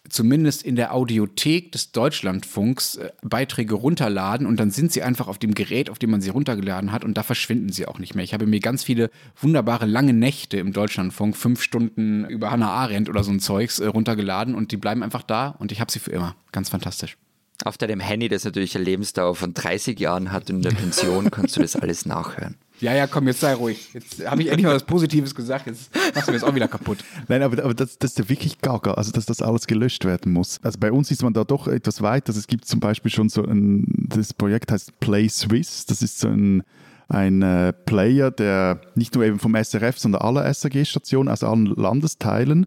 zumindest 0.10 0.63
in 0.63 0.76
der 0.76 0.94
Audiothek 0.94 1.72
des 1.72 1.91
Deutschlandfunks 1.91 2.98
äh, 2.98 3.12
Beiträge 3.24 3.76
runterladen 3.76 4.48
und 4.48 4.60
dann 4.60 4.72
sind 4.72 4.91
sie 4.91 5.02
einfach 5.04 5.28
auf 5.28 5.38
dem 5.38 5.54
Gerät, 5.54 5.89
auf 5.89 6.00
dem 6.00 6.12
man 6.12 6.22
sie 6.22 6.30
runtergeladen 6.30 6.91
hat 6.91 7.04
und 7.04 7.15
da 7.18 7.24
verschwinden 7.24 7.72
sie 7.72 7.88
auch 7.88 8.00
nicht 8.00 8.15
mehr. 8.15 8.24
Ich 8.24 8.34
habe 8.34 8.46
mir 8.46 8.60
ganz 8.60 8.84
viele 8.84 9.10
wunderbare 9.39 9.86
lange 9.86 10.13
Nächte 10.13 10.58
im 10.58 10.74
Deutschlandfunk, 10.74 11.36
fünf 11.36 11.62
Stunden 11.62 12.26
über 12.26 12.52
Hannah 12.52 12.72
Arendt 12.72 13.10
oder 13.10 13.24
so 13.24 13.32
ein 13.32 13.39
Zeugs 13.39 13.80
äh, 13.80 13.88
runtergeladen 13.88 14.56
und 14.56 14.72
die 14.72 14.78
bleiben 14.78 15.04
einfach 15.04 15.24
da 15.24 15.50
und 15.50 15.72
ich 15.72 15.82
habe 15.82 15.91
sie 15.91 16.00
für 16.00 16.12
immer. 16.12 16.36
Ganz 16.52 16.70
fantastisch. 16.70 17.18
Auf 17.63 17.78
deinem 17.78 18.02
Handy, 18.02 18.28
das 18.28 18.44
natürlich 18.44 18.76
eine 18.76 18.84
Lebensdauer 18.84 19.36
von 19.36 19.54
30 19.54 20.00
Jahren 20.00 20.32
hat 20.32 20.50
und 20.50 20.58
in 20.58 20.62
der 20.62 20.72
Pension 20.72 21.32
kannst 21.32 21.56
du 21.56 21.62
das 21.62 21.76
alles 21.76 22.06
nachhören. 22.06 22.56
Ja, 22.81 22.93
ja, 22.93 23.07
komm, 23.07 23.27
jetzt 23.27 23.39
sei 23.39 23.53
ruhig. 23.53 23.89
Jetzt 23.93 24.25
habe 24.25 24.41
ich 24.41 24.49
endlich 24.49 24.65
mal 24.65 24.75
was 24.75 24.83
Positives 24.83 25.33
gesagt, 25.33 25.67
jetzt 25.67 25.89
machst 26.13 26.27
du 26.27 26.31
mir 26.31 26.39
das 26.39 26.47
auch 26.47 26.55
wieder 26.55 26.67
kaputt. 26.67 26.99
Nein, 27.27 27.41
aber, 27.41 27.63
aber 27.63 27.73
das, 27.73 27.97
das 27.97 28.11
ist 28.11 28.19
ja 28.19 28.29
wirklich 28.29 28.59
gaga, 28.59 28.93
also 28.93 29.11
dass 29.11 29.25
das 29.25 29.41
alles 29.41 29.67
gelöscht 29.67 30.03
werden 30.05 30.33
muss. 30.33 30.59
Also 30.61 30.79
bei 30.79 30.91
uns 30.91 31.09
ist 31.11 31.23
man 31.23 31.33
da 31.33 31.43
doch 31.43 31.67
etwas 31.67 32.01
weit. 32.01 32.27
Also 32.27 32.39
es 32.39 32.47
gibt 32.47 32.65
zum 32.65 32.79
Beispiel 32.79 33.11
schon 33.11 33.29
so 33.29 33.43
ein, 33.43 33.85
das 34.09 34.33
Projekt 34.33 34.71
heißt 34.71 34.99
Play 34.99 35.29
Swiss, 35.29 35.85
das 35.85 36.01
ist 36.01 36.19
so 36.19 36.27
ein 36.27 36.63
ein 37.07 37.41
äh, 37.41 37.71
Player, 37.71 38.31
der 38.31 38.81
nicht 38.95 39.13
nur 39.15 39.23
eben 39.23 39.39
vom 39.39 39.55
SRF, 39.55 39.99
sondern 39.99 40.21
aller 40.21 40.45
SRG-Stationen 40.51 41.31
aus 41.31 41.43
allen 41.43 41.67
Landesteilen 41.67 42.65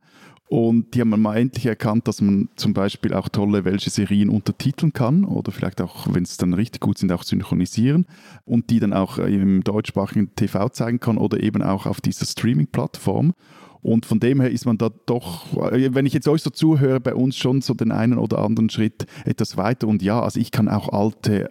und 0.49 0.95
die 0.95 1.03
haben 1.03 1.11
mal 1.21 1.37
endlich 1.37 1.67
erkannt, 1.67 2.09
dass 2.09 2.23
man 2.23 2.49
zum 2.57 2.73
Beispiel 2.73 3.13
auch 3.13 3.29
tolle 3.29 3.67
welche 3.67 3.91
Serien 3.91 4.31
untertiteln 4.31 4.95
kann 4.95 5.27
oder 5.27 5.53
vielleicht 5.53 5.83
auch, 5.83 6.07
wenn 6.15 6.23
es 6.23 6.39
dann 6.39 6.55
richtig 6.55 6.81
gut 6.81 6.97
sind, 6.97 7.13
auch 7.13 7.23
synchronisieren 7.23 8.07
und 8.47 8.71
die 8.71 8.81
dann 8.81 8.95
auch 8.95 9.19
im 9.19 9.63
deutschsprachigen 9.63 10.35
TV 10.37 10.71
zeigen 10.71 11.01
kann 11.01 11.19
oder 11.19 11.43
eben 11.43 11.63
auch 11.63 11.85
auf 11.85 12.01
dieser 12.01 12.25
Streaming-Plattform. 12.25 13.35
Und 13.83 14.07
von 14.07 14.21
dem 14.21 14.41
her 14.41 14.51
ist 14.51 14.65
man 14.65 14.79
da 14.79 14.89
doch, 15.05 15.47
wenn 15.53 16.07
ich 16.07 16.15
jetzt 16.15 16.27
euch 16.29 16.43
so 16.43 16.49
zuhöre, 16.49 16.99
bei 16.99 17.15
uns 17.15 17.37
schon 17.37 17.61
so 17.61 17.75
den 17.75 17.93
einen 17.93 18.19
oder 18.19 18.39
anderen 18.39 18.71
Schritt 18.71 19.07
etwas 19.27 19.59
weiter. 19.59 19.87
Und 19.87 20.03
ja, 20.03 20.21
also 20.23 20.41
ich 20.41 20.51
kann 20.51 20.69
auch 20.69 20.89
alte 20.89 21.51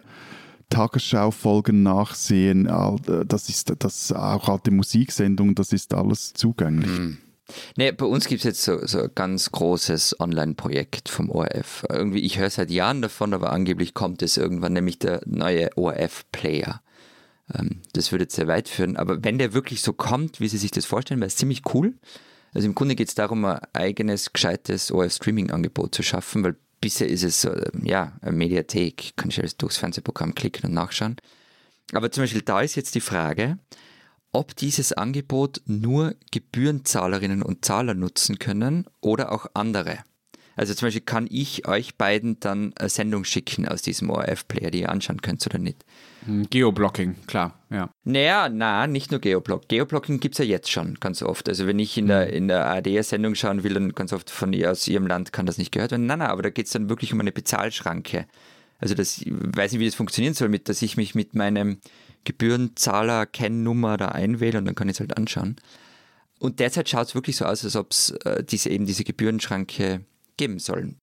Tagesschau-Folgen 0.70 1.84
nachsehen, 1.84 2.64
das 3.28 3.48
ist 3.48 3.72
das 3.78 4.12
auch 4.12 4.48
alte 4.48 4.72
Musiksendungen, 4.72 5.54
das 5.54 5.72
ist 5.72 5.94
alles 5.94 6.34
zugänglich. 6.34 6.98
Mhm. 6.98 7.18
Nee, 7.76 7.92
bei 7.92 8.06
uns 8.06 8.26
gibt 8.26 8.40
es 8.40 8.44
jetzt 8.44 8.62
so, 8.62 8.86
so 8.86 9.02
ein 9.02 9.10
ganz 9.14 9.50
großes 9.50 10.20
Online-Projekt 10.20 11.08
vom 11.08 11.30
ORF. 11.30 11.86
Irgendwie, 11.88 12.20
ich 12.20 12.38
höre 12.38 12.50
seit 12.50 12.70
Jahren 12.70 13.02
davon, 13.02 13.32
aber 13.34 13.52
angeblich 13.52 13.94
kommt 13.94 14.22
es 14.22 14.36
irgendwann, 14.36 14.74
nämlich 14.74 14.98
der 14.98 15.22
neue 15.24 15.76
ORF-Player. 15.76 16.82
Ähm, 17.54 17.80
das 17.92 18.12
würde 18.12 18.24
jetzt 18.24 18.36
sehr 18.36 18.48
weit 18.48 18.68
führen. 18.68 18.96
Aber 18.96 19.22
wenn 19.24 19.38
der 19.38 19.54
wirklich 19.54 19.82
so 19.82 19.92
kommt, 19.92 20.40
wie 20.40 20.48
Sie 20.48 20.58
sich 20.58 20.70
das 20.70 20.84
vorstellen, 20.84 21.20
wäre 21.20 21.28
es 21.28 21.36
ziemlich 21.36 21.62
cool. 21.74 21.94
Also 22.54 22.66
im 22.66 22.74
Grunde 22.74 22.94
geht 22.94 23.08
es 23.08 23.14
darum, 23.14 23.44
ein 23.44 23.60
eigenes, 23.72 24.32
gescheites 24.32 24.90
ORF-Streaming-Angebot 24.90 25.94
zu 25.94 26.02
schaffen, 26.02 26.44
weil 26.44 26.56
bisher 26.80 27.08
ist 27.08 27.24
es 27.24 27.42
so, 27.42 27.50
ja, 27.82 28.12
eine 28.20 28.32
Mediathek, 28.32 29.12
kann 29.16 29.30
ich 29.30 29.38
alles 29.38 29.56
durchs 29.56 29.76
Fernsehprogramm 29.78 30.34
klicken 30.34 30.66
und 30.68 30.74
nachschauen. 30.74 31.16
Aber 31.92 32.10
zum 32.10 32.22
Beispiel 32.22 32.42
da 32.42 32.60
ist 32.60 32.74
jetzt 32.74 32.94
die 32.94 33.00
Frage, 33.00 33.58
ob 34.32 34.56
dieses 34.56 34.92
Angebot 34.92 35.62
nur 35.66 36.14
Gebührenzahlerinnen 36.32 37.42
und 37.42 37.64
Zahler 37.64 37.94
nutzen 37.94 38.38
können 38.38 38.86
oder 39.00 39.32
auch 39.32 39.46
andere. 39.54 39.98
Also 40.58 40.74
zum 40.74 40.88
Beispiel 40.88 41.02
kann 41.02 41.28
ich 41.30 41.68
euch 41.68 41.94
beiden 41.96 42.40
dann 42.40 42.72
eine 42.76 42.88
Sendung 42.88 43.22
schicken 43.22 43.68
aus 43.68 43.80
diesem 43.80 44.10
ORF-Player, 44.10 44.72
die 44.72 44.80
ihr 44.80 44.88
anschauen 44.88 45.22
könnt 45.22 45.46
oder 45.46 45.58
nicht. 45.58 45.84
Hm, 46.24 46.50
Geoblocking, 46.50 47.14
klar, 47.28 47.62
ja. 47.70 47.90
Naja, 48.02 48.48
na, 48.48 48.88
nicht 48.88 49.12
nur 49.12 49.20
Geoblock. 49.20 49.68
Geoblocking 49.68 50.18
gibt 50.18 50.34
es 50.34 50.38
ja 50.40 50.44
jetzt 50.44 50.68
schon 50.68 50.94
ganz 50.98 51.22
oft. 51.22 51.48
Also 51.48 51.68
wenn 51.68 51.78
ich 51.78 51.96
in 51.96 52.08
der, 52.08 52.32
in 52.32 52.48
der 52.48 52.66
ARD-Sendung 52.66 53.36
schauen 53.36 53.62
will, 53.62 53.74
dann 53.74 53.92
ganz 53.92 54.12
oft 54.12 54.30
von 54.30 54.52
ihr 54.52 54.72
aus 54.72 54.88
ihrem 54.88 55.06
Land 55.06 55.32
kann 55.32 55.46
das 55.46 55.58
nicht 55.58 55.70
gehört 55.70 55.92
werden. 55.92 56.06
Nein, 56.06 56.18
nein, 56.18 56.28
aber 56.28 56.42
da 56.42 56.50
geht 56.50 56.66
es 56.66 56.72
dann 56.72 56.88
wirklich 56.88 57.12
um 57.12 57.20
eine 57.20 57.30
Bezahlschranke. 57.30 58.26
Also 58.80 58.96
das, 58.96 59.18
ich 59.18 59.30
weiß 59.30 59.70
nicht, 59.70 59.80
wie 59.80 59.86
das 59.86 59.94
funktionieren 59.94 60.34
soll, 60.34 60.48
mit, 60.48 60.68
dass 60.68 60.82
ich 60.82 60.96
mich 60.96 61.14
mit 61.14 61.36
meinem 61.36 61.78
Gebührenzahler-Kennnummer 62.24 63.96
da 63.96 64.08
einwähle 64.08 64.58
und 64.58 64.64
dann 64.64 64.74
kann 64.74 64.88
ich 64.88 64.96
es 64.96 65.00
halt 65.00 65.16
anschauen. 65.16 65.56
Und 66.38 66.60
derzeit 66.60 66.88
schaut 66.88 67.08
es 67.08 67.14
wirklich 67.14 67.36
so 67.36 67.44
aus, 67.44 67.64
als 67.64 67.76
ob 67.76 67.90
es 67.90 68.10
äh, 68.10 68.44
diese, 68.44 68.70
eben 68.70 68.86
diese 68.86 69.04
Gebührenschranke 69.04 70.02
geben 70.36 70.58
sollen. 70.58 70.98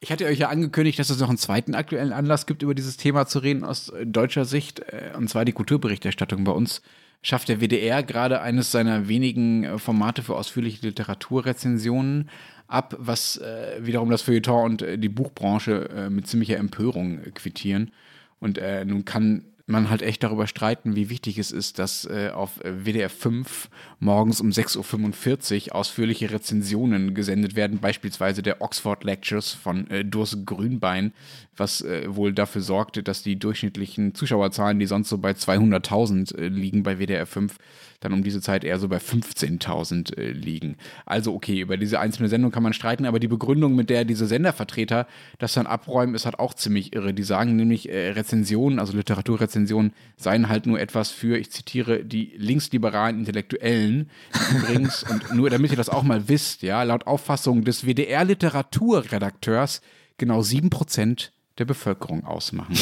Ich 0.00 0.12
hatte 0.12 0.26
euch 0.26 0.38
ja 0.38 0.48
angekündigt, 0.50 0.98
dass 0.98 1.10
es 1.10 1.20
noch 1.20 1.28
einen 1.28 1.38
zweiten 1.38 1.74
aktuellen 1.74 2.12
Anlass 2.12 2.46
gibt, 2.46 2.62
über 2.62 2.74
dieses 2.74 2.96
Thema 2.96 3.26
zu 3.26 3.38
reden 3.38 3.64
aus 3.64 3.88
äh, 3.88 4.06
deutscher 4.06 4.44
Sicht, 4.44 4.80
äh, 4.80 5.12
und 5.16 5.28
zwar 5.28 5.44
die 5.44 5.52
Kulturberichterstattung. 5.52 6.44
Bei 6.44 6.52
uns 6.52 6.82
schafft 7.22 7.48
der 7.48 7.60
WDR 7.60 8.02
gerade 8.02 8.40
eines 8.40 8.70
seiner 8.70 9.08
wenigen 9.08 9.64
äh, 9.64 9.78
Formate 9.78 10.22
für 10.22 10.36
ausführliche 10.36 10.86
Literaturrezensionen 10.86 12.28
ab, 12.68 12.96
was 12.98 13.40
wiederum 13.78 14.10
das 14.10 14.22
Feuilleton 14.22 14.64
und 14.64 14.84
die 14.96 15.08
Buchbranche 15.08 16.08
mit 16.10 16.26
ziemlicher 16.26 16.56
Empörung 16.56 17.22
quittieren. 17.32 17.92
Und 18.40 18.60
nun 18.84 19.04
kann 19.04 19.44
man 19.66 19.90
halt 19.90 20.02
echt 20.02 20.22
darüber 20.22 20.46
streiten, 20.46 20.94
wie 20.94 21.10
wichtig 21.10 21.38
es 21.38 21.50
ist, 21.50 21.78
dass 21.80 22.04
äh, 22.04 22.30
auf 22.32 22.60
WDR 22.62 23.10
5 23.10 23.68
morgens 23.98 24.40
um 24.40 24.50
6.45 24.50 25.68
Uhr 25.68 25.74
ausführliche 25.74 26.30
Rezensionen 26.30 27.14
gesendet 27.14 27.56
werden, 27.56 27.80
beispielsweise 27.80 28.42
der 28.42 28.62
Oxford 28.62 29.02
Lectures 29.02 29.52
von 29.52 29.90
äh, 29.90 30.04
Durs 30.04 30.38
Grünbein, 30.44 31.12
was 31.56 31.80
äh, 31.82 32.14
wohl 32.14 32.32
dafür 32.32 32.62
sorgte, 32.62 33.02
dass 33.02 33.22
die 33.22 33.38
durchschnittlichen 33.38 34.14
Zuschauerzahlen, 34.14 34.78
die 34.78 34.86
sonst 34.86 35.08
so 35.08 35.18
bei 35.18 35.32
200.000 35.32 36.36
äh, 36.36 36.48
liegen 36.48 36.82
bei 36.82 36.98
WDR 36.98 37.26
5, 37.26 37.56
dann 38.00 38.12
um 38.12 38.22
diese 38.22 38.40
Zeit 38.40 38.64
eher 38.64 38.78
so 38.78 38.88
bei 38.88 38.98
15.000 38.98 40.16
äh, 40.16 40.30
liegen. 40.30 40.76
Also 41.04 41.34
okay, 41.34 41.60
über 41.60 41.76
diese 41.76 42.00
einzelne 42.00 42.28
Sendung 42.28 42.50
kann 42.50 42.62
man 42.62 42.72
streiten, 42.72 43.06
aber 43.06 43.18
die 43.18 43.28
Begründung, 43.28 43.74
mit 43.74 43.90
der 43.90 44.04
diese 44.04 44.26
Sendervertreter 44.26 45.06
das 45.38 45.54
dann 45.54 45.66
abräumen, 45.66 46.14
ist 46.14 46.24
halt 46.24 46.38
auch 46.38 46.54
ziemlich 46.54 46.94
irre. 46.94 47.14
Die 47.14 47.22
sagen 47.22 47.56
nämlich, 47.56 47.88
äh, 47.88 48.10
Rezensionen, 48.10 48.78
also 48.78 48.96
Literaturrezensionen, 48.96 49.92
seien 50.16 50.48
halt 50.48 50.66
nur 50.66 50.78
etwas 50.78 51.10
für, 51.10 51.38
ich 51.38 51.50
zitiere, 51.50 52.04
die 52.04 52.32
linksliberalen 52.36 53.18
Intellektuellen. 53.18 54.10
Übrigens, 54.56 55.04
und 55.04 55.34
nur 55.34 55.50
damit 55.50 55.70
ihr 55.70 55.76
das 55.76 55.88
auch 55.88 56.02
mal 56.02 56.28
wisst, 56.28 56.62
ja, 56.62 56.82
laut 56.82 57.06
Auffassung 57.06 57.64
des 57.64 57.86
WDR-Literaturredakteurs 57.86 59.80
genau 60.18 60.40
7% 60.40 61.30
der 61.58 61.64
Bevölkerung 61.64 62.24
ausmachen. 62.24 62.76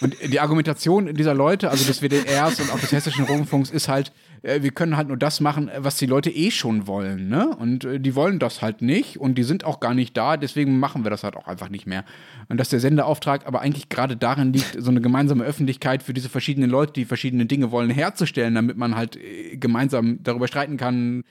Und 0.00 0.16
die 0.22 0.40
Argumentation 0.40 1.14
dieser 1.14 1.34
Leute, 1.34 1.70
also 1.70 1.86
des 1.86 2.02
WDRs 2.02 2.60
und 2.60 2.70
auch 2.70 2.78
des 2.78 2.92
Hessischen 2.92 3.24
Rundfunks, 3.24 3.70
ist 3.70 3.88
halt, 3.88 4.12
äh, 4.42 4.62
wir 4.62 4.70
können 4.70 4.96
halt 4.96 5.08
nur 5.08 5.16
das 5.16 5.40
machen, 5.40 5.70
was 5.78 5.96
die 5.96 6.04
Leute 6.04 6.30
eh 6.30 6.50
schon 6.50 6.86
wollen, 6.86 7.28
ne? 7.28 7.48
Und 7.56 7.84
äh, 7.84 8.00
die 8.00 8.14
wollen 8.14 8.38
das 8.38 8.60
halt 8.60 8.82
nicht 8.82 9.18
und 9.18 9.36
die 9.36 9.44
sind 9.44 9.64
auch 9.64 9.80
gar 9.80 9.94
nicht 9.94 10.14
da, 10.16 10.36
deswegen 10.36 10.78
machen 10.78 11.04
wir 11.04 11.10
das 11.10 11.24
halt 11.24 11.36
auch 11.36 11.46
einfach 11.46 11.70
nicht 11.70 11.86
mehr. 11.86 12.04
Und 12.48 12.58
dass 12.58 12.68
der 12.68 12.80
Sendeauftrag 12.80 13.46
aber 13.46 13.62
eigentlich 13.62 13.88
gerade 13.88 14.16
darin 14.16 14.52
liegt, 14.52 14.76
so 14.78 14.90
eine 14.90 15.00
gemeinsame 15.00 15.44
Öffentlichkeit 15.44 16.02
für 16.02 16.12
diese 16.12 16.28
verschiedenen 16.28 16.68
Leute, 16.68 16.92
die 16.92 17.06
verschiedene 17.06 17.46
Dinge 17.46 17.70
wollen, 17.70 17.88
herzustellen, 17.88 18.54
damit 18.54 18.76
man 18.76 18.96
halt 18.96 19.16
äh, 19.16 19.56
gemeinsam 19.56 20.22
darüber 20.22 20.48
streiten 20.48 20.76
kann, 20.76 21.24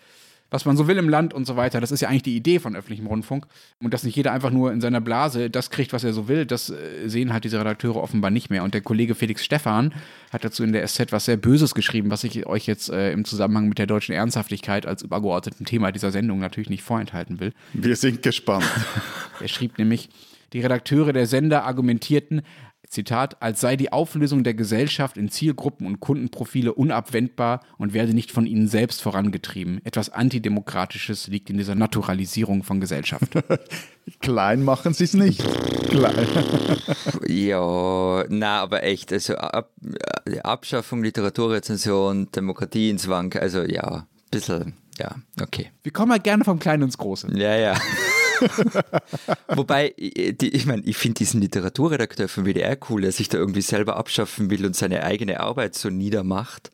was 0.53 0.65
man 0.65 0.77
so 0.77 0.87
will 0.87 0.97
im 0.97 1.09
Land 1.09 1.33
und 1.33 1.47
so 1.47 1.55
weiter. 1.55 1.81
Das 1.81 1.91
ist 1.91 2.01
ja 2.01 2.09
eigentlich 2.09 2.21
die 2.21 2.35
Idee 2.35 2.59
von 2.59 2.75
öffentlichem 2.75 3.07
Rundfunk. 3.07 3.47
Und 3.81 3.91
dass 3.91 4.03
nicht 4.03 4.15
jeder 4.15 4.31
einfach 4.33 4.51
nur 4.51 4.71
in 4.71 4.81
seiner 4.81 5.01
Blase 5.01 5.49
das 5.49 5.71
kriegt, 5.71 5.93
was 5.93 6.03
er 6.03 6.13
so 6.13 6.27
will, 6.27 6.45
das 6.45 6.69
äh, 6.69 7.07
sehen 7.07 7.33
halt 7.33 7.43
diese 7.43 7.59
Redakteure 7.59 7.95
offenbar 7.95 8.29
nicht 8.29 8.51
mehr. 8.51 8.63
Und 8.63 8.75
der 8.75 8.81
Kollege 8.81 9.15
Felix 9.15 9.43
Stephan 9.43 9.95
hat 10.31 10.45
dazu 10.45 10.63
in 10.63 10.71
der 10.71 10.87
SZ 10.87 11.11
was 11.11 11.25
sehr 11.25 11.37
Böses 11.37 11.73
geschrieben, 11.73 12.11
was 12.11 12.23
ich 12.23 12.45
euch 12.45 12.67
jetzt 12.67 12.91
äh, 12.91 13.11
im 13.11 13.25
Zusammenhang 13.25 13.67
mit 13.67 13.79
der 13.79 13.87
deutschen 13.87 14.13
Ernsthaftigkeit 14.13 14.85
als 14.85 15.01
übergeordneten 15.01 15.65
Thema 15.65 15.91
dieser 15.91 16.11
Sendung 16.11 16.37
natürlich 16.37 16.69
nicht 16.69 16.83
vorenthalten 16.83 17.39
will. 17.39 17.51
Wir 17.73 17.95
sind 17.95 18.21
gespannt. 18.21 18.69
er 19.41 19.47
schrieb 19.47 19.79
nämlich, 19.79 20.09
die 20.53 20.59
Redakteure 20.59 21.13
der 21.13 21.25
Sender 21.25 21.63
argumentierten, 21.63 22.43
Zitat, 22.93 23.41
als 23.41 23.59
sei 23.59 23.75
die 23.75 23.91
Auflösung 23.91 24.43
der 24.43 24.53
Gesellschaft 24.53 25.17
in 25.17 25.29
Zielgruppen 25.29 25.87
und 25.87 25.99
Kundenprofile 25.99 26.73
unabwendbar 26.73 27.61
und 27.77 27.93
werde 27.93 28.13
nicht 28.13 28.31
von 28.31 28.45
ihnen 28.45 28.67
selbst 28.67 29.01
vorangetrieben. 29.01 29.81
Etwas 29.83 30.09
Antidemokratisches 30.09 31.27
liegt 31.27 31.49
in 31.49 31.57
dieser 31.57 31.75
Naturalisierung 31.75 32.63
von 32.63 32.79
Gesellschaft. 32.79 33.31
Klein 34.21 34.63
machen 34.63 34.93
sie 34.93 35.05
es 35.05 35.13
nicht. 35.13 35.43
Klein. 35.89 36.27
ja, 37.27 38.25
na, 38.29 38.61
aber 38.61 38.83
echt, 38.83 39.11
also 39.11 39.35
Ab 39.35 39.71
Abschaffung 40.43 41.03
Literaturrezension, 41.03 42.31
Demokratie 42.31 42.89
ins 42.89 43.07
Wank, 43.07 43.35
also 43.35 43.63
ja, 43.63 43.83
ein 43.83 44.05
bisschen, 44.31 44.73
ja, 44.97 45.15
okay. 45.41 45.71
Wir 45.83 45.91
kommen 45.91 46.11
halt 46.11 46.23
gerne 46.23 46.43
vom 46.43 46.59
Kleinen 46.59 46.83
ins 46.83 46.97
Große. 46.97 47.27
Ja, 47.35 47.55
ja. 47.55 47.75
Wobei, 49.47 49.93
die, 49.97 50.49
ich 50.49 50.65
meine, 50.65 50.83
ich 50.83 50.97
finde 50.97 51.19
diesen 51.19 51.41
Literaturredakteur 51.41 52.27
von 52.27 52.45
WDR 52.45 52.77
cool, 52.89 53.01
der 53.01 53.11
sich 53.11 53.29
da 53.29 53.37
irgendwie 53.37 53.61
selber 53.61 53.97
abschaffen 53.97 54.49
will 54.49 54.65
und 54.65 54.75
seine 54.75 55.03
eigene 55.03 55.39
Arbeit 55.39 55.75
so 55.75 55.89
niedermacht. 55.89 56.71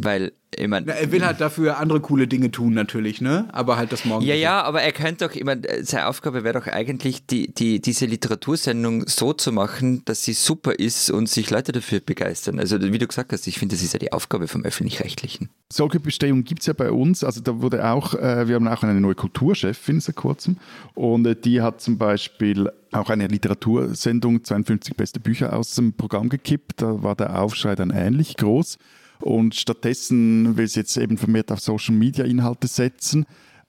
Weil, 0.00 0.32
ich 0.56 0.68
mein, 0.68 0.86
er 0.86 1.10
will 1.10 1.26
halt 1.26 1.40
dafür 1.40 1.78
andere 1.78 2.00
coole 2.00 2.28
Dinge 2.28 2.52
tun, 2.52 2.72
natürlich, 2.72 3.20
ne? 3.20 3.48
Aber 3.50 3.76
halt 3.76 3.90
das 3.90 4.04
morgen. 4.04 4.24
Ja, 4.24 4.36
ja, 4.36 4.62
aber 4.62 4.80
er 4.80 4.92
könnte 4.92 5.26
doch, 5.26 5.34
ich 5.34 5.42
meine, 5.42 5.84
seine 5.84 6.06
Aufgabe 6.06 6.44
wäre 6.44 6.60
doch 6.60 6.68
eigentlich, 6.68 7.26
die, 7.26 7.52
die, 7.52 7.80
diese 7.80 8.06
Literatursendung 8.06 9.08
so 9.08 9.32
zu 9.32 9.50
machen, 9.50 10.04
dass 10.04 10.22
sie 10.22 10.34
super 10.34 10.78
ist 10.78 11.10
und 11.10 11.28
sich 11.28 11.50
Leute 11.50 11.72
dafür 11.72 11.98
begeistern. 11.98 12.60
Also, 12.60 12.80
wie 12.80 12.98
du 12.98 13.08
gesagt 13.08 13.32
hast, 13.32 13.48
ich 13.48 13.58
finde, 13.58 13.74
das 13.74 13.82
ist 13.82 13.92
ja 13.92 13.98
die 13.98 14.12
Aufgabe 14.12 14.46
vom 14.46 14.64
Öffentlich-Rechtlichen. 14.64 15.50
Solche 15.68 15.98
Bestehungen 15.98 16.44
gibt 16.44 16.60
es 16.60 16.66
ja 16.66 16.74
bei 16.74 16.92
uns. 16.92 17.24
Also, 17.24 17.40
da 17.40 17.60
wurde 17.60 17.84
auch, 17.90 18.14
äh, 18.14 18.46
wir 18.46 18.54
haben 18.54 18.68
auch 18.68 18.84
eine 18.84 19.00
neue 19.00 19.16
Kulturchefin 19.16 20.00
seit 20.00 20.14
kurzem 20.14 20.58
und 20.94 21.26
äh, 21.26 21.34
die 21.34 21.60
hat 21.60 21.80
zum 21.80 21.98
Beispiel 21.98 22.70
auch 22.92 23.10
eine 23.10 23.26
Literatursendung, 23.26 24.44
52 24.44 24.96
beste 24.96 25.18
Bücher 25.18 25.52
aus 25.52 25.74
dem 25.74 25.92
Programm 25.94 26.28
gekippt. 26.28 26.80
Da 26.80 27.02
war 27.02 27.16
der 27.16 27.40
Aufschrei 27.42 27.74
dann 27.74 27.90
ähnlich 27.90 28.36
groß. 28.36 28.78
Und 29.20 29.54
stattdessen 29.54 30.56
will 30.56 30.68
sie 30.68 30.80
jetzt 30.80 30.96
eben 30.96 31.18
vermehrt 31.18 31.50
auf 31.50 31.60
Social 31.60 31.94
Media 31.94 32.24
Inhalte 32.24 32.66
setzen. 32.66 33.26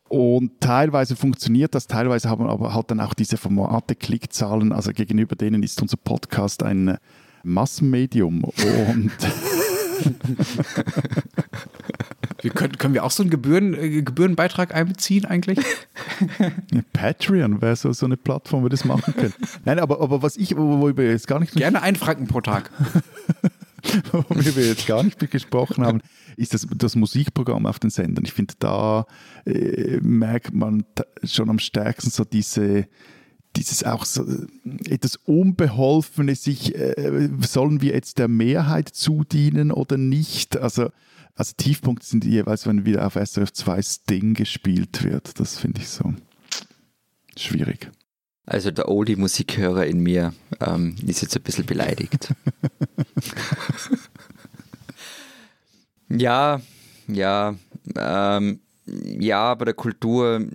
Und 0.10 0.60
teilweise 0.60 1.16
funktioniert 1.16 1.76
das, 1.76 1.86
teilweise 1.86 2.30
haben 2.30 2.48
aber 2.48 2.74
halt 2.74 2.90
dann 2.90 3.00
auch 3.00 3.14
diese 3.14 3.38
Formate 3.38 3.96
Klickzahlen. 3.96 4.72
Also 4.72 4.92
gegenüber 4.92 5.36
denen 5.36 5.62
ist 5.62 5.82
unser 5.82 5.98
Podcast 5.98 6.64
ein 6.64 6.98
Massenmedium. 7.44 8.44
Und 8.44 9.12
wir 12.42 12.52
können, 12.52 12.78
können 12.78 12.94
wir 12.96 13.04
auch 13.04 13.12
so 13.12 13.22
einen 13.22 13.30
Gebühren, 13.30 13.76
äh, 13.76 14.02
Gebührenbeitrag 14.02 14.74
einbeziehen 14.74 15.26
eigentlich? 15.26 15.60
Patreon 16.94 17.62
wäre 17.62 17.76
so, 17.76 17.94
so 17.94 18.08
eine 18.08 18.18
Plattform, 18.18 18.62
wo 18.62 18.66
wir 18.66 18.70
das 18.70 18.86
machen 18.86 19.14
können. 19.14 19.34
Nein, 19.66 19.80
aber, 19.80 20.02
aber 20.02 20.24
was 20.24 20.38
ich, 20.38 20.58
worüber 20.58 21.04
jetzt 21.04 21.28
gar 21.28 21.40
nicht... 21.40 21.54
Gerne 21.54 21.84
ein 21.84 21.96
Franken 21.96 22.28
pro 22.28 22.42
Tag. 22.42 22.72
worüber 24.12 24.56
wir 24.56 24.66
jetzt 24.68 24.88
gar 24.88 25.04
nicht 25.04 25.20
gesprochen 25.32 25.86
haben, 25.86 26.02
ist 26.38 26.54
das, 26.54 26.68
das 26.76 26.96
Musikprogramm 26.96 27.66
auf 27.66 27.80
den 27.80 27.90
Sendern. 27.90 28.26
Ich 28.26 28.34
finde, 28.34 28.56
da 28.60 29.06
äh, 29.46 30.00
merkt 30.02 30.54
man 30.54 30.86
schon 31.24 31.50
am 31.50 31.60
stärksten 31.60 32.10
so 32.10 32.24
diese, 32.24 32.88
dieses 33.56 33.84
auch 33.84 34.06
so 34.06 34.24
äh, 34.24 34.94
etwas 34.94 35.16
Unbeholfene, 35.18 36.36
sich, 36.36 36.76
äh, 36.76 37.30
sollen 37.46 37.82
wir 37.82 37.94
jetzt 37.94 38.20
der 38.20 38.28
Mehrheit 38.28 38.90
zudienen 38.90 39.72
oder 39.72 39.98
nicht? 39.98 40.58
Also, 40.58 40.90
also 41.36 41.54
Tiefpunkte 41.58 42.06
sind 42.06 42.26
jeweils, 42.26 42.68
wenn 42.68 42.86
wieder 42.86 43.06
auf 43.06 43.16
SRF 43.16 43.54
2 43.54 43.82
Sting 43.82 44.34
gespielt 44.34 45.04
wird. 45.04 45.40
Das 45.40 45.58
finde 45.58 45.82
ich 45.82 45.90
so 45.90 46.14
schwierig. 47.38 47.90
Also 48.50 48.72
der 48.72 48.90
Oldie-Musikhörer 48.90 49.86
in 49.86 50.00
mir 50.00 50.34
ähm, 50.60 50.96
ist 51.06 51.22
jetzt 51.22 51.36
ein 51.36 51.44
bisschen 51.44 51.68
beleidigt. 51.68 52.34
ja, 56.10 56.60
ja, 57.08 57.54
ähm, 57.96 58.60
ja, 58.88 59.54
bei 59.54 59.66
der 59.66 59.76
Kultur, 59.76 60.48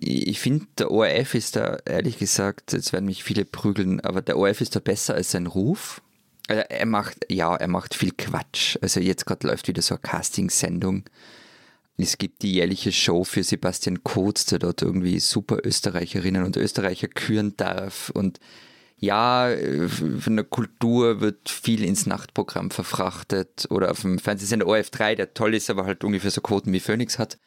ich 0.00 0.40
finde, 0.40 0.66
der 0.76 0.90
ORF 0.90 1.36
ist 1.36 1.54
da, 1.54 1.78
ehrlich 1.84 2.18
gesagt, 2.18 2.72
jetzt 2.72 2.92
werden 2.92 3.06
mich 3.06 3.22
viele 3.22 3.44
prügeln, 3.44 4.00
aber 4.00 4.22
der 4.22 4.38
ORF 4.38 4.60
ist 4.60 4.74
da 4.74 4.80
besser 4.80 5.14
als 5.14 5.30
sein 5.30 5.46
Ruf. 5.46 6.02
Also 6.48 6.62
er 6.68 6.86
macht, 6.86 7.26
ja, 7.28 7.54
er 7.54 7.68
macht 7.68 7.94
viel 7.94 8.10
Quatsch. 8.10 8.76
Also 8.82 8.98
jetzt 8.98 9.24
gerade 9.24 9.46
läuft 9.46 9.68
wieder 9.68 9.82
so 9.82 9.94
eine 9.94 10.00
Casting-Sendung 10.00 11.04
es 11.96 12.18
gibt 12.18 12.42
die 12.42 12.52
jährliche 12.52 12.92
Show 12.92 13.24
für 13.24 13.42
Sebastian 13.42 14.04
Kurz, 14.04 14.44
der 14.46 14.58
dort 14.58 14.82
irgendwie 14.82 15.18
super 15.18 15.58
Österreicherinnen 15.64 16.44
und 16.44 16.56
Österreicher 16.56 17.08
küren 17.08 17.56
darf. 17.56 18.10
Und 18.10 18.38
ja, 18.98 19.50
äh, 19.50 19.88
von 19.88 20.36
der 20.36 20.44
Kultur 20.44 21.20
wird 21.20 21.48
viel 21.48 21.84
ins 21.84 22.06
Nachtprogramm 22.06 22.70
verfrachtet 22.70 23.66
oder 23.70 23.90
auf 23.90 24.02
dem 24.02 24.18
Fernsehsender 24.18 24.66
ORF3, 24.66 25.14
der 25.14 25.34
toll 25.34 25.54
ist, 25.54 25.70
aber 25.70 25.86
halt 25.86 26.04
ungefähr 26.04 26.30
so 26.30 26.40
Quoten 26.40 26.72
wie 26.72 26.80
Phoenix 26.80 27.18
hat. 27.18 27.38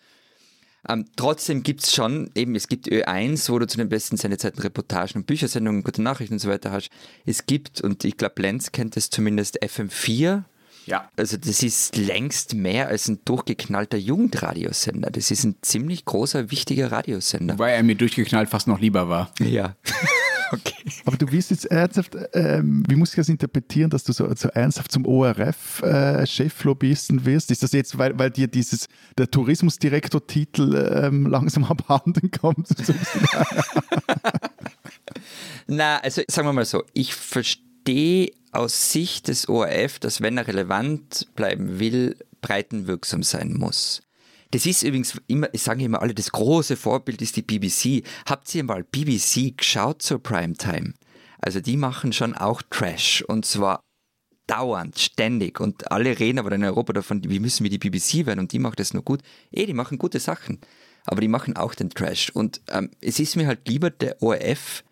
Ähm, 0.88 1.06
trotzdem 1.16 1.62
gibt 1.64 1.84
es 1.84 1.94
schon, 1.94 2.32
eben, 2.36 2.56
es 2.56 2.68
gibt 2.68 2.88
Ö1, 2.88 3.50
wo 3.50 3.60
du 3.60 3.68
zu 3.68 3.78
den 3.78 3.90
besten 3.90 4.16
Sendezeiten 4.16 4.62
Reportagen 4.62 5.18
und 5.18 5.28
Büchersendungen, 5.28 5.84
gute 5.84 6.02
Nachrichten 6.02 6.36
und 6.36 6.40
so 6.40 6.50
weiter 6.50 6.72
hast. 6.72 6.90
Es 7.26 7.46
gibt, 7.46 7.82
und 7.82 8.06
ich 8.06 8.16
glaube, 8.16 8.42
Lenz 8.42 8.72
kennt 8.72 8.96
es 8.96 9.10
zumindest, 9.10 9.62
FM4. 9.62 10.44
Ja. 10.90 11.08
Also 11.16 11.38
das 11.38 11.62
ist 11.62 11.96
längst 11.96 12.56
mehr 12.56 12.88
als 12.88 13.08
ein 13.08 13.20
durchgeknallter 13.24 13.98
Jugendradiosender. 13.98 15.12
Das 15.12 15.30
ist 15.30 15.44
ein 15.44 15.58
ziemlich 15.62 16.06
großer, 16.06 16.50
wichtiger 16.50 16.92
Radiosender. 16.92 17.54
Wobei 17.54 17.74
er 17.74 17.84
mir 17.84 17.94
durchgeknallt 17.96 18.50
fast 18.50 18.68
noch 18.68 18.80
lieber 18.80 19.08
war. 19.08 19.32
Ja. 19.40 19.76
okay. 20.52 20.74
Aber 21.06 21.18
du 21.18 21.32
wirst 21.32 21.52
jetzt 21.52 21.66
ernsthaft, 21.66 22.18
ähm, 22.34 22.84
wie 22.88 22.96
muss 22.96 23.12
ich 23.12 23.18
das 23.18 23.30
interpretieren, 23.30 23.92
dass 23.92 24.04
du 24.04 24.14
so, 24.14 24.34
so 24.34 24.50
ernsthaft 24.50 24.92
zum 24.92 25.06
ORF-Cheflobbyisten 25.06 27.20
äh, 27.20 27.26
wirst? 27.26 27.52
Ist 27.52 27.62
das 27.62 27.72
jetzt, 27.74 28.00
weil, 28.00 28.18
weil 28.18 28.32
dir 28.32 28.48
dieses, 28.48 28.88
der 29.16 29.30
Tourismusdirektor-Titel 29.30 31.04
ähm, 31.04 31.28
langsam 31.28 31.64
abhanden 31.66 32.32
kommt? 32.32 32.68
Na, 35.68 35.98
also 35.98 36.24
sagen 36.28 36.48
wir 36.48 36.54
mal 36.54 36.66
so, 36.66 36.84
ich 36.94 37.14
verstehe 37.14 38.32
aus 38.52 38.92
Sicht 38.92 39.28
des 39.28 39.48
ORF, 39.48 40.00
dass 40.00 40.22
wenn 40.22 40.38
er 40.38 40.48
relevant 40.48 41.28
bleiben 41.36 41.80
will, 41.80 42.18
breitenwirksam 42.42 43.24
sein 43.24 43.54
muss. 43.54 44.02
Das 44.52 44.66
ist 44.66 44.82
übrigens 44.82 45.20
immer, 45.28 45.48
ich 45.54 45.62
sage 45.62 45.84
immer 45.84 46.02
alle, 46.02 46.16
das 46.16 46.32
große 46.32 46.76
Vorbild 46.76 47.22
ist 47.22 47.36
die 47.36 47.44
BBC. 47.44 48.04
Habt 48.26 48.54
ihr 48.56 48.64
mal 48.64 48.84
BBC 48.84 49.56
geschaut 49.56 50.02
zur 50.02 50.22
Primetime? 50.22 50.94
Also 51.40 51.62
die 51.62 51.78
machen 51.78 52.14
schon 52.14 52.34
auch 52.34 52.62
Trash 52.70 53.24
und 53.28 53.46
zwar 53.46 53.82
dauernd, 54.48 54.98
ständig 54.98 55.60
und 55.60 55.92
alle 55.92 56.20
reden 56.20 56.40
aber 56.40 56.52
in 56.52 56.64
Europa 56.64 56.94
davon, 56.94 57.22
wie 57.24 57.40
müssen 57.40 57.64
wir 57.64 57.70
die 57.70 57.78
BBC 57.78 58.26
werden 58.26 58.40
und 58.40 58.52
die 58.52 58.60
macht 58.60 58.80
das 58.80 58.94
nur 58.94 59.04
gut. 59.04 59.22
Eh, 59.52 59.68
die 59.68 59.74
machen 59.74 60.00
gute 60.00 60.20
Sachen, 60.20 60.60
aber 61.06 61.22
die 61.22 61.28
machen 61.28 61.56
auch 61.56 61.76
den 61.76 61.92
Trash 61.92 62.32
und 62.32 62.62
ähm, 62.70 62.90
es 63.00 63.20
ist 63.20 63.36
mir 63.36 63.46
halt 63.46 63.68
lieber, 63.68 63.92
der 63.92 64.22
ORF 64.24 64.84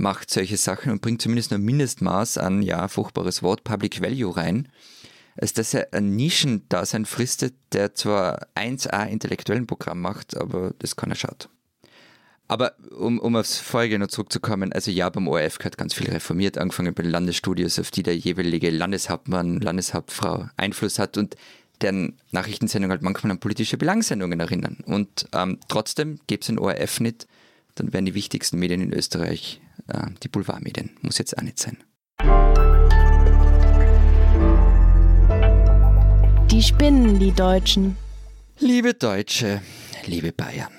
macht 0.00 0.30
solche 0.30 0.56
Sachen 0.56 0.92
und 0.92 1.02
bringt 1.02 1.22
zumindest 1.22 1.50
nur 1.50 1.58
ein 1.58 1.64
Mindestmaß 1.64 2.38
an, 2.38 2.62
ja, 2.62 2.88
furchtbares 2.88 3.42
Wort, 3.42 3.64
Public 3.64 4.00
Value 4.00 4.36
rein 4.36 4.68
als 5.40 5.54
dass 5.54 5.74
er 5.74 5.92
ein 5.92 6.16
Nischendasein 6.16 7.06
fristet, 7.06 7.54
der 7.72 7.94
zwar 7.94 8.46
1A 8.54 9.06
intellektuellen 9.06 9.66
Programm 9.66 10.00
macht, 10.00 10.36
aber 10.36 10.72
das 10.78 10.96
kann 10.96 11.10
er 11.10 11.16
schaut. 11.16 11.48
Aber 12.46 12.74
um, 12.90 13.20
um 13.20 13.36
aufs 13.36 13.58
Vorige 13.58 13.98
noch 13.98 14.08
zurückzukommen, 14.08 14.72
also 14.72 14.90
ja, 14.90 15.08
beim 15.08 15.28
ORF 15.28 15.58
gehört 15.58 15.78
ganz 15.78 15.94
viel 15.94 16.10
reformiert, 16.10 16.58
angefangen 16.58 16.94
bei 16.94 17.04
den 17.04 17.12
Landesstudios, 17.12 17.78
auf 17.78 17.92
die 17.92 18.02
der 18.02 18.16
jeweilige 18.16 18.70
Landeshauptmann, 18.70 19.60
Landeshauptfrau 19.60 20.48
Einfluss 20.56 20.98
hat 20.98 21.16
und 21.16 21.36
deren 21.80 22.18
Nachrichtensendungen 22.32 22.90
halt 22.90 23.02
manchmal 23.02 23.30
an 23.30 23.40
politische 23.40 23.78
Belangsendungen 23.78 24.40
erinnern. 24.40 24.78
Und 24.84 25.26
ähm, 25.32 25.58
trotzdem 25.68 26.18
gäbe 26.26 26.40
es 26.40 26.48
den 26.48 26.58
ORF 26.58 27.00
nicht, 27.00 27.28
dann 27.76 27.92
wären 27.92 28.04
die 28.04 28.14
wichtigsten 28.14 28.58
Medien 28.58 28.82
in 28.82 28.92
Österreich 28.92 29.60
die 30.22 30.28
Boulevardmedien. 30.28 30.90
Muss 31.02 31.18
jetzt 31.18 31.36
auch 31.36 31.42
nicht 31.42 31.58
sein. 31.58 31.78
Die 36.50 36.62
spinnen, 36.62 37.18
die 37.18 37.32
Deutschen. 37.32 37.96
Liebe 38.58 38.92
Deutsche, 38.92 39.62
liebe 40.04 40.32
Bayern. 40.32 40.72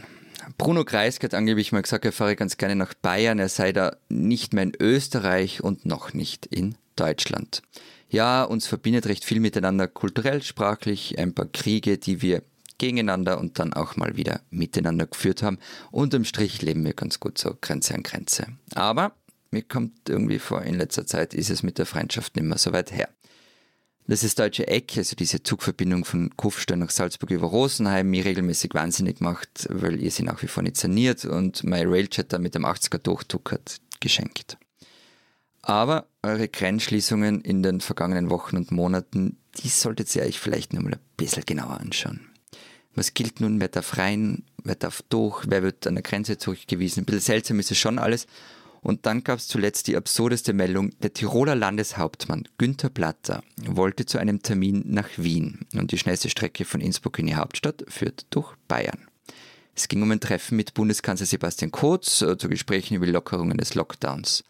Bruno 0.58 0.84
Kreisky 0.84 1.26
hat 1.26 1.34
angeblich 1.34 1.72
mal 1.72 1.82
gesagt, 1.82 2.06
er 2.06 2.12
fahre 2.12 2.36
ganz 2.36 2.58
gerne 2.58 2.76
nach 2.76 2.94
Bayern, 2.94 3.40
er 3.40 3.50
sei 3.50 3.72
da 3.74 3.96
nicht 4.10 4.54
mehr 4.54 4.64
in 4.64 4.74
Österreich 4.80 5.64
und 5.64 5.86
noch 5.86 6.14
nicht 6.14 6.46
in 6.46 6.76
Deutschland. 6.96 7.64
Ja, 8.10 8.44
uns 8.44 8.68
verbindet 8.68 9.08
recht 9.08 9.26
viel 9.26 9.40
miteinander 9.40 9.88
kulturell, 9.88 10.44
sprachlich, 10.44 11.18
ein 11.18 11.34
paar 11.34 11.48
Kriege, 11.48 11.98
die 11.98 12.22
wir 12.22 12.44
gegeneinander 12.82 13.40
und 13.40 13.60
dann 13.60 13.74
auch 13.74 13.96
mal 13.96 14.18
wieder 14.18 14.42
miteinander 14.50 15.06
geführt 15.06 15.44
haben. 15.44 15.60
Unterm 15.92 16.26
Strich 16.26 16.64
leben 16.64 16.84
wir 16.84 16.94
ganz 16.94 17.20
gut 17.20 17.38
so 17.38 17.56
Grenze 17.62 17.94
an 17.94 18.02
Grenze. 18.02 18.48
Aber 18.74 19.14
mir 19.52 19.62
kommt 19.62 20.10
irgendwie 20.10 20.40
vor, 20.40 20.64
in 20.64 20.76
letzter 20.76 21.06
Zeit 21.06 21.36
ist 21.36 21.52
es 21.52 21.62
mit 21.62 21.78
der 21.78 21.86
Freundschaft 21.86 22.36
nicht 22.36 22.46
mehr 22.46 22.58
so 22.58 22.74
weit 22.74 22.92
her. 22.92 23.08
Das 24.08 24.24
ist 24.24 24.40
Deutsche 24.40 24.68
Eck, 24.68 24.98
also 24.98 25.16
diese 25.16 25.44
Zugverbindung 25.44 26.06
von 26.06 26.36
Kufstein 26.36 26.80
nach 26.80 26.90
Salzburg 26.90 27.30
über 27.30 27.48
Rosenheim, 27.48 28.10
mich 28.10 28.26
regelmäßig 28.26 28.74
wahnsinnig 28.74 29.22
macht, 29.22 29.68
weil 29.70 30.02
ihr 30.02 30.10
sie 30.10 30.24
nach 30.24 30.42
wie 30.42 30.48
vor 30.48 30.64
nicht 30.64 30.78
saniert 30.78 31.24
und 31.24 31.64
mein 31.64 31.88
da 32.28 32.40
mit 32.40 32.56
dem 32.56 32.66
80er 32.66 32.98
Durchzug 32.98 33.52
hat 33.52 33.80
geschenkt. 34.00 34.58
Aber 35.62 36.08
eure 36.24 36.48
Grenzschließungen 36.48 37.42
in 37.42 37.62
den 37.62 37.80
vergangenen 37.80 38.32
Wochen 38.32 38.58
und 38.58 38.72
Monaten, 38.72 39.38
die 39.60 39.70
solltet 39.70 40.14
ihr 40.16 40.24
euch 40.24 40.40
vielleicht 40.40 40.74
nochmal 40.74 40.94
ein 40.94 41.00
bisschen 41.16 41.46
genauer 41.46 41.80
anschauen. 41.80 42.31
Was 42.96 43.14
gilt 43.14 43.40
nun, 43.40 43.62
wer 43.62 43.70
darf 43.70 43.98
rein, 43.98 44.44
wer 44.64 44.76
darf 44.76 45.02
durch, 45.10 45.46
wer 45.48 45.64
wird 45.64 45.88
an 45.88 45.96
der 45.96 46.04
Grenze 46.04 46.38
zurückgewiesen? 46.38 47.02
Ein 47.02 47.06
bisschen 47.06 47.22
seltsam 47.22 47.60
ist 47.60 47.72
es 47.72 47.78
schon 47.78 48.00
alles. 48.00 48.28
Und 48.82 49.06
dann 49.06 49.24
gab 49.24 49.38
es 49.38 49.48
zuletzt 49.48 49.88
die 49.88 49.96
absurdeste 49.96 50.54
Meldung, 50.54 50.90
der 51.02 51.14
Tiroler 51.14 51.56
Landeshauptmann 51.56 52.48
Günther 52.58 52.90
Platter 52.90 53.44
wollte 53.64 54.06
zu 54.08 54.18
einem 54.18 54.42
Termin 54.42 54.84
nach 54.88 55.08
Wien 55.18 55.68
und 55.76 55.92
die 55.92 56.00
schnellste 56.00 56.32
Strecke 56.32 56.66
von 56.66 56.82
Innsbruck 56.82 57.20
in 57.20 57.28
die 57.28 57.36
Hauptstadt 57.36 57.86
führt 57.88 58.26
durch 58.32 58.56
Bayern. 58.68 59.08
Es 59.76 59.88
ging 59.88 60.02
um 60.02 60.12
ein 60.12 60.20
Treffen 60.20 60.58
mit 60.58 60.74
Bundeskanzler 60.74 61.28
Sebastian 61.28 61.72
Kurz 61.72 62.24
äh, 62.24 62.38
zu 62.38 62.50
Gesprächen 62.50 62.96
über 62.96 63.06
Lockerungen 63.06 63.58
des 63.58 63.76
Lockdowns. 63.76 64.44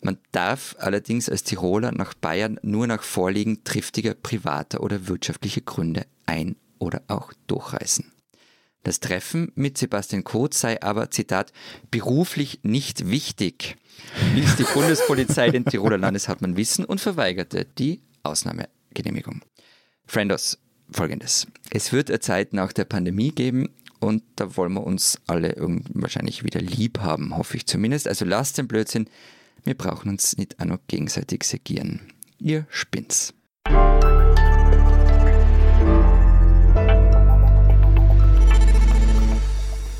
Man 0.00 0.18
darf 0.30 0.76
allerdings 0.78 1.28
als 1.28 1.42
Tiroler 1.42 1.90
nach 1.90 2.14
Bayern 2.14 2.60
nur 2.62 2.86
nach 2.86 3.02
Vorliegen 3.02 3.64
triftiger 3.64 4.14
privater 4.14 4.80
oder 4.82 5.08
wirtschaftlicher 5.08 5.62
Gründe 5.62 6.06
ein- 6.26 6.56
oder 6.78 7.02
auch 7.08 7.32
durchreisen. 7.46 8.12
Das 8.84 9.00
Treffen 9.00 9.52
mit 9.54 9.76
Sebastian 9.76 10.24
Kurz 10.24 10.60
sei 10.60 10.80
aber, 10.82 11.10
Zitat, 11.10 11.52
beruflich 11.90 12.60
nicht 12.62 13.10
wichtig, 13.10 13.76
ließ 14.34 14.56
die 14.56 14.64
Bundespolizei 14.74 15.50
den 15.50 15.64
Tiroler 15.64 15.98
Landeshauptmann 15.98 16.56
wissen 16.56 16.84
und 16.84 17.00
verweigerte 17.00 17.66
die 17.66 18.00
Ausnahmegenehmigung. 18.22 19.42
Friendos, 20.06 20.58
folgendes. 20.90 21.46
Es 21.70 21.92
wird 21.92 22.22
Zeit 22.22 22.52
nach 22.52 22.72
der 22.72 22.84
Pandemie 22.84 23.32
geben 23.32 23.68
und 24.00 24.22
da 24.36 24.56
wollen 24.56 24.72
wir 24.72 24.84
uns 24.84 25.18
alle 25.26 25.54
wahrscheinlich 25.92 26.44
wieder 26.44 26.60
lieb 26.60 27.00
haben, 27.00 27.36
hoffe 27.36 27.56
ich 27.56 27.66
zumindest. 27.66 28.06
Also 28.08 28.24
lasst 28.24 28.58
den 28.58 28.68
Blödsinn, 28.68 29.10
wir 29.64 29.76
brauchen 29.76 30.08
uns 30.08 30.36
nicht 30.36 30.60
auch 30.60 30.66
noch 30.66 30.78
gegenseitig 30.86 31.44
segieren. 31.44 32.00
Ihr 32.38 32.66
Spinns. 32.70 33.34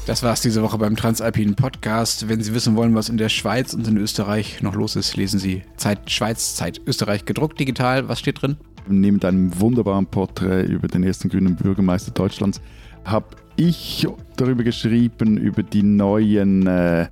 Das 0.09 0.23
war 0.23 0.33
es 0.33 0.41
diese 0.41 0.63
Woche 0.63 0.79
beim 0.79 0.97
Transalpinen 0.97 1.55
Podcast. 1.55 2.31
Wenn 2.31 2.41
Sie 2.41 2.55
wissen 2.55 2.77
wollen, 2.77 2.95
was 2.95 3.11
in 3.11 3.19
der 3.19 3.29
Schweiz 3.29 3.75
und 3.75 3.87
in 3.87 3.99
Österreich 3.99 4.63
noch 4.63 4.75
los 4.75 4.97
ist, 4.97 5.19
lesen 5.19 5.39
Sie 5.39 5.65
Zeit 5.77 6.11
Schweiz, 6.11 6.55
Zeit 6.55 6.81
Österreich 6.87 7.27
gedruckt 7.27 7.61
digital. 7.61 8.09
Was 8.09 8.19
steht 8.19 8.41
drin? 8.41 8.57
Neben 8.89 9.23
einem 9.23 9.61
wunderbaren 9.61 10.07
Porträt 10.07 10.65
über 10.65 10.89
den 10.89 11.03
ersten 11.03 11.29
grünen 11.29 11.57
Bürgermeister 11.57 12.11
Deutschlands 12.11 12.63
habe 13.05 13.37
ich 13.57 14.07
darüber 14.39 14.65
geschrieben, 14.65 15.37
über 15.37 15.63
die 15.63 15.83
neuen 15.83 16.67
äh, 16.67 17.09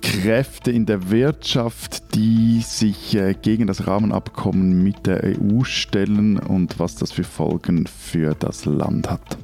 Kräfte 0.00 0.70
in 0.70 0.86
der 0.86 1.10
Wirtschaft, 1.10 2.14
die 2.14 2.62
sich 2.62 3.14
äh, 3.14 3.34
gegen 3.34 3.66
das 3.66 3.86
Rahmenabkommen 3.86 4.82
mit 4.82 5.06
der 5.06 5.22
EU 5.38 5.64
stellen 5.64 6.38
und 6.38 6.78
was 6.78 6.94
das 6.94 7.12
für 7.12 7.24
Folgen 7.24 7.86
für 7.86 8.34
das 8.34 8.64
Land 8.64 9.10
hat. 9.10 9.36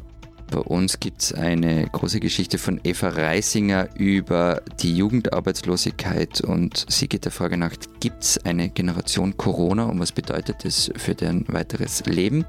Bei 0.50 0.60
uns 0.60 0.98
gibt 0.98 1.20
es 1.22 1.34
eine 1.34 1.86
große 1.86 2.20
Geschichte 2.20 2.56
von 2.56 2.80
Eva 2.82 3.10
Reisinger 3.10 3.88
über 3.96 4.62
die 4.80 4.96
Jugendarbeitslosigkeit 4.96 6.40
und 6.40 6.86
sie 6.88 7.06
geht 7.06 7.26
der 7.26 7.32
Frage 7.32 7.58
nach, 7.58 7.72
gibt 8.00 8.24
es 8.24 8.38
eine 8.46 8.70
Generation 8.70 9.36
Corona 9.36 9.84
und 9.84 10.00
was 10.00 10.12
bedeutet 10.12 10.64
das 10.64 10.90
für 10.96 11.14
deren 11.14 11.44
weiteres 11.48 12.06
Leben? 12.06 12.46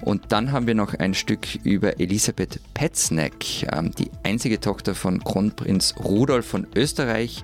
Und 0.00 0.32
dann 0.32 0.52
haben 0.52 0.66
wir 0.66 0.74
noch 0.74 0.94
ein 0.94 1.14
Stück 1.14 1.46
über 1.64 1.98
Elisabeth 1.98 2.60
Petzneck, 2.74 3.66
ähm, 3.72 3.90
die 3.92 4.10
einzige 4.22 4.60
Tochter 4.60 4.94
von 4.94 5.24
Kronprinz 5.24 5.94
Rudolf 5.98 6.46
von 6.46 6.66
Österreich, 6.76 7.42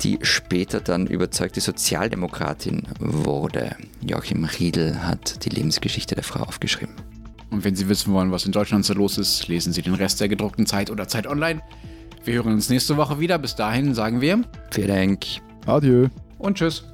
die 0.00 0.18
später 0.22 0.80
dann 0.80 1.06
überzeugte 1.06 1.60
Sozialdemokratin 1.60 2.88
wurde. 2.98 3.76
Joachim 4.00 4.44
Riedel 4.44 5.06
hat 5.06 5.44
die 5.44 5.50
Lebensgeschichte 5.50 6.14
der 6.14 6.24
Frau 6.24 6.40
aufgeschrieben. 6.40 6.94
Und 7.54 7.62
wenn 7.62 7.76
Sie 7.76 7.88
wissen 7.88 8.12
wollen, 8.12 8.32
was 8.32 8.46
in 8.46 8.50
Deutschland 8.52 8.84
so 8.84 8.94
los 8.94 9.16
ist, 9.16 9.46
lesen 9.46 9.72
Sie 9.72 9.80
den 9.80 9.94
Rest 9.94 10.20
der 10.20 10.28
gedruckten 10.28 10.66
Zeit 10.66 10.90
oder 10.90 11.06
Zeit 11.06 11.28
online. 11.28 11.62
Wir 12.24 12.34
hören 12.34 12.52
uns 12.52 12.68
nächste 12.68 12.96
Woche 12.96 13.20
wieder. 13.20 13.38
Bis 13.38 13.54
dahin 13.54 13.94
sagen 13.94 14.20
wir 14.20 14.42
Vielen 14.72 14.88
Dank. 14.88 15.24
Adieu. 15.64 16.08
Und 16.38 16.58
tschüss. 16.58 16.93